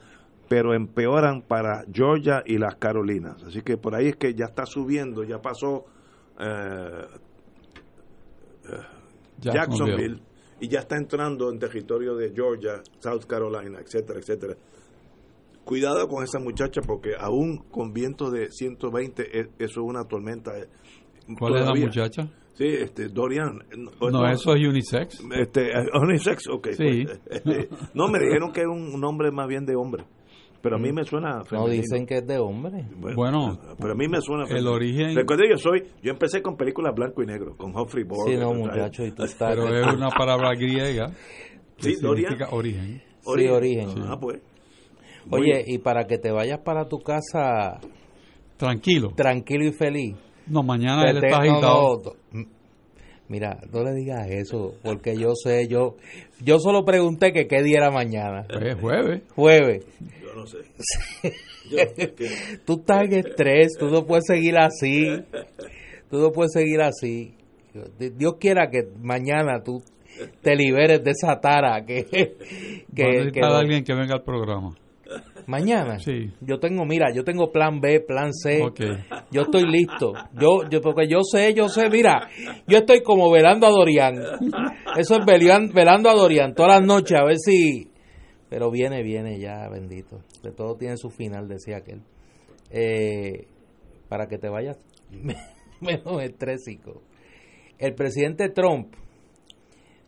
[0.47, 3.43] pero empeoran para Georgia y las Carolinas.
[3.43, 5.85] Así que por ahí es que ya está subiendo, ya pasó
[6.39, 7.05] eh,
[8.65, 8.77] eh,
[9.39, 10.21] Jacksonville
[10.59, 14.55] y ya está entrando en territorio de Georgia, South Carolina, etcétera, etcétera.
[15.65, 20.51] Cuidado con esa muchacha porque aún con vientos de 120, e- eso es una tormenta.
[20.57, 20.65] eh,
[21.39, 22.27] ¿Cuál es la muchacha?
[22.53, 23.59] Sí, este, Dorian.
[23.99, 25.23] No, eso es unisex.
[25.39, 26.67] Este, eh, unisex, ok.
[26.77, 27.05] Sí.
[27.05, 30.03] pues, eh, no, me dijeron que era un nombre más bien de hombre.
[30.61, 32.87] Pero a mí me suena No dicen que es de hombre.
[33.15, 36.93] Bueno, pero a mí me suena el origen- Recuerde, yo soy, yo empecé con películas
[36.95, 38.29] blanco y negro, con Humphrey Bogart.
[38.29, 39.55] Sí, no, muchacho, y tú estás...
[39.55, 41.11] pero es una palabra griega
[41.77, 42.31] que Sí, Dorian.
[42.31, 43.01] significa origen.
[43.21, 43.89] Sí, origen.
[44.05, 44.39] Ah, pues.
[45.31, 47.79] Oye, y para que te vayas para tu casa
[48.57, 49.11] Tranquilo.
[49.15, 50.15] tranquilo y feliz.
[50.47, 52.01] No, mañana te- él está no, agitado.
[52.03, 52.47] no, m-
[53.29, 55.95] Mira, no le digas eso, porque yo sé, yo
[56.41, 58.45] yo solo pregunté que qué día era mañana.
[58.47, 59.21] Pues jueves.
[59.33, 59.85] Jueves.
[60.21, 60.57] Yo no sé.
[62.65, 65.07] tú estás en estrés, tú no puedes seguir así.
[66.09, 67.33] Tú no puedes seguir así.
[68.17, 69.81] Dios quiera que mañana tú
[70.41, 74.75] te liberes de esa tara que, Va a que, que- alguien que venga al programa.
[75.47, 75.99] Mañana.
[75.99, 76.31] Sí.
[76.41, 78.59] Yo tengo, mira, yo tengo plan B, plan C.
[79.31, 80.13] Yo estoy listo.
[80.39, 82.29] Yo, yo, porque yo sé, yo sé, mira,
[82.67, 84.15] yo estoy como velando a Dorian.
[84.97, 87.89] Eso es velian- velando a Dorian todas las noches a ver si.
[88.49, 90.19] Pero viene, viene ya, bendito.
[90.43, 92.01] De todo tiene su final, decía aquel.
[92.69, 93.47] Eh,
[94.09, 94.77] para que te vayas
[95.81, 97.01] menos estrésico.
[97.79, 98.93] El presidente Trump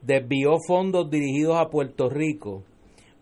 [0.01, 2.63] desvió fondos dirigidos a Puerto Rico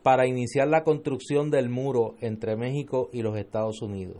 [0.04, 4.18] para iniciar la construcción del muro entre México y los Estados Unidos.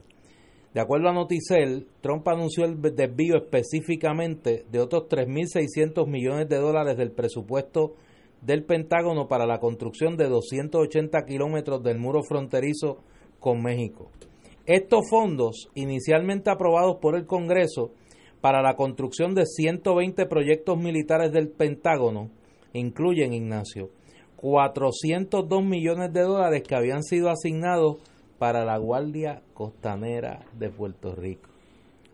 [0.74, 6.98] De acuerdo a Noticel, Trump anunció el desvío específicamente de otros 3.600 millones de dólares
[6.98, 7.94] del presupuesto
[8.42, 13.04] del Pentágono para la construcción de 280 kilómetros del muro fronterizo
[13.40, 14.10] con México.
[14.66, 17.92] Estos fondos, inicialmente aprobados por el Congreso
[18.42, 22.32] para la construcción de 120 proyectos militares del Pentágono,
[22.74, 23.92] incluyen, Ignacio,
[24.44, 27.96] 402 millones de dólares que habían sido asignados
[28.38, 31.50] para la Guardia Costanera de Puerto Rico.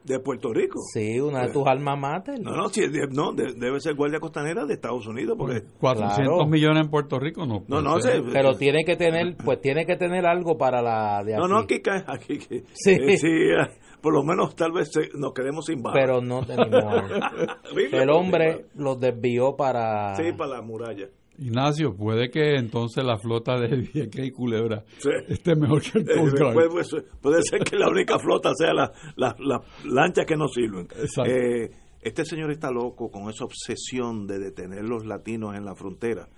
[0.03, 0.79] ¿De Puerto Rico?
[0.93, 2.39] Sí, una de tus alma mater.
[2.39, 5.35] No, no, sí, de- no de- debe ser Guardia Costanera de Estados Unidos.
[5.39, 6.45] porque 400 Claro.
[6.49, 7.63] millones en Puerto Rico no.
[7.67, 8.23] No, no, ser.
[8.23, 11.41] se- Pero tiene que tener, pues tiene que tener algo para la de aquí.
[11.41, 12.39] No, no, aquí cae, aquí,
[12.73, 12.91] Sí.
[12.91, 13.67] eh, sí, eh,
[14.01, 15.99] por lo menos tal vez se- nos quedemos sin balas.
[15.99, 16.69] Pero no tenemos.
[17.91, 20.15] El hombre los desvió para.
[20.15, 21.07] Sí, para la muralla.
[21.39, 25.09] Ignacio, puede que entonces la flota de Vieques y Culebra Sí.
[25.27, 26.53] esté mejor que el Eh, Coast Guard.
[26.53, 30.47] puede, puede- puede ser que la única flota sea las la, la lanchas que no
[30.47, 30.87] sirven.
[30.99, 31.31] Exacto.
[31.31, 31.71] Eh,
[32.01, 36.29] este señor está loco con esa obsesión de detener los latinos en la frontera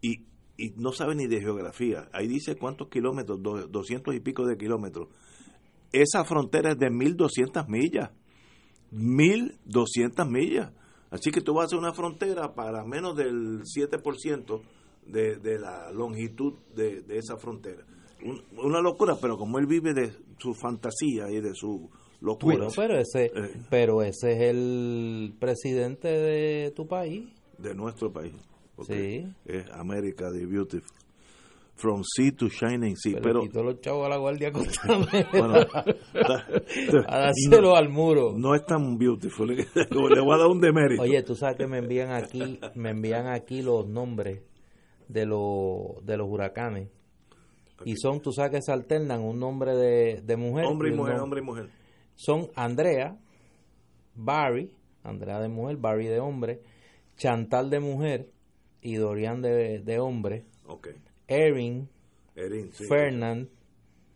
[0.00, 0.24] y,
[0.56, 2.08] y no sabe ni de geografía.
[2.12, 5.08] Ahí dice cuántos kilómetros, do- doscientos y pico de kilómetros.
[5.92, 8.10] Esa frontera es de 1200 millas.
[8.90, 10.72] 1200 millas.
[11.10, 14.60] Así que tú vas a hacer una frontera para menos del 7%
[15.06, 17.84] de, de la longitud de, de esa frontera.
[18.24, 21.90] Un- una locura, pero como él vive de su fantasía y de su
[22.20, 22.56] locura.
[22.56, 23.52] Bueno, pero ese, Eh.
[23.70, 27.28] pero ese es el presidente de tu país.
[27.58, 28.34] de nuestro país.
[28.74, 29.34] porque Sí.
[29.52, 30.90] Es América the Beautiful.
[31.76, 33.14] From sea to shining sea.
[33.20, 35.28] Pero, Pero, quitó los chavos a la guardia costanera.
[35.32, 35.54] bueno,
[37.08, 38.32] a dárselo al muro.
[38.36, 39.48] no es tan beautiful.
[39.56, 41.02] Le voy a dar un demérito.
[41.02, 44.42] Oye, tú sabes que me envían aquí, me envían aquí los nombres
[45.08, 46.88] de los de los huracanes.
[47.84, 50.66] Y son, tú sabes que se alternan un nombre de, de mujer.
[50.66, 51.68] hombre y un mujer, hombre y mujer.
[52.14, 53.18] Son Andrea,
[54.14, 54.70] Barry,
[55.02, 56.60] Andrea de mujer, Barry de hombre,
[57.16, 58.30] Chantal de mujer
[58.80, 60.44] y Dorian de, de hombre.
[60.66, 60.88] Ok.
[61.28, 61.88] Erin,
[62.36, 62.84] Erin, sí.
[62.86, 63.48] Fernand,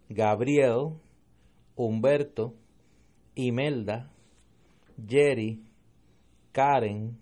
[0.09, 0.94] Gabriel,
[1.76, 2.55] Humberto,
[3.35, 4.10] Imelda,
[5.06, 5.62] Jerry,
[6.52, 7.18] Karen,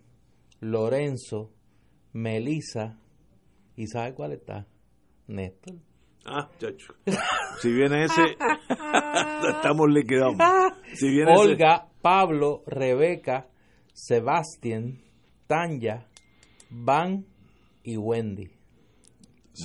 [0.60, 1.50] Lorenzo,
[2.12, 2.98] Melissa,
[3.76, 4.66] ¿y sabe cuál está?
[5.26, 5.76] Néstor.
[6.24, 6.94] Ah, chacho.
[7.60, 8.22] Si viene ese,
[9.48, 10.36] estamos liquidados.
[10.94, 13.48] Si viene ese- Olga, Pablo, Rebeca,
[13.92, 14.98] Sebastián,
[15.46, 16.08] Tanya,
[16.70, 17.24] Van
[17.84, 18.50] y Wendy.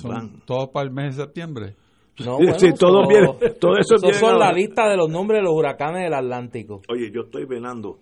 [0.00, 1.76] Son todos para el mes de septiembre.
[2.24, 5.38] No, Sí, sí, todo eso- viene- todo eso esos son la lista de los nombres
[5.40, 6.82] de los huracanes del Atlántico.
[6.88, 7.98] Oye, yo estoy velando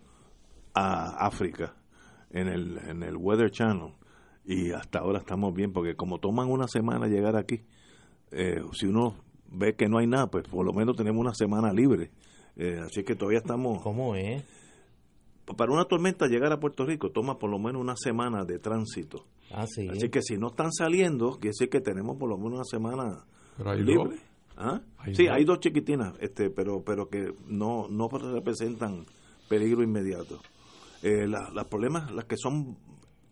[0.74, 1.74] a África
[2.30, 3.92] en el, en el Weather Channel
[4.44, 7.62] y hasta ahora estamos bien porque como toman una semana llegar aquí,
[8.32, 9.14] eh, si uno
[9.48, 12.10] ve que no hay nada, pues por lo menos tenemos una semana libre.
[12.56, 13.80] Eh, así que todavía estamos...
[13.82, 14.44] ¿Cómo es?
[15.56, 19.24] Para una tormenta llegar a Puerto Rico toma por lo menos una semana de tránsito.
[19.50, 19.88] Ah, sí.
[19.88, 23.24] Así que si no están saliendo, quiere decir que tenemos por lo menos una semana
[23.56, 23.94] Pero hay libre.
[24.16, 24.20] dos.
[24.56, 24.80] ¿Ah?
[24.98, 25.34] Hay sí, dos.
[25.34, 29.04] hay dos chiquitinas, este, pero pero que no no representan
[29.48, 30.40] peligro inmediato.
[31.02, 32.76] Eh, la- las problemas, las que son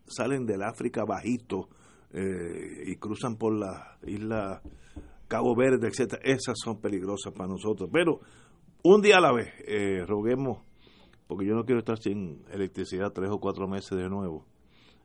[0.07, 1.69] salen del África bajito
[2.11, 4.61] eh, y cruzan por la isla
[5.27, 7.87] Cabo Verde, etcétera, esas son peligrosas para nosotros.
[7.93, 8.19] Pero
[8.83, 10.63] un día a la vez, eh, roguemos,
[11.29, 14.45] porque yo no quiero estar sin electricidad tres o cuatro meses de nuevo.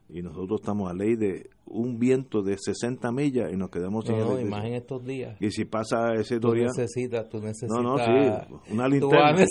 [0.09, 4.15] Y nosotros estamos a ley de un viento de 60 millas y nos quedamos sin
[4.15, 4.57] No, no, electricidad.
[4.57, 5.37] más en estos días.
[5.39, 7.69] Y si pasa ese Tú Dorian, necesitas, tú necesitas.
[7.69, 9.45] No, no, sí, una linterna.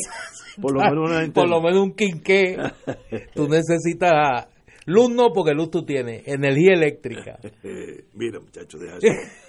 [0.61, 1.33] Por lo menos una linterna.
[1.33, 2.57] Por lo menos un quinqué.
[3.35, 4.49] tú necesitas.
[4.87, 6.27] Luz no, porque luz tú tienes.
[6.27, 7.39] Energía eléctrica.
[8.15, 9.07] Mira, muchachos, deja eso.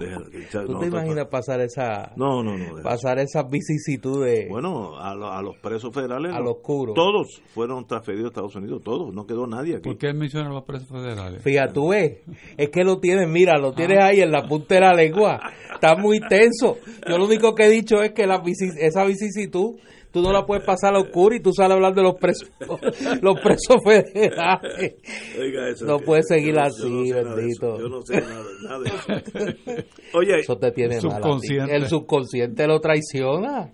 [0.00, 2.12] Deja- ¿Tú no, te no, imaginas pasar esa.
[2.16, 2.82] No, no, no.
[2.82, 4.48] Pasar esas vicisitudes.
[4.48, 6.44] Bueno, a, lo- a los presos federales, A no.
[6.44, 6.92] lo oscuro.
[6.94, 9.88] todos fueron transferidos a Estados Unidos, todos, no quedó nadie aquí.
[9.88, 11.42] ¿Por qué mencionan los presos federales?
[11.42, 12.18] Fíjate, tú ves,
[12.56, 15.40] es que lo tienes, mira, lo tienes ahí en la punta de la lengua.
[15.74, 16.76] Está muy tenso.
[17.08, 19.76] Yo lo único que he dicho es que la vici- esa vicisitud,
[20.12, 22.14] tú no la puedes pasar a lo oscuro y tú sales a hablar de los
[22.16, 22.50] presos,
[23.22, 24.94] los presos federales.
[25.38, 27.78] Oiga eso, No puedes seguir yo así, yo no sé nada de bendito.
[27.78, 29.84] Yo no sé nada, nada de eso.
[30.18, 31.76] Oye, Eso te tiene El subconsciente.
[31.76, 33.72] El subconsciente lo traiciona.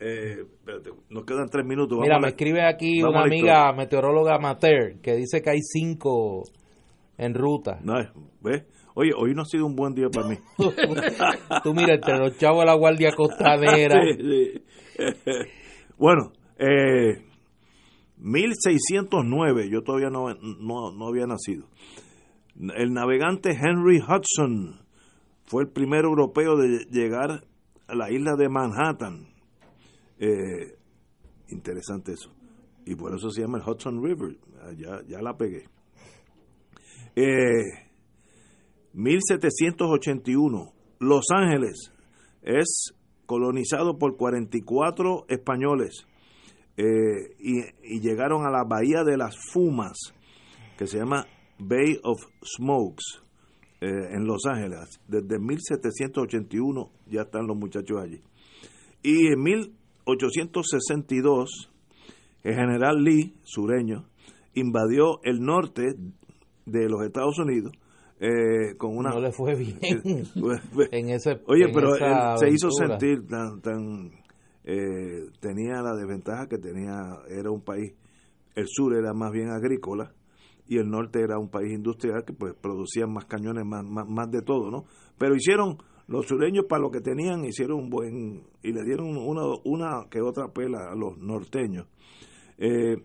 [0.00, 1.90] eh, espérate, nos quedan tres minutos.
[1.98, 5.50] Vamos Mira, a la- me escribe aquí una la amiga meteoróloga amateur que dice que
[5.50, 6.42] hay cinco
[7.18, 7.78] en ruta.
[7.82, 7.94] No,
[8.40, 8.64] ¿ves?
[8.94, 10.36] Oye, hoy no ha sido un buen día para mí.
[11.62, 14.00] Tú mira, entre los chavos de la Guardia Costanera.
[14.02, 14.62] Sí, sí.
[16.00, 17.22] Bueno, eh,
[18.16, 21.66] 1609, yo todavía no, no, no había nacido.
[22.74, 24.80] El navegante Henry Hudson
[25.44, 27.44] fue el primer europeo de llegar
[27.86, 29.28] a la isla de Manhattan.
[30.18, 30.74] Eh,
[31.48, 32.32] interesante eso.
[32.86, 34.38] Y por eso se llama el Hudson River.
[34.62, 35.68] Ah, Ya, ya la pegué.
[37.14, 37.90] Eh,
[38.94, 41.92] 1781, Los Ángeles
[42.42, 42.94] es
[43.30, 46.04] colonizado por 44 españoles
[46.76, 50.12] eh, y, y llegaron a la bahía de las Fumas,
[50.76, 53.20] que se llama Bay of Smokes,
[53.80, 55.00] eh, en Los Ángeles.
[55.06, 58.20] Desde 1781 ya están los muchachos allí.
[59.00, 61.70] Y en 1862,
[62.42, 64.08] el general Lee, sureño,
[64.54, 65.94] invadió el norte
[66.66, 67.74] de los Estados Unidos
[68.20, 69.10] eh, con una...
[69.10, 69.78] No le fue bien
[70.92, 73.60] en ese Oye, en pero esa él se hizo sentir tan...
[73.60, 74.10] tan
[74.64, 76.92] eh, tenía la desventaja que tenía,
[77.28, 77.94] era un país,
[78.54, 80.12] el sur era más bien agrícola
[80.68, 84.30] y el norte era un país industrial que pues producían más cañones, más, más, más
[84.30, 84.84] de todo, ¿no?
[85.18, 89.42] Pero hicieron, los sureños para lo que tenían, hicieron un buen, y le dieron una,
[89.64, 91.86] una que otra pela a los norteños.
[92.58, 92.96] Eh,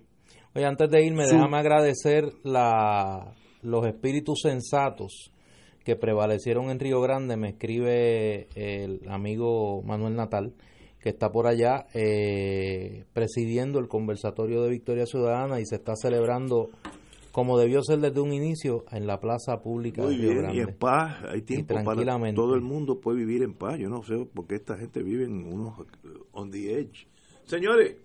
[0.54, 3.34] Oye, antes de irme, Su- déjame agradecer la,
[3.66, 5.32] los espíritus sensatos
[5.84, 7.38] que prevalecieron en Río Grande.
[7.38, 10.54] Me escribe el amigo Manuel Natal,
[11.00, 16.70] que está por allá eh, presidiendo el conversatorio de Victoria Ciudadana y se está celebrando
[17.32, 20.58] como debió ser desde un inicio en la plaza pública Muy de Río bien, Grande.
[20.58, 23.78] y en paz, hay tiempo para todo el mundo puede vivir en paz.
[23.78, 25.78] Yo no sé por qué esta gente vive en unos
[26.32, 27.08] on the edge.
[27.44, 27.98] Señores,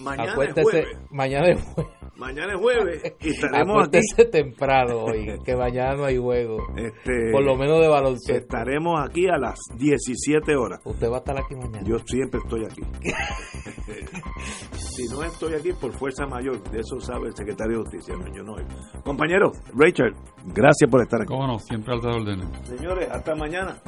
[0.00, 0.98] mañana Acuérdese, es jueves.
[1.10, 1.92] mañana es jueves.
[2.18, 4.00] Mañana es jueves y estaremos aquí.
[4.30, 6.58] Temprano hoy, que mañana no hay juego.
[6.76, 8.34] Este, Por lo menos de baloncesto.
[8.34, 10.80] Estaremos aquí a las 17 horas.
[10.84, 11.86] Usted va a estar aquí mañana.
[11.86, 12.82] Yo siempre estoy aquí.
[14.72, 18.26] si no estoy aquí por fuerza mayor, de eso sabe el secretario de Justicia, no,
[18.34, 18.56] yo no.
[19.04, 20.14] Compañero, Richard,
[20.46, 21.28] gracias por estar aquí.
[21.28, 21.60] ¿Cómo no?
[21.60, 22.48] Siempre altas órdenes.
[22.66, 23.80] Señores, hasta mañana.